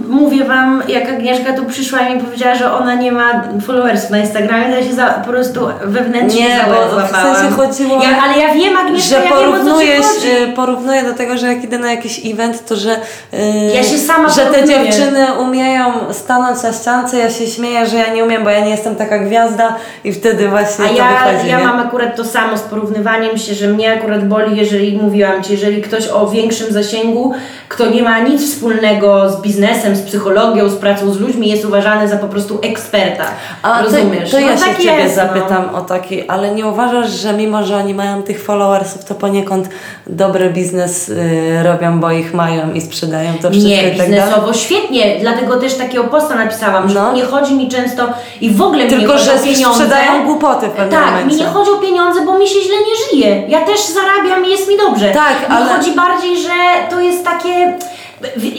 mówię 0.08 0.44
Wam, 0.44 0.82
jak 0.88 1.08
Agnieszka 1.08 1.52
tu 1.52 1.64
przyszła 1.64 1.98
i 2.00 2.14
mi 2.16 2.20
powiedziała, 2.22 2.54
że 2.54 2.72
ona 2.72 2.94
nie 2.94 3.12
ma 3.12 3.42
followersów 3.66 4.10
na 4.10 4.18
Instagramie, 4.18 4.64
to 4.64 4.70
ja 4.80 4.82
się 4.84 4.92
za, 4.94 5.06
po 5.06 5.30
prostu 5.30 5.60
wewnętrznie 5.84 6.40
Nie, 6.48 6.64
bo 6.66 7.02
w 7.06 7.10
sensie 7.10 7.56
chodziło- 7.56 8.02
Ja, 8.02 8.22
ale 8.22 8.38
ja 8.42 8.54
wiem, 8.54 8.76
Agnieszka, 8.76 9.08
że 9.08 9.14
ja 9.16 9.22
wiem, 9.22 9.32
porównujesz, 9.32 10.06
chodzi. 10.06 10.28
y, 10.50 10.52
porównuję 10.56 11.02
do 11.02 11.14
tego, 11.14 11.36
że 11.38 11.46
jak 11.46 11.64
idę 11.64 11.78
na 11.78 11.90
jakiś 11.90 12.20
event, 12.26 12.66
to 12.66 12.76
że, 12.76 12.90
y, 13.34 13.36
Ja 13.74 13.82
się 13.82 13.98
sama 13.98 14.28
że 14.28 14.34
te 14.40 14.46
porównuję. 14.46 14.84
dziewczyny 14.84 15.26
umieją 15.38 15.84
stanąć 16.12 16.62
na 16.62 16.72
ściance, 16.72 17.18
ja 17.18 17.30
się 17.30 17.46
śmieję, 17.46 17.86
że 17.86 17.96
ja 17.96 18.14
nie 18.14 18.24
umiem, 18.24 18.44
bo 18.44 18.50
ja 18.50 18.60
nie 18.64 18.70
jestem 18.70 18.96
taka 18.96 19.18
gwiazda 19.18 19.74
i 20.04 20.12
wtedy 20.12 20.48
właśnie 20.48 20.84
A 20.84 20.88
to 20.88 20.94
ja, 20.94 21.08
wychodzi. 21.08 21.48
ja 21.50 21.58
nie? 21.58 21.64
mam 21.64 21.80
akurat 21.80 22.16
to 22.16 22.24
samo 22.24 22.56
z 22.58 22.60
porównywaniem 22.94 23.38
się, 23.38 23.54
że 23.54 23.66
mnie 23.68 23.92
akurat 23.94 24.28
boli, 24.28 24.56
jeżeli 24.56 24.96
mówiłam 24.98 25.42
Ci, 25.42 25.52
jeżeli 25.52 25.82
ktoś 25.82 26.08
o 26.08 26.26
większym 26.28 26.72
zasięgu, 26.72 27.32
kto 27.68 27.90
nie 27.90 28.02
ma 28.02 28.18
nic 28.18 28.54
wspólnego 28.54 29.30
z 29.30 29.40
biznesem, 29.42 29.96
z 29.96 30.02
psychologią, 30.02 30.68
z 30.68 30.76
pracą 30.76 31.12
z 31.12 31.20
ludźmi, 31.20 31.48
jest 31.48 31.64
uważany 31.64 32.08
za 32.08 32.16
po 32.16 32.28
prostu 32.28 32.58
eksperta. 32.62 33.24
A 33.62 33.82
Rozumiesz? 33.82 34.30
To, 34.30 34.36
to 34.36 34.42
ja 34.42 34.50
no, 34.52 34.58
się 34.58 34.64
tak 34.64 34.76
Ciebie 34.78 34.94
jest, 35.02 35.14
zapytam 35.14 35.74
o 35.74 35.80
taki, 35.80 36.28
ale 36.28 36.54
nie 36.54 36.66
uważasz, 36.66 37.10
że 37.10 37.32
mimo, 37.32 37.64
że 37.64 37.76
oni 37.76 37.94
mają 37.94 38.22
tych 38.22 38.42
followersów, 38.42 39.04
to 39.04 39.14
poniekąd 39.14 39.68
dobry 40.06 40.50
biznes 40.50 41.08
y, 41.08 41.62
robią, 41.62 42.00
bo 42.00 42.10
ich 42.10 42.34
mają 42.34 42.72
i 42.72 42.80
sprzedają 42.80 43.32
to 43.32 43.38
No. 43.42 43.50
wszystko 43.50 43.68
Nie, 43.68 43.82
i 43.82 43.88
tak 43.88 43.96
dalej? 43.98 44.12
biznesowo 44.12 44.52
świetnie, 44.52 45.16
dlatego 45.20 45.56
też 45.56 45.74
takiego 45.74 46.04
posta 46.04 46.34
napisałam, 46.34 46.88
że 46.88 46.94
No. 46.94 47.12
nie 47.12 47.22
chodzi 47.24 47.54
mi 47.54 47.68
często 47.68 48.08
i 48.40 48.50
w 48.50 48.62
ogóle 48.62 48.84
mi 48.84 48.90
Tylko, 48.90 49.02
nie 49.02 49.12
chodzi 49.12 49.24
że 49.24 49.34
o 49.34 49.38
pieniądze. 49.38 49.74
sprzedają 49.84 50.24
głupoty 50.26 50.66
w 50.66 50.70
pewnym 50.70 51.00
Tak, 51.00 51.10
mi 51.14 51.20
momencie. 51.20 51.36
nie 51.36 51.44
chodzi 51.44 51.70
o 51.70 51.76
pieniądze, 51.76 52.20
bo 52.26 52.38
mi 52.38 52.46
się 52.46 52.60
źle 52.62 52.76
nie 52.80 52.96
żyje. 53.10 53.42
Ja 53.48 53.60
też 53.60 53.80
zarabiam 53.80 54.44
i 54.46 54.50
jest 54.50 54.68
mi 54.68 54.76
dobrze. 54.76 55.12
Tak, 55.12 55.36
ale- 55.48 55.66
chodzi 55.74 55.92
bardziej, 55.92 56.36
że 56.42 56.50
to 56.90 57.00
jest 57.00 57.24
takie... 57.24 57.78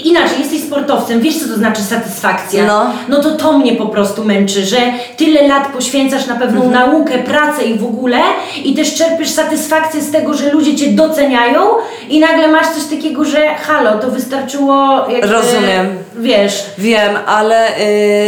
Inaczej, 0.03 0.39
jesteś 0.39 0.63
sportowcem, 0.63 1.19
wiesz 1.21 1.39
co 1.39 1.47
to 1.47 1.55
znaczy 1.55 1.81
satysfakcja. 1.81 2.65
No. 2.65 2.85
no 3.09 3.23
to 3.23 3.31
to 3.31 3.53
mnie 3.57 3.75
po 3.75 3.85
prostu 3.85 4.25
męczy, 4.25 4.65
że 4.65 4.77
tyle 5.17 5.47
lat 5.47 5.67
poświęcasz 5.73 6.27
na 6.27 6.35
pewną 6.35 6.63
Mhm. 6.63 6.91
naukę, 6.91 7.17
pracę 7.19 7.63
i 7.63 7.79
w 7.79 7.85
ogóle 7.85 8.17
i 8.63 8.73
też 8.75 8.95
czerpiesz 8.95 9.29
satysfakcję 9.29 10.01
z 10.01 10.11
tego, 10.11 10.33
że 10.33 10.51
ludzie 10.51 10.75
cię 10.75 10.87
doceniają 10.87 11.61
i 12.09 12.19
nagle 12.19 12.47
masz 12.47 12.67
coś 12.67 12.83
takiego, 12.97 13.25
że 13.25 13.55
halo, 13.55 13.97
to 13.99 14.11
wystarczyło 14.11 15.05
jakby, 15.09 15.27
Rozumiem. 15.27 15.87
Wiesz, 16.15 16.63
Wiem, 16.77 17.11
ale 17.27 17.67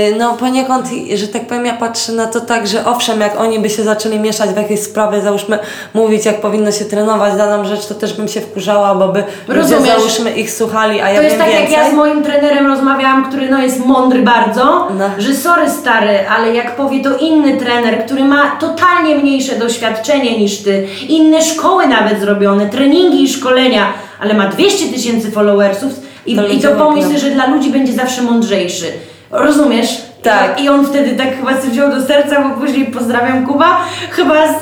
yy, 0.10 0.16
no 0.18 0.34
poniekąd, 0.34 0.88
że 1.16 1.28
tak 1.28 1.48
powiem, 1.48 1.66
ja 1.66 1.74
patrzę 1.74 2.12
na 2.12 2.26
to 2.28 2.42
tak, 2.42 2.68
że 2.68 2.86
owszem, 2.86 3.22
jak 3.22 3.40
oni 3.40 3.60
by 3.60 3.70
się 3.70 3.84
zaczęli 3.84 4.20
mieszać 4.20 4.50
w 4.50 4.58
jakieś 4.58 4.80
sprawy, 4.80 5.22
załóżmy, 5.22 5.60
mówić 5.94 6.26
jak 6.26 6.42
powinno 6.42 6.72
się 6.72 6.86
trenować 6.86 7.36
daną 7.38 7.66
rzecz, 7.66 7.86
to 7.86 7.96
też 7.96 8.14
bym 8.14 8.28
się 8.28 8.42
wkurzała, 8.42 8.96
bo 8.96 9.08
by 9.08 9.24
ludzie, 9.48 9.62
Rozumiesz? 9.62 9.96
załóżmy, 9.98 10.32
ich 10.32 10.52
słuchali, 10.52 11.02
a 11.02 11.10
ja 11.10 11.23
jest 11.24 11.38
tak 11.38 11.48
więcej. 11.48 11.64
jak 11.72 11.72
ja 11.84 11.90
z 11.90 11.94
moim 11.94 12.24
trenerem 12.24 12.68
rozmawiałam, 12.68 13.26
który 13.30 13.50
no 13.50 13.62
jest 13.62 13.86
mądry 13.86 14.22
bardzo, 14.22 14.64
No. 14.98 15.10
że 15.18 15.36
sorry 15.36 15.70
stary, 15.70 16.20
ale 16.38 16.54
jak 16.56 16.76
powie 16.76 17.04
to 17.04 17.18
inny 17.18 17.58
trener, 17.58 18.06
który 18.06 18.24
ma 18.24 18.52
totalnie 18.60 19.16
mniejsze 19.16 19.56
doświadczenie 19.56 20.38
niż 20.40 20.58
ty, 20.58 20.88
inne 21.10 21.42
szkoły 21.42 21.88
nawet 21.88 22.20
zrobione, 22.20 22.70
treningi 22.70 23.24
i 23.24 23.30
szkolenia, 23.30 23.86
ale 24.22 24.34
ma 24.34 24.48
200 24.48 24.86
tysięcy 24.94 25.32
followersów 25.32 25.92
i 26.26 26.36
To 26.36 26.48
i 26.48 26.60
to 26.60 26.72
pomyśl, 26.72 27.18
że 27.18 27.30
dla 27.30 27.48
ludzi 27.48 27.70
będzie 27.70 27.94
zawsze 27.94 28.22
mądrzejszy. 28.22 28.86
Rozumiesz? 29.32 30.02
Tak. 30.24 30.62
I, 30.62 30.70
on 30.70 30.86
wtedy 30.88 31.16
tak 31.16 31.38
chyba 31.38 31.58
sobie 31.58 31.70
wziął 31.70 31.90
do 31.90 32.02
serca, 32.08 32.42
bo 32.42 32.62
później 32.62 32.86
pozdrawiam 32.86 33.48
Kuba, 33.48 33.78
chyba 34.12 34.48
z, 34.48 34.56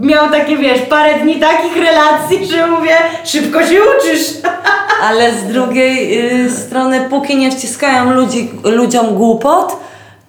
miał 0.00 0.30
takie, 0.30 0.56
wiesz, 0.56 0.80
parę 0.80 1.14
dni 1.22 1.34
takich 1.40 1.76
relacji, 1.76 2.46
że 2.46 2.66
mówię, 2.66 2.96
szybko 3.24 3.60
się 3.66 3.76
uczysz. 3.98 4.26
Ale 5.02 5.32
z 5.32 5.44
drugiej 5.44 6.20
y, 6.44 6.50
strony, 6.50 7.00
póki 7.10 7.36
nie 7.36 7.50
wciskają 7.50 8.10
ludzi, 8.10 8.50
ludziom 8.64 9.14
głupot, 9.14 9.76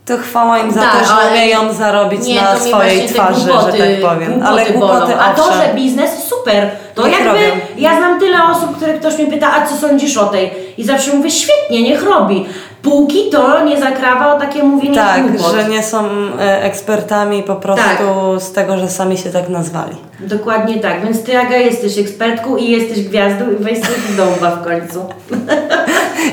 to 0.06 0.18
chwała 0.18 0.60
im 0.60 0.72
za 0.72 0.82
Tak, 0.82 0.92
to, 1.00 1.06
że 1.06 1.14
umieją 1.32 1.74
zarobić 1.74 2.28
Nie, 2.28 2.42
na 2.42 2.60
swojej 2.60 3.08
twarzy, 3.08 3.46
głupoty, 3.48 3.72
że 3.78 3.78
tak 3.78 4.02
powiem. 4.14 4.32
Głupoty 4.34 4.48
Ale 4.48 4.66
głupoty. 4.66 5.16
A 5.20 5.34
to, 5.34 5.44
że 5.54 5.74
biznes, 5.76 6.24
super. 6.28 6.70
To 6.96 7.08
Niech 7.08 7.14
jakby, 7.20 7.30
robią. 7.30 7.42
ja 7.78 7.98
znam 7.98 8.20
tyle 8.20 8.38
osób, 8.52 8.76
które 8.78 8.94
ktoś 8.94 9.18
mnie 9.18 9.28
pyta, 9.28 9.54
a 9.54 9.66
co 9.68 9.76
sądzisz 9.76 10.18
o 10.18 10.26
tej? 10.26 10.52
I 10.78 10.84
zawsze 10.86 11.14
mówię, 11.14 11.32
świetnie, 11.32 11.82
niech 11.84 12.04
robi. 12.04 12.46
Póki 12.82 13.30
to 13.30 13.64
nie 13.66 13.80
zakrawa 13.80 14.36
o 14.36 14.40
takie 14.40 14.64
mówienie 14.64 14.96
Tak, 14.96 15.32
głupot. 15.32 15.52
że 15.56 15.70
nie 15.70 15.84
są 15.84 16.06
e, 16.40 16.64
ekspertami 16.64 17.44
po 17.44 17.56
prostu 17.56 17.84
Tak. 17.84 18.42
z 18.42 18.52
tego, 18.52 18.78
że 18.78 18.88
sami 18.90 19.18
się 19.18 19.30
tak 19.30 19.50
nazwali. 19.50 19.96
Dokładnie 20.20 20.80
tak, 20.80 21.04
więc 21.06 21.24
ty 21.24 21.40
Aga 21.40 21.58
jesteś 21.58 21.98
ekspertką 21.98 22.58
i 22.58 22.72
jesteś 22.72 23.04
gwiazdą 23.08 23.46
i 23.60 23.64
weź 23.64 23.78
sobie 23.80 23.98
w 24.10 24.16
dołba 24.18 24.52
w 24.52 24.64
końcu. 24.64 25.06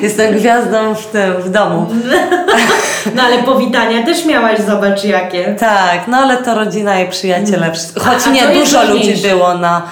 Jestem 0.02 0.34
gwiazdą 0.34 0.94
w 0.94 1.06
tym, 1.06 1.32
w 1.42 1.50
domu. 1.50 1.86
No 3.14 3.22
ale 3.22 3.38
powitania 3.42 4.02
też 4.04 4.24
miałaś, 4.24 4.58
zobacz 4.58 5.04
jakie. 5.04 5.54
Tak, 5.60 6.08
no 6.08 6.16
ale 6.18 6.36
to 6.36 6.54
rodzina 6.54 7.00
i 7.00 7.08
przyjaciele. 7.08 7.72
wszystko. 7.72 8.00
Choć 8.00 8.18
A- 8.26 8.30
a 8.30 8.32
nie, 8.32 8.48
dużo 8.48 8.84
ludzi 8.84 9.14
było 9.16 9.54
na, 9.54 9.82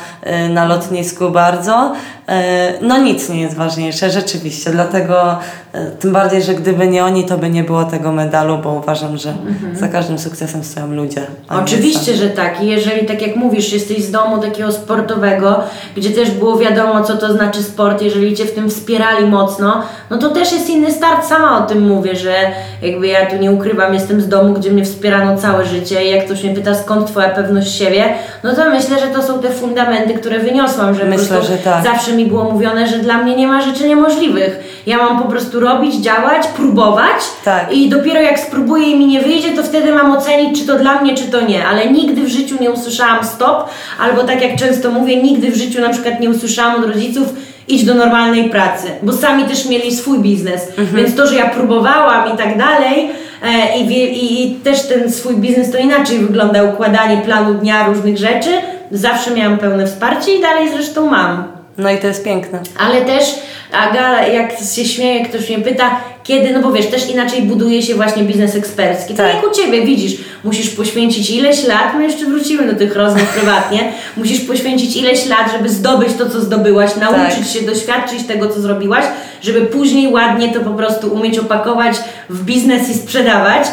na 0.51 0.65
lotnisku 0.65 1.31
bardzo. 1.31 1.93
Y, 2.29 2.33
No 2.81 2.99
nic 2.99 3.29
nie 3.29 3.41
jest 3.41 3.57
ważniejsze, 3.57 4.11
rzeczywiście. 4.11 4.71
Dlatego 4.71 5.39
y, 5.75 5.79
tym 6.01 6.13
bardziej, 6.13 6.43
że 6.43 6.55
gdyby 6.55 6.87
nie 6.87 7.05
oni, 7.05 7.25
to 7.25 7.39
by 7.39 7.51
nie 7.51 7.65
było 7.65 7.85
tego 7.85 8.13
medalu, 8.13 8.59
bo 8.59 8.73
uważam, 8.73 9.17
że 9.17 9.35
za 9.75 9.89
każdym 9.89 10.19
sukcesem 10.19 10.65
stoją 10.65 10.93
ludzie. 10.95 11.21
Oczywiście, 11.63 12.15
że 12.15 12.29
tak. 12.29 12.63
I 12.63 12.67
jeżeli, 12.67 13.07
tak 13.07 13.23
jak 13.23 13.37
mówisz, 13.37 13.73
jesteś 13.73 14.05
z 14.05 14.11
domu 14.11 14.39
takiego 14.43 14.73
sportowego, 14.73 15.61
gdzie 15.97 16.11
też 16.11 16.31
było 16.31 16.59
wiadomo, 16.59 17.03
co 17.05 17.17
to 17.17 17.33
znaczy 17.33 17.63
sport, 17.63 18.03
jeżeli 18.03 18.37
cię 18.37 18.45
w 18.45 18.55
tym 18.55 18.71
wspierali 18.71 19.27
mocno, 19.27 19.83
no 20.11 20.19
to 20.19 20.29
też 20.31 20.53
jest 20.53 20.71
inny 20.71 20.93
start. 20.93 21.27
Sama 21.27 21.65
o 21.65 21.69
tym 21.69 21.89
mówię, 21.89 22.17
że 22.17 22.35
jakby 22.83 23.07
ja 23.07 23.27
tu 23.27 23.37
nie 23.37 23.53
ukrywam, 23.53 23.95
jestem 23.95 24.21
z 24.21 24.29
domu, 24.29 24.55
gdzie 24.55 24.71
mnie 24.71 24.85
wspierano 24.85 25.37
całe 25.37 25.65
życie 25.65 26.05
i 26.05 26.11
jak 26.11 26.25
ktoś 26.25 26.45
mnie 26.45 26.55
pyta, 26.55 26.75
skąd 26.75 27.07
twoja 27.07 27.29
pewność 27.29 27.79
siebie, 27.79 28.05
no 28.45 28.55
to 28.55 28.71
myślę, 28.71 29.01
że 29.01 29.07
to 29.07 29.23
są 29.23 29.39
te 29.39 29.51
fundamenty, 29.51 30.15
które 30.21 30.39
wyniosłam, 30.39 30.95
że 30.95 31.05
Myślę, 31.05 31.27
po 31.27 31.35
prostu 31.35 31.53
że 31.53 31.59
tak. 31.59 31.85
zawsze 31.85 32.13
mi 32.13 32.27
było 32.27 32.45
mówione, 32.45 32.89
że 32.89 32.99
dla 32.99 33.19
mnie 33.19 33.37
nie 33.37 33.47
ma 33.47 33.63
rzeczy 33.63 33.89
niemożliwych. 33.89 34.83
Ja 34.87 34.97
mam 34.97 35.23
po 35.23 35.29
prostu 35.29 35.61
robić, 35.61 35.95
działać, 35.95 36.47
próbować 36.47 37.17
Tak. 37.45 37.73
i 37.73 37.89
dopiero 37.89 38.21
jak 38.21 38.41
spróbuję 38.41 38.87
i 38.87 38.99
mi 38.99 39.07
nie 39.07 39.21
wyjdzie, 39.21 39.51
to 39.51 39.63
wtedy 39.63 39.93
mam 39.93 40.13
ocenić, 40.13 40.61
czy 40.61 40.67
to 40.67 40.79
dla 40.79 41.01
mnie, 41.01 41.15
czy 41.15 41.25
to 41.25 41.41
nie. 41.41 41.67
Ale 41.67 41.91
nigdy 41.91 42.23
w 42.23 42.29
życiu 42.29 42.57
nie 42.61 42.71
usłyszałam 42.71 43.25
stop, 43.25 43.69
albo 44.01 44.25
tak 44.25 44.43
jak 44.43 44.57
często 44.57 44.91
mówię, 44.91 45.23
nigdy 45.23 45.51
w 45.51 45.57
życiu 45.57 45.81
na 45.81 45.89
przykład 45.89 46.21
nie 46.21 46.31
usłyszałam 46.31 46.85
od 46.85 46.91
rodziców 46.91 47.27
idź 47.69 47.85
do 47.85 47.95
normalnej 47.95 48.51
pracy, 48.51 48.89
bo 49.03 49.13
sami 49.13 49.45
też 49.45 49.67
mieli 49.69 49.97
swój 49.97 50.19
biznes. 50.19 50.63
Więc 50.95 51.15
to, 51.15 51.27
że 51.27 51.35
ja 51.35 51.51
próbowałam 51.51 52.35
i 52.35 52.37
tak 52.39 52.59
dalej, 52.59 53.11
e, 53.43 53.79
i, 53.79 53.93
i, 53.93 54.43
i 54.43 54.55
też 54.55 54.83
ten 54.83 55.13
swój 55.13 55.37
biznes 55.37 55.71
to 55.71 55.79
inaczej 55.79 56.19
wygląda, 56.19 56.63
układanie 56.63 57.17
planu 57.17 57.55
dnia, 57.55 57.87
różnych 57.87 58.19
rzeczy, 58.19 58.51
zawsze 58.91 59.31
miałam 59.31 59.59
pełne 59.59 59.87
wsparcie 59.87 60.35
i 60.35 60.41
dalej 60.41 60.69
zresztą 60.73 61.11
mam. 61.11 61.45
No 61.79 61.91
i 61.91 61.99
to 61.99 62.07
jest 62.07 62.25
piękne. 62.25 62.61
Ale 62.79 63.01
też, 63.03 63.25
Aga, 63.73 64.27
jak 64.27 64.51
się 64.75 64.85
śmieje, 64.85 65.25
ktoś 65.25 65.49
mnie 65.49 65.59
pyta, 65.59 65.91
kiedy, 66.25 66.53
no 66.53 66.61
bo 66.63 66.73
wiesz, 66.73 66.87
też 66.87 67.11
inaczej 67.11 67.43
buduje 67.43 67.83
się 67.83 67.95
właśnie 67.95 68.23
biznes 68.23 68.57
ekspercki. 68.57 69.15
Tak, 69.15 69.27
Tak. 69.27 69.35
jak 69.35 69.53
u 69.53 69.55
Ciebie, 69.55 69.87
widzisz, 69.87 70.21
musisz 70.45 70.71
poświęcić 70.71 71.31
ileś 71.31 71.67
lat, 71.67 71.95
my 71.97 72.05
jeszcze 72.05 72.27
wrócimy 72.27 72.73
do 72.73 72.79
tych 72.79 72.97
rozmów 72.97 73.29
prywatnie, 73.29 73.93
musisz 74.17 74.41
poświęcić 74.41 74.97
ileś 74.97 75.27
lat, 75.27 75.53
żeby 75.53 75.69
zdobyć 75.69 76.09
to, 76.19 76.31
co 76.31 76.41
zdobyłaś, 76.41 76.97
nauczyć 76.97 77.39
Tak. 77.39 77.47
się, 77.47 77.67
doświadczyć 77.67 78.23
tego, 78.27 78.49
co 78.49 78.61
zrobiłaś, 78.61 79.05
żeby 79.43 79.61
później 79.61 80.13
ładnie 80.13 80.53
to 80.55 80.61
po 80.61 80.71
prostu 80.71 81.15
umieć 81.15 81.39
opakować 81.39 81.97
w 82.31 82.45
biznes 82.45 82.89
i 82.89 82.95
sprzedawać. 82.95 83.67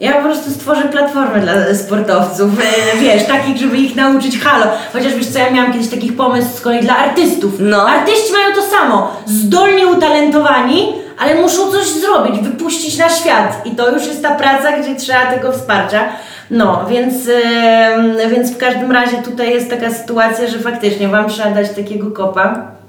Ja 0.00 0.12
po 0.12 0.22
prostu 0.22 0.50
stworzę 0.50 0.88
platformę 0.88 1.40
dla 1.40 1.74
sportowców, 1.74 2.50
e, 2.60 2.98
wiesz, 2.98 3.26
takich, 3.26 3.56
żeby 3.56 3.76
ich 3.76 3.96
nauczyć 3.96 4.38
halo. 4.38 4.66
Chociaż 4.92 5.14
wiesz 5.14 5.26
co, 5.26 5.38
ja 5.38 5.50
miałam 5.50 5.72
kiedyś 5.72 5.88
taki 5.88 6.12
pomysł 6.12 6.48
z 6.56 6.60
kolei 6.60 6.80
dla 6.80 6.96
artystów. 6.96 7.52
No. 7.58 7.88
Artyści 7.88 8.32
mają 8.32 8.54
to 8.54 8.62
samo, 8.62 9.16
zdolnie 9.26 9.86
utalentowani, 9.86 10.92
ale 11.18 11.34
muszą 11.34 11.70
coś 11.70 11.86
zrobić, 11.86 12.40
wypuścić 12.40 12.98
na 12.98 13.08
świat. 13.08 13.66
I 13.66 13.70
to 13.70 13.90
już 13.90 14.06
jest 14.06 14.22
ta 14.22 14.34
praca, 14.34 14.72
gdzie 14.78 14.96
trzeba 14.96 15.26
tego 15.26 15.52
wsparcia. 15.52 16.08
No, 16.50 16.86
więc, 16.88 17.14
em, 17.28 18.30
więc 18.30 18.52
w 18.52 18.58
każdym 18.58 18.92
razie 18.92 19.16
tutaj 19.16 19.50
jest 19.50 19.70
taka 19.70 19.90
sytuacja, 19.90 20.46
że 20.46 20.58
faktycznie 20.58 21.08
Wam 21.08 21.28
trzeba 21.28 21.50
dać 21.50 21.70
takiego 21.70 22.10
kopa. 22.10 22.79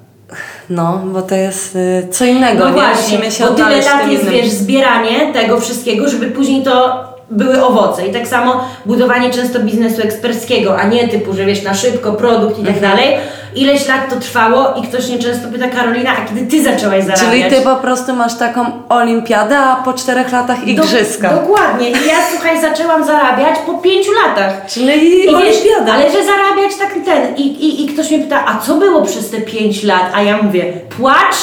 No, 0.69 1.01
bo 1.05 1.21
to 1.21 1.35
jest 1.35 1.75
y, 1.75 2.07
co 2.11 2.25
innego, 2.25 2.59
No 2.59 2.65
nie? 2.69 2.73
właśnie, 2.73 3.17
Musimy 3.17 3.31
się 3.31 3.43
bo 3.43 3.49
tyle 3.49 3.77
lat 3.81 4.11
jest, 4.11 4.29
wiesz, 4.29 4.49
zbieranie 4.49 5.33
tego 5.33 5.59
wszystkiego, 5.61 6.09
żeby 6.09 6.31
później 6.31 6.63
to 6.63 7.03
były 7.29 7.63
owoce. 7.65 8.07
I 8.07 8.13
tak 8.13 8.27
samo 8.27 8.63
budowanie 8.85 9.29
często 9.29 9.59
biznesu 9.59 10.01
eksperckiego, 10.01 10.77
a 10.79 10.87
nie 10.87 11.07
typu, 11.07 11.33
że 11.33 11.45
wiesz, 11.45 11.63
na 11.63 11.73
szybko, 11.73 12.13
produkt 12.13 12.59
i 12.59 12.63
tak 12.63 12.75
Mhm. 12.75 12.91
dalej. 12.91 13.15
Ileś 13.55 13.87
lat 13.87 14.09
to 14.09 14.15
trwało 14.15 14.73
i 14.73 14.87
ktoś 14.87 15.07
mnie 15.07 15.19
często 15.19 15.47
pyta, 15.47 15.67
Karolina, 15.67 16.11
a 16.11 16.29
kiedy 16.29 16.47
Ty 16.47 16.63
zaczęłaś 16.63 17.03
zarabiać? 17.03 17.29
Czyli 17.29 17.43
ty 17.43 17.61
po 17.61 17.75
prostu 17.75 18.13
masz 18.13 18.37
taką 18.37 18.65
olimpiadę, 18.89 19.57
a 19.59 19.75
po 19.75 19.93
czterech 19.93 20.31
latach 20.31 20.67
igrzyska. 20.67 21.29
Do, 21.29 21.35
dokładnie. 21.35 21.89
I 21.89 21.93
ja, 21.93 22.15
słuchaj, 22.31 22.61
zaczęłam 22.61 23.03
zarabiać 23.03 23.59
po 23.65 23.73
pięciu 23.73 24.11
latach. 24.25 24.65
Czyli 24.67 25.25
I 25.25 25.29
olimpiada. 25.29 25.93
ale 25.93 26.11
że 26.11 26.25
zarabiać 26.25 26.75
tak 26.79 26.93
ten. 27.05 27.35
I, 27.35 27.41
i, 27.41 27.85
I 27.85 27.87
ktoś 27.87 28.11
mnie 28.11 28.19
pyta, 28.19 28.45
a 28.47 28.59
co 28.59 28.75
było 28.75 29.01
przez 29.05 29.29
te 29.29 29.41
pięć 29.41 29.83
lat? 29.83 30.11
A 30.13 30.21
ja 30.21 30.41
mówię, 30.41 30.73
płacz, 30.97 31.35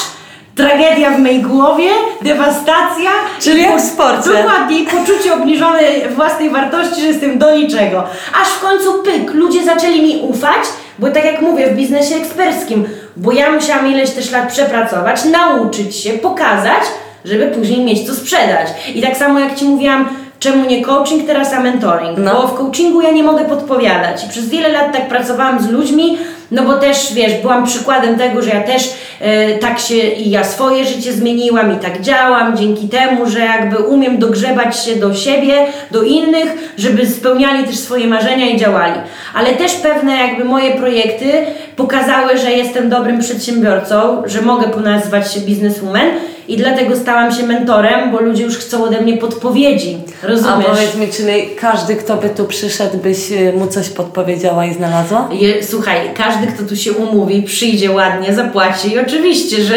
tragedia 0.55 1.11
w 1.11 1.19
mej 1.19 1.41
głowie, 1.41 1.89
dewastacja. 2.21 3.11
Czyli 3.39 3.61
jak 3.61 3.77
w 3.77 3.85
sporcie. 3.85 4.29
Dokładnie, 4.29 4.79
poczucie 4.85 5.33
obniżonej 5.33 6.09
własnej 6.09 6.49
wartości, 6.49 7.01
że 7.01 7.07
jestem 7.07 7.37
do 7.37 7.55
niczego. 7.55 8.03
Aż 8.41 8.47
w 8.47 8.59
końcu 8.61 8.93
pyk, 9.03 9.33
ludzie 9.33 9.63
zaczęli 9.63 10.01
mi 10.01 10.21
ufać, 10.21 10.63
bo 10.99 11.11
tak 11.11 11.25
jak 11.25 11.41
mówię, 11.41 11.67
w 11.67 11.75
biznesie 11.75 12.15
eksperckim, 12.15 12.87
bo 13.17 13.31
ja 13.31 13.51
musiałam 13.51 13.91
ileś 13.91 14.09
też 14.09 14.31
lat 14.31 14.51
przepracować, 14.51 15.25
nauczyć 15.25 15.95
się, 15.95 16.13
pokazać, 16.13 16.83
żeby 17.25 17.47
później 17.47 17.85
mieć 17.85 18.07
co 18.07 18.15
sprzedać. 18.15 18.67
I 18.95 19.01
tak 19.01 19.17
samo 19.17 19.39
jak 19.39 19.55
Ci 19.55 19.65
mówiłam, 19.65 20.09
czemu 20.39 20.65
nie 20.65 20.81
coaching, 20.85 21.27
teraz 21.27 21.53
a 21.53 21.59
mentoring, 21.59 22.17
No. 22.17 22.33
bo 22.33 22.47
w 22.47 22.53
coachingu 22.53 23.01
ja 23.01 23.11
nie 23.11 23.23
mogę 23.23 23.45
podpowiadać. 23.45 24.25
I 24.25 24.29
przez 24.29 24.49
wiele 24.49 24.69
lat 24.69 24.93
tak 24.93 25.07
pracowałam 25.07 25.63
z 25.63 25.69
ludźmi, 25.69 26.17
no 26.51 26.63
bo 26.63 26.73
też, 26.73 27.13
wiesz, 27.13 27.33
byłam 27.41 27.65
przykładem 27.65 28.17
tego, 28.17 28.41
że 28.41 28.49
ja 28.49 28.61
też 28.61 28.93
e, 29.19 29.57
tak 29.57 29.79
się 29.79 29.95
i 29.95 30.29
ja 30.29 30.43
swoje 30.43 30.85
życie 30.85 31.13
zmieniłam 31.13 31.73
i 31.73 31.79
tak 31.79 32.01
działam 32.01 32.57
dzięki 32.57 32.87
temu, 32.89 33.29
że 33.29 33.39
jakby 33.39 33.77
umiem 33.77 34.17
dogrzebać 34.17 34.85
się 34.85 34.95
do 34.95 35.13
siebie, 35.13 35.53
do 35.91 36.03
innych, 36.03 36.73
żeby 36.77 37.07
spełniali 37.07 37.63
też 37.63 37.75
swoje 37.79 38.07
marzenia 38.07 38.49
i 38.49 38.57
działali. 38.57 38.93
Ale 39.33 39.53
też 39.53 39.73
pewne 39.75 40.17
jakby 40.17 40.43
moje 40.43 40.71
projekty 40.71 41.31
pokazały, 41.75 42.37
że 42.37 42.51
jestem 42.51 42.89
dobrym 42.89 43.19
przedsiębiorcą, 43.19 44.23
że 44.25 44.41
mogę 44.41 44.67
nazwać 44.83 45.33
się 45.33 45.39
bizneswoman 45.39 46.07
i 46.49 46.57
dlatego 46.57 46.95
stałam 46.95 47.31
się 47.31 47.43
mentorem, 47.43 48.11
bo 48.11 48.19
ludzie 48.21 48.43
już 48.43 48.57
chcą 48.57 48.83
ode 48.83 49.01
mnie 49.01 49.17
podpowiedzi. 49.17 49.97
A 50.23 50.27
Rozumiesz? 50.27 50.67
powiedz 50.69 50.95
mi, 50.95 51.07
czyli 51.07 51.49
każdy, 51.61 51.95
kto 51.95 52.15
by 52.15 52.29
tu 52.29 52.45
przyszedł, 52.45 52.97
byś 52.97 53.31
y, 53.31 53.53
mu 53.57 53.67
coś 53.67 53.89
podpowiedziała 53.89 54.65
i 54.65 54.73
znalazła? 54.73 55.29
Je, 55.31 55.63
słuchaj, 55.63 55.97
każdy, 56.17 56.47
kto 56.47 56.63
tu 56.63 56.75
się 56.75 56.91
umówi, 56.93 57.43
przyjdzie 57.43 57.91
ładnie, 57.91 58.33
zapłaci 58.33 58.91
i 58.93 58.99
oczywiście, 58.99 59.63
że... 59.63 59.75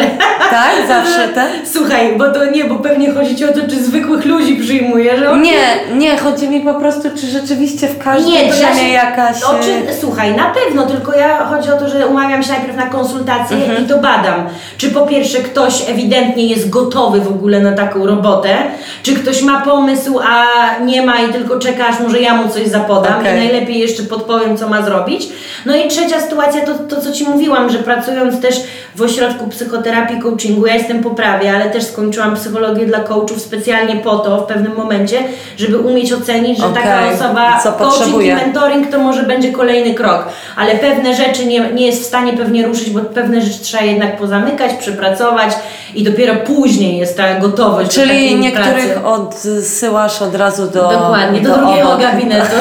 Tak? 0.49 0.73
Zawsze 0.87 1.27
te? 1.27 1.47
Słuchaj, 1.73 2.17
bo 2.17 2.31
to 2.31 2.45
nie, 2.45 2.63
bo 2.65 2.75
pewnie 2.75 3.11
chodzi 3.13 3.35
ci 3.35 3.45
o 3.45 3.53
to, 3.53 3.59
czy 3.69 3.83
zwykłych 3.83 4.25
ludzi 4.25 4.55
przyjmuje, 4.55 5.17
że... 5.19 5.37
Nie, 5.37 5.95
nie, 5.97 6.17
chodzi 6.17 6.49
mi 6.49 6.59
po 6.61 6.73
prostu, 6.73 7.09
czy 7.19 7.27
rzeczywiście 7.27 7.87
w 7.87 7.97
każdej 8.03 8.31
Nie, 8.31 8.51
drzemie 8.53 8.89
jakaś... 8.89 9.43
o 9.43 9.59
y, 9.59 9.63
czym, 9.63 9.83
słuchaj, 10.01 10.35
na 10.35 10.45
pewno, 10.51 10.85
tylko 10.85 11.13
ja 11.17 11.45
chodzi 11.45 11.69
o 11.69 11.77
to, 11.77 11.89
że 11.89 12.07
umawiam 12.07 12.43
się 12.43 12.51
najpierw 12.51 12.77
na 12.77 12.85
konsultację 12.85 13.57
Mhm. 13.57 13.85
i 13.85 13.87
to 13.87 13.97
badam. 13.97 14.45
Czy 14.77 14.89
po 14.91 15.07
pierwsze 15.07 15.37
ktoś 15.37 15.89
ewidentnie 15.89 16.47
jest 16.47 16.62
gotowy 16.69 17.19
w 17.19 17.27
ogóle 17.27 17.59
na 17.59 17.71
taką 17.71 18.05
robotę, 18.05 18.57
czy 19.03 19.15
ktoś 19.15 19.41
ma 19.41 19.61
pomysł, 19.61 20.19
a 20.23 20.45
nie 20.79 21.05
ma 21.05 21.21
i 21.21 21.33
tylko 21.33 21.59
czeka, 21.59 21.87
aż 21.87 21.99
może 21.99 22.19
ja 22.19 22.35
mu 22.35 22.49
coś 22.49 22.67
zapodam 22.67 23.19
Okej. 23.19 23.35
i 23.35 23.39
najlepiej 23.39 23.79
jeszcze 23.79 24.03
podpowiem, 24.03 24.57
co 24.57 24.69
ma 24.69 24.81
zrobić. 24.81 25.27
No 25.65 25.75
i 25.75 25.87
trzecia 25.87 26.21
sytuacja 26.21 26.61
to, 26.65 26.73
to, 26.73 27.01
co 27.01 27.11
Ci 27.11 27.23
mówiłam, 27.23 27.69
że 27.69 27.77
pracując 27.77 28.41
też 28.41 28.55
w 28.95 29.01
ośrodku 29.01 29.47
psychoterapii, 29.47 30.21
coachingu, 30.21 30.65
ja 30.65 30.75
jestem 30.75 31.03
po 31.03 31.09
prawie, 31.09 31.53
ale 31.53 31.69
też 31.69 31.83
skończyłam 31.83 32.35
psychologię 32.35 32.85
dla 32.85 32.99
coachów 32.99 33.41
specjalnie 33.41 33.95
po 33.95 34.17
to 34.17 34.41
w 34.41 34.45
pewnym 34.45 34.75
momencie, 34.75 35.17
żeby 35.57 35.77
umieć 35.77 36.13
ocenić, 36.13 36.57
że 36.59 36.69
taka 36.73 36.99
Okej, 36.99 37.15
osoba 37.15 37.59
co 37.63 37.71
coaching 37.71 38.23
i 38.23 38.33
mentoring 38.33 38.91
to 38.91 38.99
może 38.99 39.23
będzie 39.23 39.51
kolejny 39.51 39.93
krok, 39.93 40.25
ale 40.55 40.75
pewne 40.75 41.15
rzeczy 41.15 41.45
nie, 41.45 41.59
nie 41.73 41.85
jest 41.85 42.01
w 42.01 42.05
stanie 42.05 42.33
pewnie 42.33 42.67
ruszyć, 42.67 42.89
bo 42.89 42.99
pewne 42.99 43.41
rzeczy 43.41 43.59
trzeba 43.59 43.83
jednak 43.83 44.17
pozamykać, 44.17 44.73
przepracować 44.73 45.53
i 45.95 46.03
dopiero 46.03 46.35
później 46.35 46.97
jest 46.97 47.17
ta 47.17 47.39
gotowość 47.39 47.87
do 47.87 47.93
Czyli 48.03 48.35
niektórych 48.35 48.93
pracy. 48.93 49.05
odsyłasz 49.05 50.21
od 50.21 50.35
razu 50.35 50.67
do 50.67 50.89
Dokładnie, 50.89 51.41
do, 51.41 51.57
drugiego 51.57 51.89
obok. 51.89 52.01
gabinetu. 52.01 52.55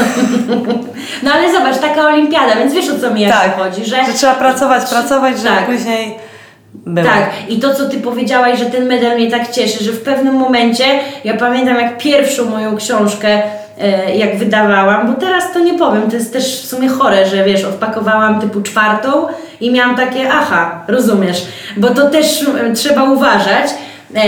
no 1.22 1.30
ale 1.32 1.52
zobacz, 1.52 1.78
taka 1.78 2.06
olimpiada, 2.06 2.54
więc 2.56 2.74
wiesz 2.74 2.88
o 2.88 2.98
co 3.00 3.10
mi 3.10 3.26
Tak, 3.26 3.58
chodzi, 3.58 3.84
że... 3.84 3.96
że 4.06 4.12
trzeba 4.12 4.34
pracować, 4.34 4.84
pracować, 4.90 5.36
żeby 5.36 5.48
Tak. 5.56 5.66
później 5.66 6.18
było. 6.74 7.06
Tak, 7.06 7.30
i 7.48 7.58
to 7.58 7.74
co 7.74 7.88
ty 7.88 8.00
powiedziałaś, 8.00 8.58
że 8.58 8.66
ten 8.66 8.86
medal 8.86 9.16
mnie 9.16 9.30
tak 9.30 9.50
cieszy, 9.50 9.84
że 9.84 9.92
w 9.92 10.02
pewnym 10.02 10.34
momencie, 10.34 10.84
ja 11.24 11.34
pamiętam 11.36 11.76
jak 11.76 11.98
pierwszą 11.98 12.44
moją 12.44 12.76
książkę 12.76 13.42
jak 14.14 14.36
wydawałam, 14.36 15.06
bo 15.06 15.20
teraz 15.20 15.52
to 15.52 15.58
nie 15.58 15.74
powiem, 15.78 16.10
to 16.10 16.16
jest 16.16 16.32
też 16.32 16.62
w 16.62 16.66
sumie 16.66 16.88
chore, 16.88 17.26
że 17.26 17.44
wiesz, 17.44 17.64
odpakowałam 17.64 18.40
typu 18.40 18.62
czwartą 18.62 19.26
i 19.60 19.70
miałam 19.70 19.96
takie, 19.96 20.32
aha, 20.32 20.84
rozumiesz, 20.88 21.46
bo 21.76 21.90
to 21.90 22.10
też 22.10 22.42
e, 22.42 22.72
trzeba 22.72 23.04
uważać. 23.04 23.70
E, 24.14 24.20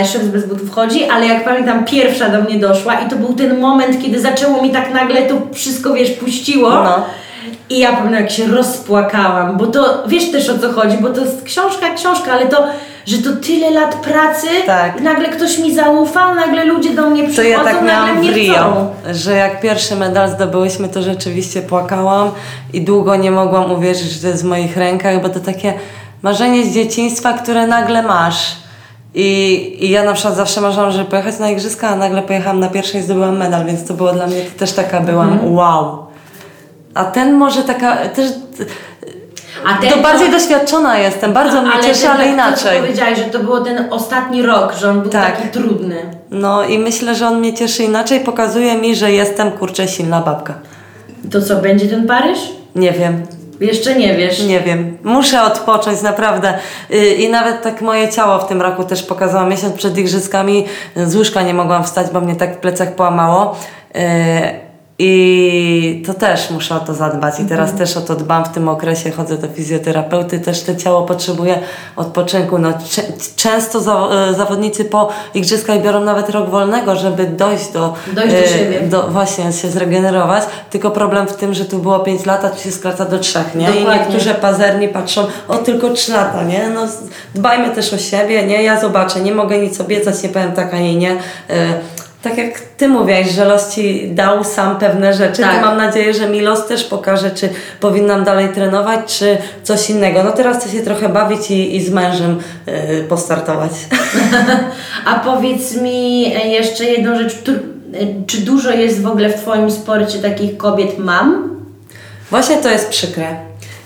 e, 0.00 0.06
szef 0.06 0.24
bez 0.24 0.46
butów 0.46 0.70
chodzi, 0.70 1.04
ale 1.04 1.26
jak 1.26 1.44
pamiętam, 1.44 1.84
pierwsza 1.84 2.28
do 2.28 2.42
mnie 2.42 2.58
doszła 2.58 2.94
i 3.00 3.08
to 3.08 3.16
był 3.16 3.34
ten 3.34 3.60
moment, 3.60 4.02
kiedy 4.02 4.20
zaczęło 4.20 4.62
mi 4.62 4.70
tak 4.70 4.94
nagle 4.94 5.22
to 5.22 5.34
wszystko, 5.52 5.94
wiesz, 5.94 6.10
puściło. 6.10 6.70
No. 6.70 7.04
I 7.70 7.78
ja 7.78 7.88
pamiętam, 7.92 8.14
jak 8.22 8.30
się 8.30 8.46
rozpłakałam, 8.46 9.56
bo 9.56 9.66
to 9.66 10.02
wiesz 10.06 10.30
też 10.32 10.48
o 10.48 10.58
co 10.58 10.72
chodzi, 10.72 10.98
bo 10.98 11.08
to 11.10 11.20
jest 11.20 11.42
książka, 11.44 11.86
książka, 11.96 12.32
ale 12.32 12.46
to 12.46 12.64
że 13.06 13.18
to 13.18 13.30
tyle 13.46 13.70
lat 13.70 13.94
pracy, 13.94 14.46
Tak. 14.66 15.00
nagle 15.00 15.28
ktoś 15.28 15.58
mi 15.58 15.74
zaufał, 15.74 16.34
nagle 16.34 16.64
ludzie 16.64 16.94
do 16.94 17.10
mnie 17.10 17.22
To 17.22 17.28
przychodzą, 17.28 17.48
ja 17.50 17.64
tak 17.64 17.82
nagle 17.82 18.14
mnie 18.14 18.32
w 18.32 18.34
Rio, 18.34 18.54
chcą. 18.54 18.88
że 19.14 19.32
jak 19.36 19.60
pierwszy 19.60 19.96
medal 19.96 20.30
zdobyłyśmy, 20.30 20.88
to 20.88 21.02
rzeczywiście 21.02 21.62
płakałam 21.62 22.30
i 22.72 22.80
długo 22.80 23.16
nie 23.16 23.30
mogłam 23.30 23.72
uwierzyć, 23.72 24.10
że 24.10 24.20
to 24.20 24.26
jest 24.28 24.42
w 24.42 24.46
moich 24.46 24.76
rękach, 24.76 25.22
bo 25.22 25.28
to 25.28 25.40
takie 25.40 25.74
marzenie 26.22 26.64
z 26.64 26.74
dzieciństwa, 26.74 27.32
które 27.32 27.66
nagle 27.66 28.02
masz. 28.02 28.56
I, 29.14 29.76
I 29.80 29.90
ja 29.90 30.04
na 30.04 30.12
przykład 30.12 30.36
zawsze 30.36 30.60
marzyłam, 30.60 30.92
żeby 30.92 31.04
pojechać 31.04 31.38
na 31.38 31.50
igrzyska, 31.50 31.88
a 31.88 31.96
nagle 31.96 32.22
pojechałam 32.22 32.60
na 32.60 32.68
pierwsze 32.68 32.98
i 32.98 33.02
zdobyłam 33.02 33.36
medal, 33.36 33.64
więc 33.66 33.88
to 33.88 33.94
było 33.94 34.12
dla 34.12 34.26
mnie 34.26 34.40
też 34.58 34.72
taka 34.72 35.00
byłam 35.00 35.32
Mhm. 35.32 35.54
wow. 35.54 36.05
A 36.96 37.04
ten 37.04 37.32
może 37.34 37.62
taka 37.62 37.96
też 37.96 38.26
A 39.66 39.80
ten 39.80 39.90
to 39.90 39.98
bardziej 39.98 40.30
doświadczona 40.30 40.98
jestem, 40.98 41.32
bardzo 41.32 41.62
mnie 41.62 41.72
cieszy, 41.82 42.02
ten, 42.02 42.10
ale 42.10 42.28
inaczej. 42.28 42.72
To, 42.72 42.80
co 42.80 42.86
powiedziałeś, 42.86 43.18
że 43.18 43.24
to 43.24 43.38
był 43.38 43.64
ten 43.64 43.86
ostatni 43.90 44.42
rok, 44.42 44.72
że 44.80 44.90
on 44.90 45.00
był 45.00 45.10
Tak. 45.10 45.36
taki 45.36 45.48
trudny. 45.48 45.96
No 46.30 46.64
i 46.64 46.78
myślę, 46.78 47.14
że 47.14 47.26
on 47.26 47.38
mnie 47.38 47.54
cieszy 47.54 47.82
inaczej, 47.82 48.20
pokazuje 48.20 48.74
mi, 48.78 48.96
że 48.96 49.12
jestem 49.12 49.50
kurczę 49.50 49.88
silna 49.88 50.20
babka. 50.20 50.54
To 51.30 51.42
co, 51.42 51.56
będzie 51.56 51.88
ten 51.88 52.06
Paryż? 52.06 52.38
Nie 52.74 52.92
wiem, 52.92 53.22
Jeszcze 53.60 53.94
nie 53.94 54.14
wiesz. 54.14 54.42
Nie 54.42 54.60
wiem, 54.60 54.98
muszę 55.04 55.42
odpocząć 55.42 56.02
naprawdę. 56.02 56.54
Y, 56.90 57.06
I 57.14 57.28
nawet 57.28 57.62
tak 57.62 57.80
moje 57.80 58.08
ciało 58.08 58.38
w 58.38 58.48
tym 58.48 58.62
roku 58.62 58.84
też 58.84 59.02
pokazało. 59.02 59.46
Miesiąc 59.46 59.74
przed 59.74 59.98
igrzyskami 59.98 60.64
z 60.96 61.16
łóżka 61.16 61.42
nie 61.42 61.54
mogłam 61.54 61.84
wstać, 61.84 62.06
bo 62.12 62.20
mnie 62.20 62.36
tak 62.36 62.54
w 62.56 62.58
plecach 62.58 62.94
połamało. 62.94 63.56
Y, 65.00 65.04
I 65.04 66.02
to 66.06 66.14
też 66.14 66.50
muszę 66.50 66.74
o 66.74 66.80
to 66.80 66.94
zadbać. 66.94 67.40
I 67.40 67.44
teraz 67.44 67.74
też 67.74 67.96
o 67.96 68.00
to 68.00 68.14
dbam 68.14 68.44
w 68.44 68.48
tym 68.48 68.68
okresie. 68.68 69.10
Chodzę 69.10 69.38
do 69.38 69.48
fizjoterapeuty, 69.48 70.40
też 70.40 70.62
to 70.62 70.74
ciało 70.74 71.02
potrzebuje 71.02 71.58
odpoczynku. 71.96 72.58
No, 72.58 72.72
często 73.36 73.78
y, 74.30 74.34
zawodnicy 74.34 74.84
po 74.84 75.08
igrzyskach 75.34 75.82
biorą 75.82 76.00
nawet 76.00 76.30
rok 76.30 76.50
wolnego, 76.50 76.96
żeby 76.96 77.26
dojść 77.26 77.68
do, 77.72 77.94
Dojść 78.12 78.34
do 78.34 78.40
y, 78.40 78.48
siebie. 78.48 78.80
do 78.80 79.02
właśnie 79.08 79.52
się 79.52 79.68
zregenerować. 79.68 80.42
Tylko 80.70 80.90
problem 80.90 81.26
w 81.28 81.36
tym, 81.36 81.54
że 81.54 81.64
tu 81.64 81.78
było 81.78 81.98
5 82.00 82.26
lat, 82.26 82.44
a 82.44 82.50
tu 82.50 82.62
się 82.62 82.72
skraca 82.72 83.04
do 83.04 83.18
3, 83.18 83.38
nie? 83.54 83.70
I 83.70 83.74
Dokładnie. 83.78 84.00
niektórzy 84.04 84.34
pazerni 84.34 84.88
patrzą, 84.88 85.26
o 85.48 85.56
tylko 85.56 85.90
3 85.90 86.12
lata, 86.12 86.42
nie? 86.42 86.68
No 86.74 86.80
dbajmy 87.34 87.70
też 87.74 87.92
o 87.92 87.98
siebie, 87.98 88.46
nie? 88.46 88.62
Ja 88.62 88.80
zobaczę, 88.80 89.20
nie 89.20 89.34
mogę 89.34 89.58
nic 89.58 89.80
obiecać, 89.80 90.22
nie 90.22 90.28
powiem 90.28 90.52
tak 90.52 90.74
ani 90.74 90.96
nie. 90.96 91.10
E, 91.50 91.56
tak 92.28 92.38
jak 92.38 92.60
Ty 92.60 92.88
mówiłaś, 92.88 93.30
że 93.30 93.44
los 93.44 93.74
Ci 93.74 94.08
dał 94.14 94.44
sam 94.44 94.78
pewne 94.78 95.14
rzeczy, 95.14 95.42
Tak. 95.42 95.54
to 95.54 95.60
mam 95.66 95.76
nadzieję, 95.76 96.14
że 96.14 96.28
mi 96.28 96.40
los 96.40 96.66
też 96.66 96.84
pokaże, 96.84 97.30
czy 97.30 97.48
powinnam 97.80 98.24
dalej 98.24 98.48
trenować, 98.48 99.18
czy 99.18 99.38
coś 99.62 99.90
innego. 99.90 100.22
No 100.24 100.30
teraz 100.32 100.56
chcę 100.58 100.68
się 100.70 100.82
trochę 100.82 101.08
bawić 101.08 101.50
i, 101.50 101.76
i 101.76 101.82
z 101.82 101.90
mężem 101.90 102.38
e, 102.66 103.02
postartować. 103.02 103.70
A 105.06 105.14
powiedz 105.18 105.74
mi 105.76 106.26
e, 106.36 106.48
jeszcze 106.48 106.84
jedną 106.84 107.18
rzecz. 107.18 107.34
Tu- 107.42 107.52
e, 107.52 107.56
Czy 108.26 108.38
dużo 108.38 108.70
jest 108.70 109.02
w 109.02 109.06
ogóle 109.06 109.28
w 109.28 109.34
Twoim 109.34 109.70
sporcie 109.70 110.18
takich 110.18 110.56
kobiet 110.56 110.98
mam? 110.98 111.56
Właśnie 112.30 112.56
to 112.56 112.68
jest 112.70 112.88
przykre. 112.88 113.26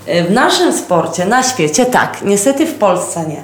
Y, 0.08 0.24
W 0.24 0.30
naszym 0.30 0.72
sporcie, 0.72 1.26
na 1.26 1.42
świecie 1.42 1.86
tak, 1.86 2.18
niestety 2.22 2.66
w 2.66 2.74
Polsce 2.74 3.24
nie. 3.28 3.42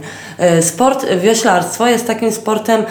Sport 0.62 1.06
wioślarstwo 1.20 1.86
jest 1.86 2.06
takim 2.06 2.32
sportem 2.32 2.80
y, 2.80 2.84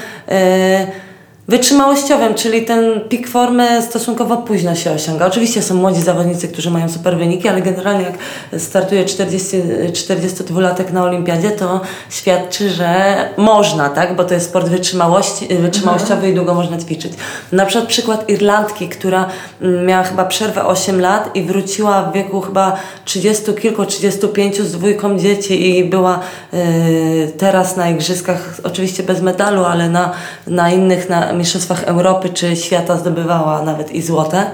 wytrzymałościowym, 1.48 2.34
czyli 2.34 2.66
ten 2.66 3.02
pik 3.10 3.28
formy 3.28 3.82
stosunkowo 3.82 4.38
późno 4.38 4.76
się 4.76 4.92
osiąga. 4.92 5.26
Oczywiście 5.26 5.62
są 5.62 5.76
młodzi 5.76 6.02
zawodnicy, 6.02 6.48
którzy 6.48 6.72
mają 6.72 6.90
super 6.90 7.18
wyniki, 7.18 7.48
ale 7.48 7.62
generalnie 7.62 8.04
jak 8.04 8.16
startuje 8.62 9.06
40, 9.06 9.58
42-latek 9.92 10.94
na 10.94 11.04
olimpiadzie, 11.04 11.52
to 11.52 11.82
świadczy, 12.10 12.70
że 12.70 13.16
można, 13.38 13.90
tak? 13.90 14.16
Bo 14.16 14.24
to 14.24 14.34
jest 14.34 14.46
sport 14.46 14.68
wytrzymałości, 14.68 15.48
wytrzymałościowy 15.48 16.30
i 16.30 16.34
długo 16.34 16.54
można 16.54 16.78
ćwiczyć. 16.78 17.14
Na 17.52 17.66
przykład 17.66 17.86
przykład 17.88 18.30
Irlandki, 18.30 18.90
która 18.90 19.30
mm, 19.62 19.86
miała 19.86 20.04
chyba 20.04 20.26
przerwę 20.26 20.66
8 20.66 21.02
lat 21.02 21.36
i 21.36 21.44
wróciła 21.44 22.04
w 22.04 22.14
wieku 22.14 22.42
chyba 22.42 22.78
30 23.06 23.54
kilku, 23.54 23.86
35 23.86 24.62
z 24.62 24.72
dwójką 24.72 25.20
dzieci 25.20 25.78
i 25.78 25.86
była 25.86 26.20
y, 26.54 27.32
teraz 27.38 27.78
na 27.78 27.90
igrzyskach, 27.90 28.60
oczywiście 28.64 29.04
bez 29.04 29.22
medalu, 29.22 29.64
ale 29.64 29.90
na, 29.90 30.12
na 30.48 30.72
innych, 30.72 31.10
na 31.10 31.34
mistrzostwach 31.36 31.84
Europy 31.84 32.30
czy 32.30 32.56
świata 32.56 32.98
zdobywała 32.98 33.62
nawet 33.62 33.92
i 33.92 34.02
złote 34.02 34.52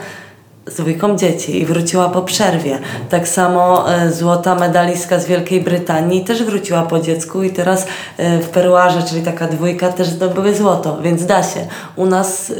z 0.68 0.76
dwójką 0.76 1.18
dzieci 1.18 1.62
i 1.62 1.66
wróciła 1.66 2.10
po 2.10 2.22
przerwie. 2.22 2.80
Tak 3.10 3.28
samo 3.28 3.94
e, 3.94 4.12
złota 4.12 4.56
medalistka 4.56 5.20
z 5.20 5.26
Wielkiej 5.26 5.62
Brytanii 5.62 6.24
też 6.24 6.44
wróciła 6.44 6.82
po 6.82 7.00
dziecku 7.00 7.44
i 7.44 7.50
teraz 7.50 7.86
e, 8.18 8.40
w 8.40 8.50
Peruarze, 8.50 9.04
czyli 9.04 9.22
taka 9.22 9.48
dwójka, 9.48 9.90
też 9.90 10.08
zdobyły 10.08 10.56
złoto, 10.56 11.02
więc 11.02 11.26
da 11.26 11.44
się. 11.44 11.68
U 11.96 12.06
nas, 12.06 12.52
e, 12.52 12.54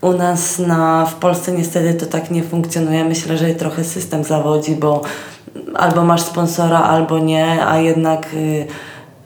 u 0.00 0.12
nas 0.12 0.58
na, 0.58 1.06
w 1.06 1.14
Polsce 1.14 1.52
niestety 1.52 1.94
to 1.94 2.06
tak 2.06 2.30
nie 2.30 2.42
funkcjonuje. 2.42 3.04
Myślę, 3.04 3.38
że 3.38 3.54
trochę 3.54 3.84
system 3.84 4.24
zawodzi, 4.24 4.76
bo 4.76 5.02
albo 5.74 6.04
masz 6.04 6.22
sponsora, 6.22 6.82
albo 6.82 7.18
nie, 7.18 7.66
a 7.66 7.78
jednak... 7.78 8.26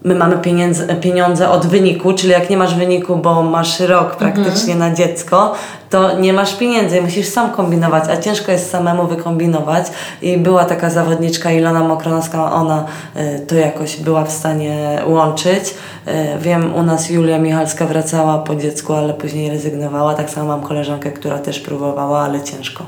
My 0.05 0.15
mamy 0.15 0.39
pieniądze, 0.39 0.97
pieniądze 0.97 1.51
od 1.51 1.67
wyniku, 1.67 2.13
czyli 2.13 2.33
jak 2.33 2.51
nie 2.51 2.57
masz 2.57 2.75
wyniku, 2.75 3.17
bo 3.17 3.43
masz 3.43 3.81
rok 3.81 4.17
praktycznie 4.17 4.75
na 4.75 4.95
dziecko, 4.95 5.55
to 5.91 6.19
nie 6.19 6.33
masz 6.33 6.57
pieniędzy 6.57 6.99
i 6.99 7.01
musisz 7.01 7.29
sam 7.29 7.51
kombinować, 7.51 8.05
a 8.11 8.17
ciężko 8.17 8.53
jest 8.53 8.71
samemu 8.71 9.07
wykombinować. 9.07 9.87
I 10.23 10.39
była 10.39 10.65
taka 10.65 10.91
zawodniczka 10.91 11.53
Ilona 11.53 11.81
Mokronowska, 11.81 12.53
ona 12.53 12.85
y, 13.17 13.47
to 13.47 13.55
jakoś 13.55 13.97
była 13.97 14.25
w 14.25 14.33
stanie 14.33 15.03
łączyć. 15.07 15.75
Y, 16.09 16.39
wiem, 16.41 16.75
u 16.75 16.83
nas 16.83 17.11
Julia 17.11 17.39
Michalska 17.39 17.87
wracała 17.87 18.39
po 18.39 18.57
dziecku, 18.57 18.93
ale 18.93 19.15
później 19.15 19.51
rezygnowała. 19.51 20.15
Tak 20.15 20.31
samo 20.31 20.47
mam 20.49 20.61
koleżankę, 20.61 21.11
która 21.11 21.39
też 21.39 21.61
próbowała, 21.61 22.21
ale 22.21 22.41
ciężko. 22.41 22.85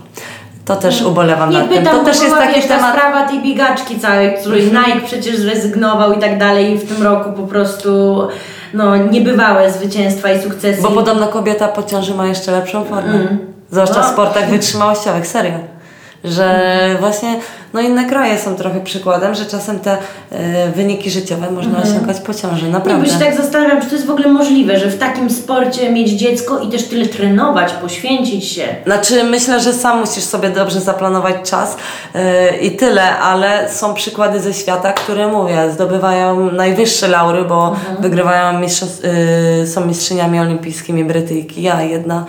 To 0.64 0.76
też 0.76 1.02
ubolewam 1.02 1.50
Nie 1.50 1.58
nad 1.58 1.68
tym. 1.68 1.84
To 1.84 2.04
też 2.04 2.22
jest 2.22 2.34
taki 2.36 2.54
wiesz, 2.54 2.66
ta 2.68 2.76
temat. 2.76 2.92
sprawa 2.94 3.28
tej 3.28 3.42
biegaczki 3.42 4.00
całej, 4.00 4.34
której 4.40 4.64
Nike 4.64 5.00
przecież 5.06 5.36
zrezygnował 5.36 6.12
i 6.12 6.18
tak 6.18 6.38
dalej 6.38 6.72
i 6.72 6.78
w 6.78 6.94
tym 6.94 7.02
roku 7.02 7.32
po 7.32 7.42
prostu 7.42 8.20
no, 8.74 8.96
niebywałe 8.96 9.70
zwycięstwa 9.72 10.32
i 10.32 10.42
sukcesy. 10.42 10.82
Bo 10.82 10.88
podobno 10.90 11.26
kobieta 11.28 11.68
po 11.68 11.82
ciąży 11.82 12.14
ma 12.14 12.26
jeszcze 12.26 12.52
lepszą 12.52 12.84
formę. 12.84 13.26
Zwłaszcza 13.70 13.94
w 14.02 14.06
No. 14.06 14.12
sportach 14.12 14.50
wytrzymałościowych, 14.50 15.26
serio. 15.26 15.52
Że 16.24 16.70
właśnie 17.00 17.36
no 17.72 17.80
inne 17.80 18.04
kraje 18.04 18.38
są 18.38 18.56
trochę 18.56 18.80
przykładem, 18.80 19.34
że 19.34 19.46
czasem 19.46 19.80
te 19.80 19.98
e, 20.30 20.70
wyniki 20.70 21.10
życiowe 21.10 21.50
można 21.50 21.82
osiągać 21.82 22.20
po 22.20 22.34
ciąży, 22.34 22.66
bo 22.66 22.72
naprawdę. 22.72 23.08
się 23.08 23.18
tak 23.18 23.36
zastanawiam, 23.36 23.80
czy 23.80 23.86
to 23.86 23.94
jest 23.94 24.06
w 24.06 24.10
ogóle 24.10 24.28
możliwe, 24.28 24.78
że 24.78 24.86
w 24.86 24.98
takim 24.98 25.30
sporcie 25.30 25.92
mieć 25.92 26.10
dziecko 26.10 26.58
i 26.58 26.70
też 26.70 26.84
tyle 26.84 27.06
trenować, 27.06 27.72
poświęcić 27.72 28.48
się. 28.48 28.62
Znaczy 28.84 29.24
myślę, 29.24 29.60
że 29.60 29.72
sam 29.72 30.00
musisz 30.00 30.24
sobie 30.24 30.50
dobrze 30.50 30.80
zaplanować 30.80 31.50
czas 31.50 31.76
yy, 32.14 32.20
i 32.56 32.70
tyle, 32.70 33.18
ale 33.18 33.68
są 33.72 33.94
przykłady 33.94 34.40
ze 34.40 34.54
świata, 34.54 34.92
które 34.92 35.28
mówię, 35.28 35.70
zdobywają 35.72 36.52
najwyższe 36.52 37.08
laury, 37.08 37.44
bo 37.44 37.76
wygrywają 38.00 38.60
mistrzostw, 38.60 39.04
yy, 39.58 39.66
są 39.66 39.86
mistrzyniami 39.86 40.40
olimpijskimi 40.40 41.04
Brytyjki, 41.04 41.68
a 41.68 41.82
jedna 41.82 42.24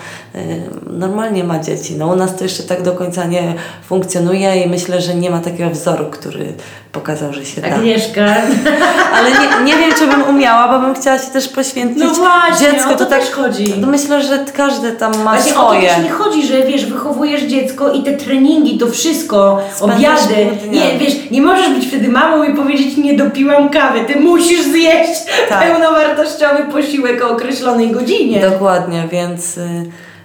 normalnie 0.88 1.44
ma 1.44 1.60
dzieci. 1.60 1.96
No 1.98 2.08
u 2.08 2.16
nas 2.16 2.36
to 2.36 2.44
jeszcze 2.44 2.64
tak 2.64 2.82
do 2.82 2.92
końca 2.92 3.26
nie 3.26 3.54
funkcjonuje 3.86 4.64
i 4.64 4.70
myślę, 4.70 5.02
że 5.02 5.16
nie 5.16 5.32
ma 5.34 5.40
takiego 5.40 5.70
wzoru, 5.70 6.06
który 6.12 6.46
pokazał, 6.92 7.34
że 7.34 7.46
się 7.46 7.62
da. 7.62 7.68
Agnieszka. 7.68 8.26
Ale 9.18 9.30
nie, 9.32 9.72
nie 9.74 9.78
wiem, 9.80 9.92
czy 10.00 10.08
bym 10.08 10.24
umiała, 10.24 10.68
bo 10.80 10.86
bym 10.86 10.96
chciała 10.96 11.18
się 11.20 11.32
też 11.32 11.48
poświęcić 11.50 12.04
No 12.04 12.14
właśnie, 12.14 12.72
dziecku. 12.72 12.92
o 12.94 12.96
to 12.96 13.06
też 13.06 13.32
chodzi. 13.32 13.74
Myślę, 13.88 14.24
że 14.24 14.46
każdy 14.58 14.92
tam 14.92 15.24
ma 15.24 15.32
Właśnie 15.34 15.52
o 15.56 15.56
to 15.56 15.62
swoje. 15.72 15.90
też 15.90 16.04
nie 16.04 16.10
chodzi, 16.10 16.48
że 16.48 16.64
wiesz, 16.64 16.86
wychowujesz 16.86 17.42
dziecko 17.44 17.92
i 17.94 18.04
te 18.04 18.12
treningi, 18.14 18.78
to 18.78 18.88
wszystko, 18.88 19.60
Spędzasz 19.74 19.98
obiady. 20.00 20.48
Nie, 20.70 21.00
wiesz, 21.00 21.14
nie 21.32 21.42
możesz 21.42 21.70
być 21.70 21.88
wtedy 21.88 22.10
mamą 22.10 22.44
i 22.44 22.56
powiedzieć 22.56 22.98
nie 22.98 23.14
dopiłam 23.14 23.70
kawy. 23.70 24.00
Ty 24.08 24.20
musisz 24.20 24.62
zjeść 24.64 25.22
Tak. 25.50 25.60
pełnowartościowy 25.64 26.64
posiłek 26.72 27.24
o 27.24 27.30
określonej 27.30 27.92
godzinie. 27.92 28.40
Dokładnie, 28.42 29.08
więc, 29.12 29.58
y, 29.58 29.62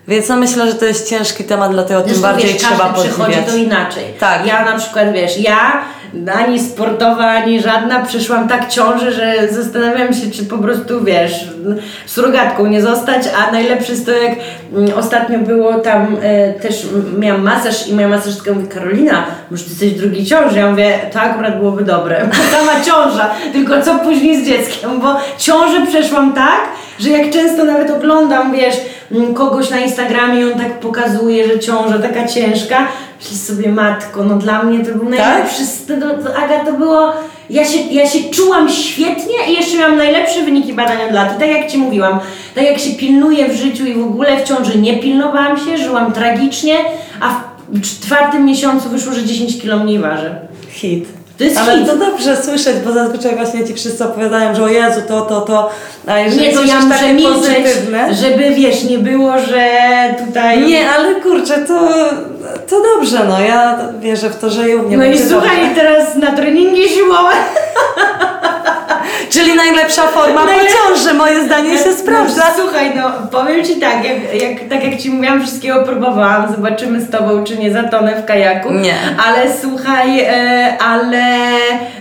więc 0.09 0.29
no 0.29 0.37
myślę, 0.37 0.66
że 0.66 0.75
to 0.75 0.85
jest 0.85 1.11
ciężki 1.11 1.44
temat, 1.44 1.73
dlatego 1.73 2.01
tym 2.01 2.09
Zresztą, 2.09 2.29
bardziej 2.29 2.53
wiesz, 2.53 2.62
trzeba 2.62 2.92
każdy 2.92 3.09
przychodzi 3.09 3.38
to 3.51 3.57
inaczej. 3.57 4.05
Tak. 4.21 4.47
Ja 4.47 4.64
na 4.64 4.79
przykład, 4.79 5.12
wiesz, 5.12 5.40
ja 5.40 5.83
ani 6.35 6.61
sportowa, 6.61 7.25
ani 7.25 7.62
żadna 7.62 8.03
przeszłam 8.03 8.49
tak 8.49 8.68
ciąży, 8.68 9.12
że 9.12 9.49
zastanawiam 9.51 10.14
się, 10.14 10.31
czy 10.31 10.44
po 10.44 10.59
prostu, 10.59 11.05
wiesz, 11.05 11.49
surogatką 12.07 12.66
nie 12.66 12.83
zostać, 12.83 13.23
a 13.38 13.53
najlepszy 13.53 13.92
jest 13.92 14.07
to, 14.07 14.12
jak 14.12 14.33
mm, 14.73 14.99
ostatnio 14.99 15.38
było 15.38 15.75
tam 15.75 16.16
e, 16.23 16.53
też 16.53 16.87
miałam 17.18 17.42
masaż 17.42 17.88
i 17.88 17.94
moja 17.94 18.09
masażystka 18.09 18.53
mówi, 18.53 18.68
Karolina, 18.68 19.25
może 19.51 19.64
ty 19.64 19.71
jesteś 19.71 19.94
w 19.94 19.99
drugiej 19.99 20.27
ciąży? 20.27 20.59
Ja 20.59 20.71
mówię, 20.71 20.99
to 21.12 21.21
akurat 21.21 21.59
byłoby 21.59 21.85
dobre, 21.85 22.25
bo 22.29 22.57
sama 22.57 22.81
ciąża, 22.85 23.31
tylko 23.53 23.83
co 23.83 23.94
później 23.99 24.44
z 24.44 24.49
dzieckiem, 24.49 25.01
bo 25.01 25.16
ciążę 25.38 25.87
przeszłam 25.87 26.33
tak, 26.33 26.61
że 26.99 27.11
jak 27.11 27.31
często 27.31 27.64
nawet 27.64 27.90
oglądam, 27.90 28.53
wiesz, 28.53 28.77
kogoś 29.35 29.71
na 29.71 29.79
Instagramie 29.79 30.40
i 30.40 30.53
on 30.53 30.59
tak 30.59 30.81
pokazuje, 30.81 31.49
że 31.49 31.59
ciąża 31.59 31.99
taka 31.99 32.27
ciężka, 32.27 32.88
Myślę 33.21 33.37
sobie, 33.37 33.68
matko, 33.68 34.25
no 34.25 34.37
dla 34.37 34.62
mnie 34.62 34.85
to 34.85 34.92
był 34.92 35.09
najlepszy, 35.09 35.62
tak? 35.88 36.01
to, 36.01 36.23
to, 36.23 36.37
Aga, 36.37 36.64
to 36.64 36.73
było, 36.73 37.12
ja 37.51 37.64
się, 37.64 37.79
ja 37.79 38.09
się 38.09 38.18
czułam 38.31 38.68
świetnie 38.68 39.35
i 39.49 39.53
jeszcze 39.53 39.79
miałam 39.79 39.97
najlepsze 39.97 40.42
wyniki 40.42 40.73
badania 40.73 41.12
lat. 41.12 41.37
I 41.37 41.40
tak 41.40 41.49
jak 41.49 41.71
Ci 41.71 41.79
mówiłam, 41.79 42.21
tak 42.55 42.64
jak 42.64 42.79
się 42.79 42.90
pilnuję 42.90 43.49
w 43.49 43.57
życiu 43.57 43.87
i 43.87 43.94
w 43.94 44.05
ogóle 44.05 44.44
w 44.44 44.49
ciąży 44.49 44.79
nie 44.79 44.99
pilnowałam 44.99 45.59
się, 45.59 45.79
żyłam 45.79 46.12
tragicznie, 46.12 46.75
a 47.21 47.40
w 47.68 48.05
czwartym 48.07 48.44
miesiącu 48.44 48.88
wyszło, 48.88 49.12
że 49.12 49.25
10 49.25 49.61
kilo 49.61 49.79
mniej 49.79 49.99
waży. 49.99 50.35
Hit. 50.71 51.17
To 51.38 51.44
jest 51.44 51.59
Ale 51.59 51.79
hit. 51.79 51.87
to 51.87 51.96
dobrze 51.96 52.37
słyszeć, 52.37 52.77
bo 52.85 52.92
zazwyczaj 52.92 53.37
właśnie 53.37 53.64
ci 53.66 53.74
wszyscy 53.74 54.05
opowiadają, 54.05 54.55
że 54.55 54.62
o 54.64 54.68
Jezu, 54.68 55.01
to, 55.09 55.20
to, 55.20 55.40
to. 55.40 55.70
A 56.07 56.18
jeżeli 56.18 56.42
Nie, 56.48 56.53
to 56.53 56.64
ja 56.64 56.81
muszę 56.81 57.12
milczeć, 57.12 57.35
pozytywne. 57.64 58.14
żeby 58.14 58.51
wiesz, 58.51 58.85
nie 58.85 58.98
było, 58.98 59.33
że 59.38 59.68
tutaj... 60.27 60.62
Nie, 60.66 60.90
ale 60.90 61.14
kurczę, 61.14 61.59
to, 61.59 61.81
to 62.68 62.83
dobrze, 62.94 63.18
no 63.29 63.40
ja 63.40 63.79
wierzę 64.01 64.31
w 64.31 64.37
to, 64.38 64.51
że 64.51 64.70
i 64.70 64.74
u 64.77 64.83
mnie 64.83 64.96
No 64.96 65.05
i 65.05 65.18
słuchaj, 65.18 65.57
dobrze. 65.66 65.74
teraz 65.81 66.16
na 66.16 66.33
treningi 66.33 66.88
siłowe. 66.88 67.33
Czyli 69.30 69.54
najlepsza 69.56 70.02
forma 70.02 70.40
po 70.40 70.46
Najlep- 70.46 70.68
ciąży, 70.88 71.14
moje 71.14 71.44
zdanie 71.44 71.78
się 71.78 71.92
sprawdza. 71.92 72.42
No, 72.48 72.62
słuchaj, 72.64 72.92
no 72.96 73.10
powiem 73.30 73.64
Ci 73.64 73.76
tak, 73.76 74.04
jak, 74.04 74.42
jak, 74.42 74.68
tak 74.70 74.84
jak 74.84 75.00
Ci 75.00 75.10
mówiłam, 75.10 75.42
wszystkiego 75.42 75.82
próbowałam, 75.82 76.52
zobaczymy 76.56 77.00
z 77.00 77.10
Tobą, 77.10 77.44
czy 77.44 77.58
nie 77.58 77.72
zatonę 77.72 78.22
w 78.22 78.24
kajaku. 78.24 78.72
Nie. 78.72 78.94
Ale 79.26 79.42
słuchaj, 79.60 80.20
e, 80.20 80.78
ale 80.78 81.24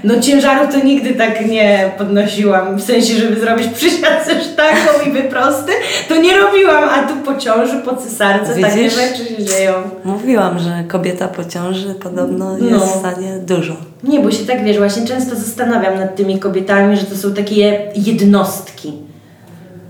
no 0.04 0.20
ciężaru 0.22 0.68
to 0.72 0.86
nigdy 0.86 1.14
tak 1.14 1.46
nie 1.48 1.92
podnosiłam, 1.98 2.76
w 2.76 2.84
sensie, 2.84 3.14
żeby 3.14 3.40
zrobić 3.40 3.68
przysiad 3.68 4.26
ze 4.26 4.42
sztangą 4.42 4.92
i 5.08 5.12
wyprosty, 5.12 5.72
to 6.10 6.16
nie 6.16 6.38
robiłam, 6.38 6.84
a 6.90 7.04
tu 7.08 7.16
po 7.16 7.36
ciąży, 7.36 7.78
po 7.78 7.96
cesarce 7.96 8.56
takie 8.62 8.76
Widzisz? 8.76 8.94
rzeczy 8.94 9.26
się 9.26 9.44
dzieją. 9.46 9.74
Mówiłam, 10.04 10.60
że 10.60 10.84
kobieta 10.88 11.28
po 11.28 11.46
ciąży 11.46 11.96
podobno 12.04 12.58
No. 12.60 12.68
jest 12.70 12.96
w 12.96 13.00
stanie 13.00 13.38
dużo. 13.38 13.74
Nie, 14.04 14.20
bo 14.20 14.32
się 14.32 14.46
tak 14.46 14.64
wiesz, 14.64 14.78
właśnie 14.78 15.08
często 15.08 15.36
zastanawiam 15.36 16.00
nad 16.00 16.16
tymi 16.16 16.40
kobietami, 16.40 16.98
że 16.98 17.06
to 17.06 17.16
są 17.16 17.34
takie 17.34 17.92
jednostki. 17.96 18.94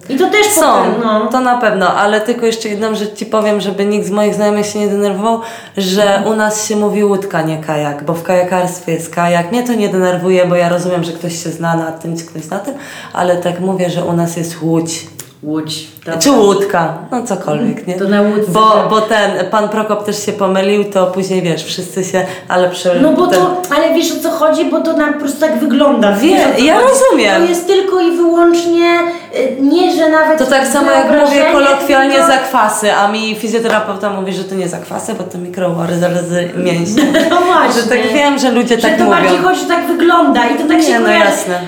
I 0.10 0.18
to 0.18 0.30
też 0.30 0.48
Są, 0.48 0.62
potem, 0.62 0.94
no. 1.04 1.28
to 1.28 1.40
na 1.40 1.58
pewno, 1.58 1.94
ale 1.94 2.22
tylko 2.22 2.46
jeszcze 2.46 2.70
jedną 2.70 2.96
rzecz 2.96 3.14
Ci 3.14 3.26
powiem, 3.26 3.62
żeby 3.62 3.86
nikt 3.86 4.08
z 4.08 4.12
moich 4.12 4.36
znajomych 4.36 4.66
się 4.66 4.80
nie 4.80 4.88
denerwował, 4.88 5.42
że 5.78 6.24
u 6.26 6.36
nas 6.36 6.68
się 6.68 6.76
mówi 6.76 7.04
łódka, 7.04 7.42
nie 7.42 7.58
kajak, 7.58 8.04
bo 8.04 8.14
w 8.14 8.24
kajakarstwie 8.24 8.92
jest 8.92 9.16
kajak. 9.16 9.52
Mnie 9.52 9.64
to 9.64 9.74
nie 9.74 9.90
denerwuje, 9.90 10.46
bo 10.46 10.56
ja 10.56 10.70
rozumiem, 10.70 11.04
że 11.04 11.12
ktoś 11.12 11.44
się 11.44 11.50
zna 11.50 11.76
na 11.76 11.92
tym, 11.92 12.18
czy 12.18 12.26
ktoś 12.26 12.50
na 12.50 12.60
tym, 12.60 12.74
ale 13.14 13.38
tak 13.38 13.60
mówię, 13.60 13.90
że 13.90 14.06
u 14.06 14.14
nas 14.14 14.38
jest 14.38 14.62
łódź. 14.62 15.08
Łódź. 15.44 15.88
Dobra. 16.08 16.22
Czy 16.22 16.32
łódka, 16.32 16.98
no 17.12 17.24
cokolwiek, 17.24 17.88
nie? 17.88 17.94
To 17.94 18.08
na 18.08 18.22
łódce, 18.22 18.52
Bo, 18.52 18.72
tak. 18.72 18.90
bo 18.90 19.02
ten, 19.02 19.32
pan 19.52 19.70
Prokop 19.70 20.06
też 20.06 20.26
się 20.26 20.32
pomylił, 20.34 20.84
to 20.84 21.08
później 21.08 21.42
wiesz, 21.42 21.64
wszyscy 21.64 22.04
się, 22.04 22.26
ale 22.48 22.70
przy... 22.70 22.92
No 23.02 23.14
bo 23.14 23.28
ten, 23.28 23.40
to, 23.40 23.62
ale 23.76 23.94
wiesz 23.94 24.12
o 24.12 24.16
co 24.24 24.30
chodzi, 24.30 24.66
bo 24.66 24.82
to 24.82 24.94
nam 24.94 25.14
po 25.14 25.20
prostu 25.20 25.40
tak 25.40 25.60
wygląda. 25.60 26.12
Wie- 26.12 26.30
wiesz, 26.30 26.64
ja 26.66 26.76
chodzi? 26.76 26.88
rozumiem. 26.90 27.42
To 27.44 27.50
jest 27.50 27.68
tylko 27.68 28.02
i 28.02 28.12
wyłącznie, 28.18 29.00
y, 29.36 29.62
nie 29.62 29.96
że 29.96 30.10
nawet 30.10 30.40
To 30.40 30.46
tak 30.46 30.68
samo 30.68 30.92
jak 30.92 31.12
mówię 31.26 31.46
kolokwialnie 31.52 32.14
tylko- 32.16 32.28
zakwasy, 32.28 32.94
a 32.94 33.08
mi 33.12 33.36
fizjoterapeuta 33.36 34.10
mówi, 34.10 34.34
że 34.34 34.44
to 34.44 34.56
nie 34.56 34.68
zakwasy, 34.68 35.14
bo 35.14 35.24
to 35.24 35.38
mikrołoryzaryzy 35.38 36.50
mięśni. 36.58 37.02
No 37.30 37.42
właśnie. 37.42 37.82
Że 37.82 37.88
tak 37.88 38.14
wiem, 38.14 38.40
że 38.40 38.52
ludzie 38.52 38.76
Że 38.76 38.82
tak 38.82 38.98
to 38.98 39.04
mówią. 39.04 39.18
bardziej 39.18 39.38
chodzi, 39.40 39.60
że 39.62 39.66
tak 39.68 39.88
wygląda 39.88 40.48
i 40.48 40.56
to 40.58 40.68
tak 40.68 40.78
Nie, 40.78 40.84
się 40.84 41.00
no 41.00 41.06
kojarzy. 41.06 41.26
jasne. 41.26 41.60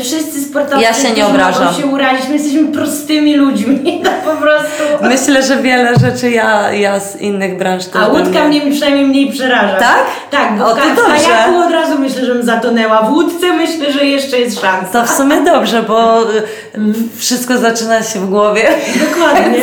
Wszyscy 0.00 0.40
sportowcy, 0.42 0.82
Ja 0.82 0.94
się 0.94 1.10
nie 1.12 1.26
obrażam. 1.26 1.74
się 1.74 1.86
urazić, 1.86 2.28
my 2.28 2.34
jesteśmy 2.34 2.64
prostymi 2.68 3.34
ludźmi, 3.36 3.75
no 4.04 4.10
po 4.24 4.40
prostu. 4.42 4.82
Myślę, 5.02 5.42
że 5.42 5.56
wiele 5.62 5.94
rzeczy 5.98 6.30
ja, 6.30 6.72
ja 6.72 7.00
z 7.00 7.16
innych 7.20 7.58
branż 7.58 7.84
też 7.84 8.02
A 8.02 8.10
bym 8.10 8.22
łódka 8.26 8.48
nie- 8.48 8.60
mnie 8.60 8.72
przynajmniej 8.72 9.06
mniej 9.06 9.32
przeraża. 9.32 9.76
Tak? 9.78 9.98
Tak, 10.30 10.58
bo 10.58 10.66
O, 10.66 10.74
w, 10.74 10.78
to 10.78 11.02
w 11.02 11.06
kajaku 11.06 11.56
od 11.58 11.70
razu 11.72 11.98
myślę, 11.98 12.24
żebym 12.24 12.42
zatonęła. 12.42 13.02
W 13.02 13.12
łódce 13.12 13.52
myślę, 13.52 13.92
że 13.92 14.04
jeszcze 14.04 14.38
jest 14.38 14.60
szansa. 14.60 14.88
To 14.92 15.04
w 15.04 15.10
sumie 15.10 15.40
dobrze, 15.40 15.82
bo 15.82 16.22
y, 16.22 16.42
wszystko 17.16 17.58
zaczyna 17.58 18.02
się 18.02 18.18
w 18.20 18.30
głowie. 18.30 18.68
Dokładnie. 19.10 19.58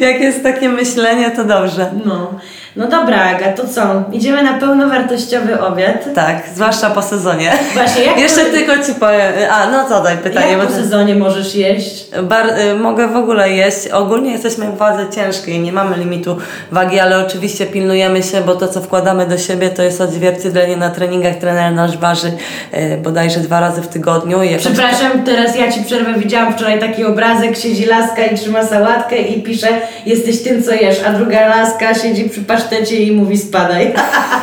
Jak 0.08 0.20
jest 0.20 0.42
takie 0.42 0.68
myślenie, 0.68 1.30
to 1.30 1.44
dobrze. 1.44 1.90
No. 2.04 2.30
No 2.76 2.86
dobra, 2.86 3.22
Aga, 3.24 3.52
to 3.52 3.68
co? 3.68 3.82
Idziemy 4.12 4.42
na 4.42 4.52
pełnowartościowy 4.58 5.60
obiad. 5.60 6.14
Tak, 6.14 6.42
zwłaszcza 6.54 6.90
po 6.90 7.02
sezonie. 7.02 7.52
Właśnie, 7.74 8.02
jak 8.04 8.18
Jeszcze 8.24 8.40
po- 8.44 8.50
tylko 8.50 8.72
ci 8.86 8.94
powiem. 8.94 9.32
A, 9.50 9.70
no 9.70 9.88
zadaj 9.88 10.18
pytanie. 10.18 10.52
Jak 10.52 10.66
po 10.66 10.72
sezonie 10.72 11.14
możesz 11.14 11.54
jeść? 11.54 12.04
Bar, 12.22 12.46
y, 12.58 12.74
mogę 12.74 13.08
w 13.08 13.16
ogóle 13.16 13.50
jeść. 13.50 13.88
Ogólnie 13.88 14.32
jesteśmy 14.32 14.66
w 14.66 14.76
wadze 14.76 15.10
ciężkiej, 15.10 15.60
nie 15.60 15.72
mamy 15.72 15.96
limitu 15.96 16.36
wagi, 16.72 17.00
ale 17.00 17.26
oczywiście 17.26 17.66
pilnujemy 17.66 18.22
się, 18.22 18.40
bo 18.40 18.54
to 18.54 18.68
co 18.68 18.80
wkładamy 18.80 19.26
do 19.26 19.38
siebie 19.38 19.70
to 19.70 19.82
jest 19.82 20.00
odzwierciedlenie 20.00 20.76
na 20.76 20.90
treningach. 20.90 21.36
Trener 21.36 21.72
nasz 21.72 21.98
waży 21.98 22.32
y, 22.74 22.98
bodajże 23.02 23.40
dwa 23.40 23.60
razy 23.60 23.82
w 23.82 23.88
tygodniu. 23.88 24.38
Przepraszam, 24.58 25.24
teraz 25.24 25.56
ja 25.56 25.72
Ci 25.72 25.82
przerwę. 25.84 26.14
Widziałam 26.18 26.52
wczoraj 26.52 26.80
taki 26.80 27.04
obrazek, 27.04 27.56
siedzi 27.58 27.84
laska 27.84 28.24
i 28.24 28.36
trzyma 28.36 28.64
sałatkę 28.66 29.16
i 29.16 29.42
pisze 29.42 29.68
jesteś 30.06 30.42
tym, 30.42 30.62
co 30.62 30.72
jesz, 30.72 30.96
a 31.06 31.12
druga 31.12 31.46
laska 31.46 31.94
siedzi 31.94 32.30
przy 32.30 32.40
pasztecie 32.62 32.96
i 32.96 33.12
mówi 33.12 33.38
spadaj. 33.38 33.94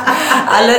Ale 0.58 0.73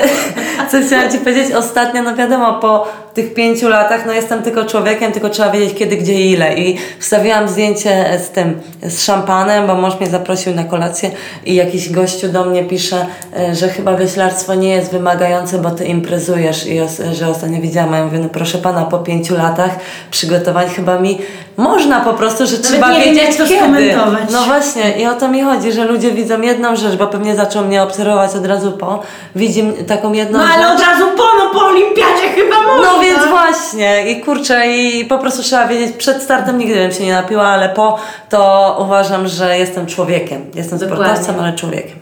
co 0.71 0.77
chciałam 0.87 1.11
Ci 1.11 1.19
powiedzieć, 1.19 1.53
ostatnio, 1.53 2.03
no 2.03 2.17
wiadomo, 2.17 2.55
po 2.55 2.87
tych 3.15 3.35
pięciu 3.35 3.69
latach, 3.69 4.07
no 4.07 4.13
jestem 4.13 4.43
tylko 4.43 4.65
człowiekiem, 4.65 5.13
tylko 5.13 5.29
trzeba 5.29 5.51
wiedzieć 5.51 5.79
kiedy, 5.79 5.97
gdzie 5.97 6.15
i 6.21 6.31
ile. 6.31 6.55
I 6.55 6.79
wstawiłam 6.99 7.49
zdjęcie 7.49 8.19
z 8.27 8.31
tym, 8.31 8.61
z 8.83 9.05
szampanem, 9.05 9.67
bo 9.67 9.75
mąż 9.75 10.01
mnie 10.01 10.11
zaprosił 10.11 10.55
na 10.55 10.65
kolację 10.65 11.11
i 11.47 11.55
jakiś 11.55 11.93
gościu 11.93 12.29
do 12.29 12.45
mnie 12.45 12.65
pisze, 12.65 13.07
e, 13.39 13.55
że 13.55 13.69
chyba 13.69 13.97
wioślarstwo 13.97 14.55
nie 14.55 14.69
jest 14.69 14.93
wymagające, 14.93 15.59
bo 15.59 15.71
Ty 15.71 15.85
imprezujesz 15.85 16.67
i 16.67 16.81
że 17.13 17.29
ostatnio 17.29 17.61
widziałam, 17.61 17.93
ja 17.93 18.05
mówię, 18.05 18.19
no 18.19 18.29
proszę 18.29 18.59
Pana, 18.59 18.85
po 18.85 18.99
pięciu 18.99 19.37
latach 19.37 19.71
przygotowań 20.11 20.69
chyba 20.69 20.99
mi 20.99 21.19
można 21.57 22.01
po 22.01 22.15
prostu, 22.15 22.47
że 22.47 22.59
trzeba 22.59 22.93
nie 22.93 23.05
wiem, 23.05 23.15
wiedzieć 23.15 23.37
to 23.37 23.47
kiedy. 23.47 23.97
No 24.33 24.43
właśnie 24.43 24.99
i 24.99 25.07
o 25.07 25.15
to 25.15 25.29
mi 25.29 25.43
chodzi, 25.43 25.73
że 25.73 25.85
ludzie 25.85 26.11
widzą 26.11 26.41
jedną 26.41 26.77
rzecz, 26.77 26.97
bo 26.97 27.07
pewnie 27.07 27.30
zaczął 27.37 27.65
mnie 27.65 27.83
obserwować 27.83 28.35
od 28.35 28.47
razu 28.47 28.73
po, 28.73 29.03
widzi 29.35 29.73
taką 29.89 30.13
jedną 30.13 30.39
No 30.39 30.47
rzecz. 30.47 30.57
ale 30.57 30.75
od 30.75 30.81
razu 30.81 31.05
po, 31.17 31.23
no 31.39 31.51
po 31.53 31.67
olimpiadzie 31.67 32.29
chyba 32.35 32.57
można. 32.63 32.93
No 32.93 33.01
więc 33.01 33.25
właśnie 33.31 34.11
i 34.11 34.21
kurczę 34.21 34.67
i 34.69 35.05
po 35.05 35.19
prostu 35.19 35.43
trzeba 35.43 35.67
wiedzieć, 35.69 35.97
przed 35.97 36.23
startem 36.23 36.59
nigdy 36.59 36.75
bym 36.75 36.93
się 36.93 37.05
nie 37.05 37.13
napiła, 37.13 37.47
ale 37.47 37.69
po 37.69 37.99
to 38.29 38.77
uważam, 38.81 39.29
że 39.29 39.59
jestem 39.59 39.87
człowiekiem. 39.87 40.51
Jestem 40.55 40.79
Dokładnie. 40.79 41.05
sportowcem, 41.07 41.41
ale 41.41 41.53
człowiekiem. 41.53 41.97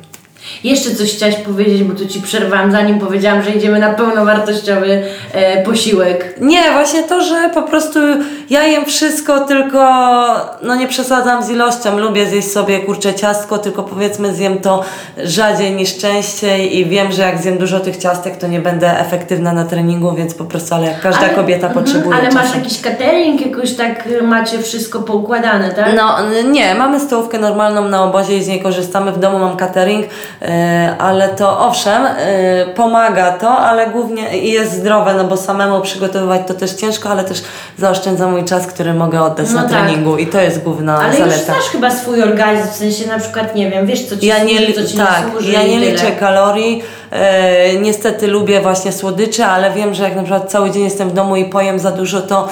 Jeszcze 0.64 0.90
coś 0.94 1.14
chciałaś 1.16 1.34
powiedzieć, 1.36 1.82
bo 1.82 1.94
tu 1.94 2.06
Ci 2.06 2.20
przerwałam, 2.22 2.72
zanim 2.72 2.98
powiedziałam, 2.98 3.42
że 3.42 3.50
idziemy 3.50 3.78
na 3.78 3.92
pełnowartościowy 3.94 5.02
e, 5.32 5.62
posiłek. 5.62 6.34
Nie, 6.40 6.72
właśnie 6.72 7.02
to, 7.02 7.20
że 7.20 7.50
po 7.54 7.62
prostu 7.62 7.98
ja 8.50 8.62
jem 8.66 8.84
wszystko, 8.84 9.40
tylko 9.40 9.78
no 10.62 10.74
nie 10.74 10.88
przesadzam 10.88 11.42
z 11.42 11.50
ilością. 11.50 11.98
Lubię 11.98 12.26
zjeść 12.26 12.52
sobie 12.52 12.78
kurczę 12.80 13.14
ciastko, 13.14 13.58
tylko 13.58 13.82
powiedzmy 13.82 14.34
zjem 14.34 14.58
to 14.58 14.84
rzadziej 15.24 15.72
niż 15.72 15.96
częściej 15.98 16.78
i 16.78 16.86
wiem, 16.86 17.12
że 17.12 17.22
jak 17.22 17.38
zjem 17.42 17.58
dużo 17.58 17.80
tych 17.80 17.96
ciastek, 17.96 18.36
to 18.36 18.46
nie 18.46 18.60
będę 18.60 19.00
efektywna 19.00 19.52
na 19.52 19.64
treningu, 19.64 20.12
więc 20.14 20.34
po 20.34 20.44
prostu, 20.44 20.74
ale 20.74 20.86
jak 20.86 21.00
każda 21.00 21.20
Ale- 21.26 21.34
kobieta 21.34 21.66
mhm, 21.66 21.84
potrzebuje 21.84 22.16
Ale 22.16 22.30
masz 22.30 22.44
czasem. 22.46 22.60
jakiś 22.60 22.80
catering, 22.80 23.46
jakoś 23.46 23.74
tak 23.74 24.06
y, 24.06 24.22
macie 24.22 24.58
wszystko 24.62 24.98
poukładane, 25.00 25.70
tak? 25.70 25.86
No 25.96 26.16
nie, 26.50 26.74
mamy 26.74 27.00
stołówkę 27.00 27.38
normalną 27.38 27.88
na 27.88 28.04
obozie 28.04 28.36
i 28.36 28.42
z 28.42 28.48
niej 28.48 28.62
korzystamy. 28.62 29.12
W 29.12 29.18
domu 29.18 29.38
mam 29.38 29.56
catering, 29.56 30.06
ale 30.98 31.28
to 31.28 31.66
owszem, 31.66 32.06
e, 32.06 32.66
pomaga 32.66 33.32
to, 33.32 33.58
ale 33.58 33.86
głównie 33.90 34.36
jest 34.38 34.72
zdrowe, 34.72 35.14
no 35.14 35.24
bo 35.24 35.36
samemu 35.36 35.80
przygotowywać 35.80 36.40
to 36.46 36.54
też 36.54 36.72
ciężko, 36.72 37.08
ale 37.08 37.24
też 37.24 37.42
zaoszczędza 37.78 38.26
mój 38.26 38.44
czas, 38.44 38.66
który 38.66 38.94
mogę 38.94 39.22
oddać 39.22 39.46
No 39.50 39.54
na 39.62 39.68
tak. 39.68 39.70
treningu 39.70 40.16
i 40.16 40.26
to 40.26 40.40
jest 40.40 40.62
główna 40.62 40.98
Ale 40.98 41.08
już 41.08 41.18
zaleta. 41.18 41.44
znasz 41.44 41.64
chyba 41.72 41.90
swój 41.90 42.22
organizm, 42.22 42.68
w 42.68 42.76
sensie 42.76 43.06
na 43.06 43.18
przykład, 43.18 43.54
nie 43.54 43.70
wiem, 43.70 43.86
wiesz 43.86 44.04
co 44.08 44.16
Ci 44.16 44.26
Ja 44.26 44.44
nie, 44.44 44.72
co 44.72 44.84
Ci 44.84 44.96
tak, 44.96 45.24
nie 45.26 45.30
służy 45.32 45.52
ja 45.52 45.62
nie 45.62 45.78
tyle. 45.80 45.90
liczę 45.90 46.12
kalorii. 46.12 46.82
E, 47.12 47.76
niestety 47.76 48.26
lubię 48.26 48.60
właśnie 48.60 48.92
słodycze, 48.92 49.46
ale 49.46 49.70
wiem, 49.70 49.94
że 49.94 50.02
jak 50.04 50.16
na 50.16 50.22
przykład 50.22 50.50
cały 50.50 50.70
dzień 50.70 50.84
jestem 50.84 51.08
w 51.08 51.12
domu 51.12 51.36
i 51.36 51.44
pojem 51.44 51.78
za 51.78 51.90
dużo, 51.90 52.20
to 52.20 52.48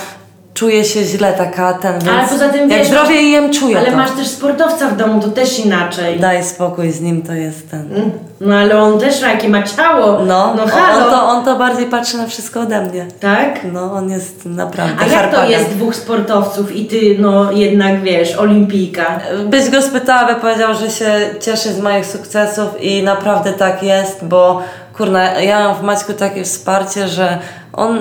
czuję 0.57 0.85
się 0.85 1.05
źle, 1.05 1.33
taka 1.33 1.75
ten, 1.75 1.93
więc 1.93 2.09
Ale 2.19 2.29
poza 2.29 2.49
tym 2.49 2.71
jak 2.71 2.79
wiesz, 2.79 2.89
zdrowie 2.89 3.23
jem, 3.23 3.53
czuję 3.53 3.79
Ale 3.79 3.91
to. 3.91 3.97
masz 3.97 4.11
też 4.11 4.29
sportowca 4.29 4.89
w 4.89 4.97
domu, 4.97 5.21
to 5.21 5.29
też 5.29 5.59
inaczej. 5.59 6.21
Daj 6.21 6.45
spokój 6.45 6.93
z 6.93 7.01
nim, 7.01 7.23
to 7.23 7.33
jest 7.33 7.71
ten. 7.71 8.11
No 8.41 8.55
ale 8.55 8.83
on 8.83 8.99
też 8.99 9.21
jakie 9.21 9.49
ma 9.49 9.63
ciało. 9.63 10.25
No, 10.25 10.55
no 10.57 10.63
on, 10.63 10.69
halo. 10.69 11.05
on, 11.05 11.11
to, 11.11 11.29
on 11.29 11.45
to 11.45 11.57
bardziej 11.57 11.87
patrzy 11.87 12.17
na 12.17 12.27
wszystko 12.27 12.61
ode 12.61 12.81
mnie. 12.81 13.07
Tak? 13.21 13.61
No, 13.73 13.93
on 13.93 14.11
jest 14.11 14.47
naprawdę 14.47 15.05
A 15.05 15.07
jak 15.07 15.35
to 15.35 15.45
jest 15.45 15.69
dwóch 15.71 15.95
sportowców 15.97 16.77
i 16.77 16.87
ty, 16.87 17.17
no 17.19 17.53
jednak 17.53 18.03
wiesz, 18.03 18.37
olimpijka? 18.37 19.21
Byś 19.47 19.71
go 19.71 19.83
spytała, 19.83 20.35
by 20.35 20.41
powiedział, 20.41 20.75
że 20.75 20.91
się 20.91 21.31
cieszy 21.41 21.73
z 21.73 21.81
moich 21.81 22.07
sukcesów 22.07 22.83
i 22.83 23.03
naprawdę 23.03 23.53
tak 23.53 23.83
jest, 23.83 24.25
bo 24.25 24.63
kurna, 24.97 25.41
ja 25.41 25.69
mam 25.69 25.75
w 25.77 25.83
Maćku 25.83 26.13
takie 26.13 26.45
wsparcie, 26.45 27.09
że 27.09 27.39
on 27.73 27.99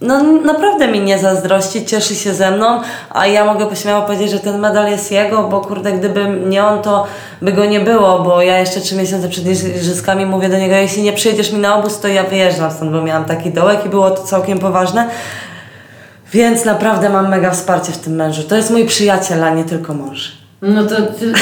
no 0.00 0.22
naprawdę 0.22 0.88
mi 0.88 1.00
nie 1.00 1.18
zazdrości, 1.18 1.86
cieszy 1.86 2.14
się 2.14 2.34
ze 2.34 2.50
mną, 2.50 2.80
a 3.10 3.26
ja 3.26 3.44
mogę 3.44 3.76
śmiało 3.76 4.02
powiedzieć, 4.02 4.30
że 4.30 4.38
ten 4.38 4.58
medal 4.58 4.90
jest 4.90 5.12
jego, 5.12 5.42
bo 5.42 5.60
kurde, 5.60 5.92
gdyby 5.92 6.28
nie 6.46 6.64
on, 6.64 6.82
to 6.82 7.06
by 7.42 7.52
go 7.52 7.64
nie 7.64 7.80
było, 7.80 8.18
bo 8.18 8.42
ja 8.42 8.58
jeszcze 8.58 8.80
trzy 8.80 8.96
miesiące 8.96 9.28
przed 9.28 9.46
igrzyskami 9.46 10.26
mówię 10.26 10.48
do 10.48 10.58
niego, 10.58 10.74
jeśli 10.74 11.02
nie 11.02 11.12
przyjedziesz 11.12 11.52
mi 11.52 11.58
na 11.58 11.76
obóz, 11.76 12.00
to 12.00 12.08
ja 12.08 12.24
wyjeżdżam 12.24 12.70
stąd, 12.70 12.92
bo 12.92 13.02
miałam 13.02 13.24
taki 13.24 13.50
dołek 13.50 13.86
i 13.86 13.88
było 13.88 14.10
to 14.10 14.22
całkiem 14.22 14.58
poważne. 14.58 15.10
Więc 16.32 16.64
naprawdę 16.64 17.08
mam 17.08 17.28
mega 17.28 17.50
wsparcie 17.50 17.92
w 17.92 17.98
tym 17.98 18.14
mężu. 18.14 18.42
To 18.42 18.56
jest 18.56 18.70
mój 18.70 18.86
przyjaciel, 18.86 19.44
a 19.44 19.50
nie 19.50 19.64
tylko 19.64 19.94
mąż. 19.94 20.39
No 20.62 20.82
to, 20.84 20.94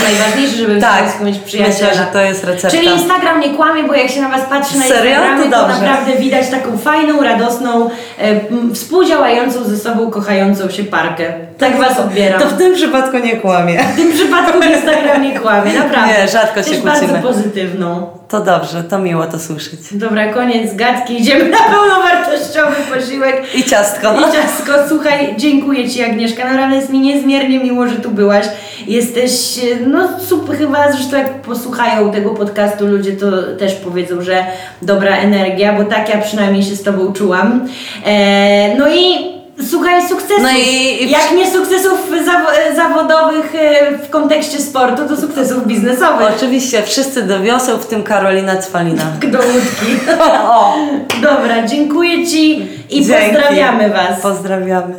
najważniejsze, 0.03 0.57
żeby 0.57 0.81
Tak, 0.81 1.05
w 1.05 1.07
związku 1.09 1.25
mieć 1.25 1.39
przyjaciela. 1.39 1.91
myślę, 1.91 2.05
że 2.05 2.13
to 2.13 2.21
jest 2.21 2.45
recepta. 2.45 2.77
Czyli 2.77 2.89
Instagram 2.89 3.41
nie 3.41 3.51
kłamie, 3.55 3.83
bo 3.83 3.95
jak 3.95 4.11
się 4.11 4.21
na 4.21 4.29
Was 4.29 4.41
patrzy 4.51 4.79
na 4.79 4.85
Serio? 4.85 5.11
Instagramie, 5.11 5.51
To 5.51 5.61
to, 5.63 5.69
naprawdę 5.69 6.13
widać 6.17 6.49
taką 6.49 6.79
fajną, 6.79 7.23
radosną, 7.23 7.91
e, 8.19 8.41
współdziałającą 8.75 9.65
ze 9.65 9.77
sobą, 9.77 10.11
kochającą 10.11 10.71
się 10.71 10.85
parkę. 10.85 11.33
Tak 11.59 11.77
Was 11.79 11.99
odbieram. 11.99 12.41
To 12.41 12.49
w 12.49 12.59
tym 12.59 12.75
przypadku 12.75 13.19
nie 13.19 13.37
kłamie. 13.37 13.79
W 13.93 13.97
tym 13.97 14.13
przypadku 14.13 14.59
Instagram 14.63 15.23
nie 15.23 15.41
kłamie, 15.41 15.73
naprawdę. 15.85 16.13
Nie, 16.23 16.29
rzadko 16.29 16.63
się 16.63 16.71
Też 16.71 16.81
kłócimy. 16.81 17.09
bardzo 17.13 17.29
pozytywną. 17.29 18.18
To 18.29 18.41
dobrze, 18.41 18.85
to 18.85 18.99
miło 18.99 19.27
to 19.27 19.39
słyszeć. 19.39 19.81
Dobra, 19.93 20.33
koniec 20.33 20.75
gadki. 20.75 21.21
Idziemy 21.21 21.49
na 21.49 21.59
pełnowartościowy 21.59 22.77
posiłek. 22.95 23.55
I 23.55 23.65
ciastko. 23.65 24.15
I 24.21 24.33
ciastko, 24.33 24.73
słuchaj, 24.89 25.35
dziękuję 25.39 25.91
Ci 25.91 26.03
Agnieszka, 26.03 26.45
naprawdę 26.51 26.77
jest 26.77 26.91
mi 26.91 27.01
niezmiernie 27.01 27.59
miło, 27.59 27.89
że 27.89 27.97
tu 27.97 28.11
byłaś. 28.11 28.47
Jesteś, 28.87 29.61
no 29.87 30.09
super, 30.21 30.57
chyba 30.59 30.93
zresztą 30.93 31.17
jak 31.17 31.43
posłuchają 31.43 32.13
tego 32.13 32.31
podcastu 32.31 32.87
ludzie, 32.87 33.13
to 33.13 33.43
też 33.59 33.75
powiedzą, 33.75 34.23
że 34.23 34.47
dobra 34.83 35.17
energia, 35.17 35.73
bo 35.73 35.85
tak 35.85 36.09
ja 36.09 36.19
przynajmniej 36.19 36.63
się 36.63 36.77
z 36.77 36.83
Tobą 36.83 37.13
czułam. 37.13 37.69
E, 38.07 38.75
no 38.77 38.89
i 38.95 39.38
słuchaj, 39.71 40.09
sukcesów. 40.09 40.43
No 40.43 40.51
i- 40.51 41.11
Jak 41.11 41.31
nie 41.33 41.51
sukcesów 41.51 41.99
zawo- 42.11 42.77
zawodowych 42.77 43.55
e, 43.55 43.99
w 43.99 44.11
kontekście 44.11 44.59
sportu, 44.59 45.09
to 45.09 45.17
sukcesów 45.17 45.67
biznesowych. 45.67 46.29
Oczywiście, 46.37 46.83
wszyscy 46.83 47.23
do 47.23 47.41
wioseł, 47.41 47.79
w 47.79 47.87
tym 47.87 48.03
Karolina 48.03 48.57
Cwalina. 48.57 49.03
Do 49.33 49.39
łódki. 49.39 50.11
O, 50.45 50.77
Dobra, 51.23 51.67
dziękuję 51.67 52.27
Ci 52.27 52.69
i 52.91 53.05
dzięki. 53.07 53.25
pozdrawiamy 53.33 53.91
Was. 53.91 54.21
Pozdrawiamy. 54.23 54.95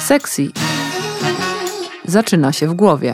Sexy 0.00 0.48
zaczyna 2.04 2.52
się 2.52 2.66
w 2.68 2.74
głowie. 2.74 3.12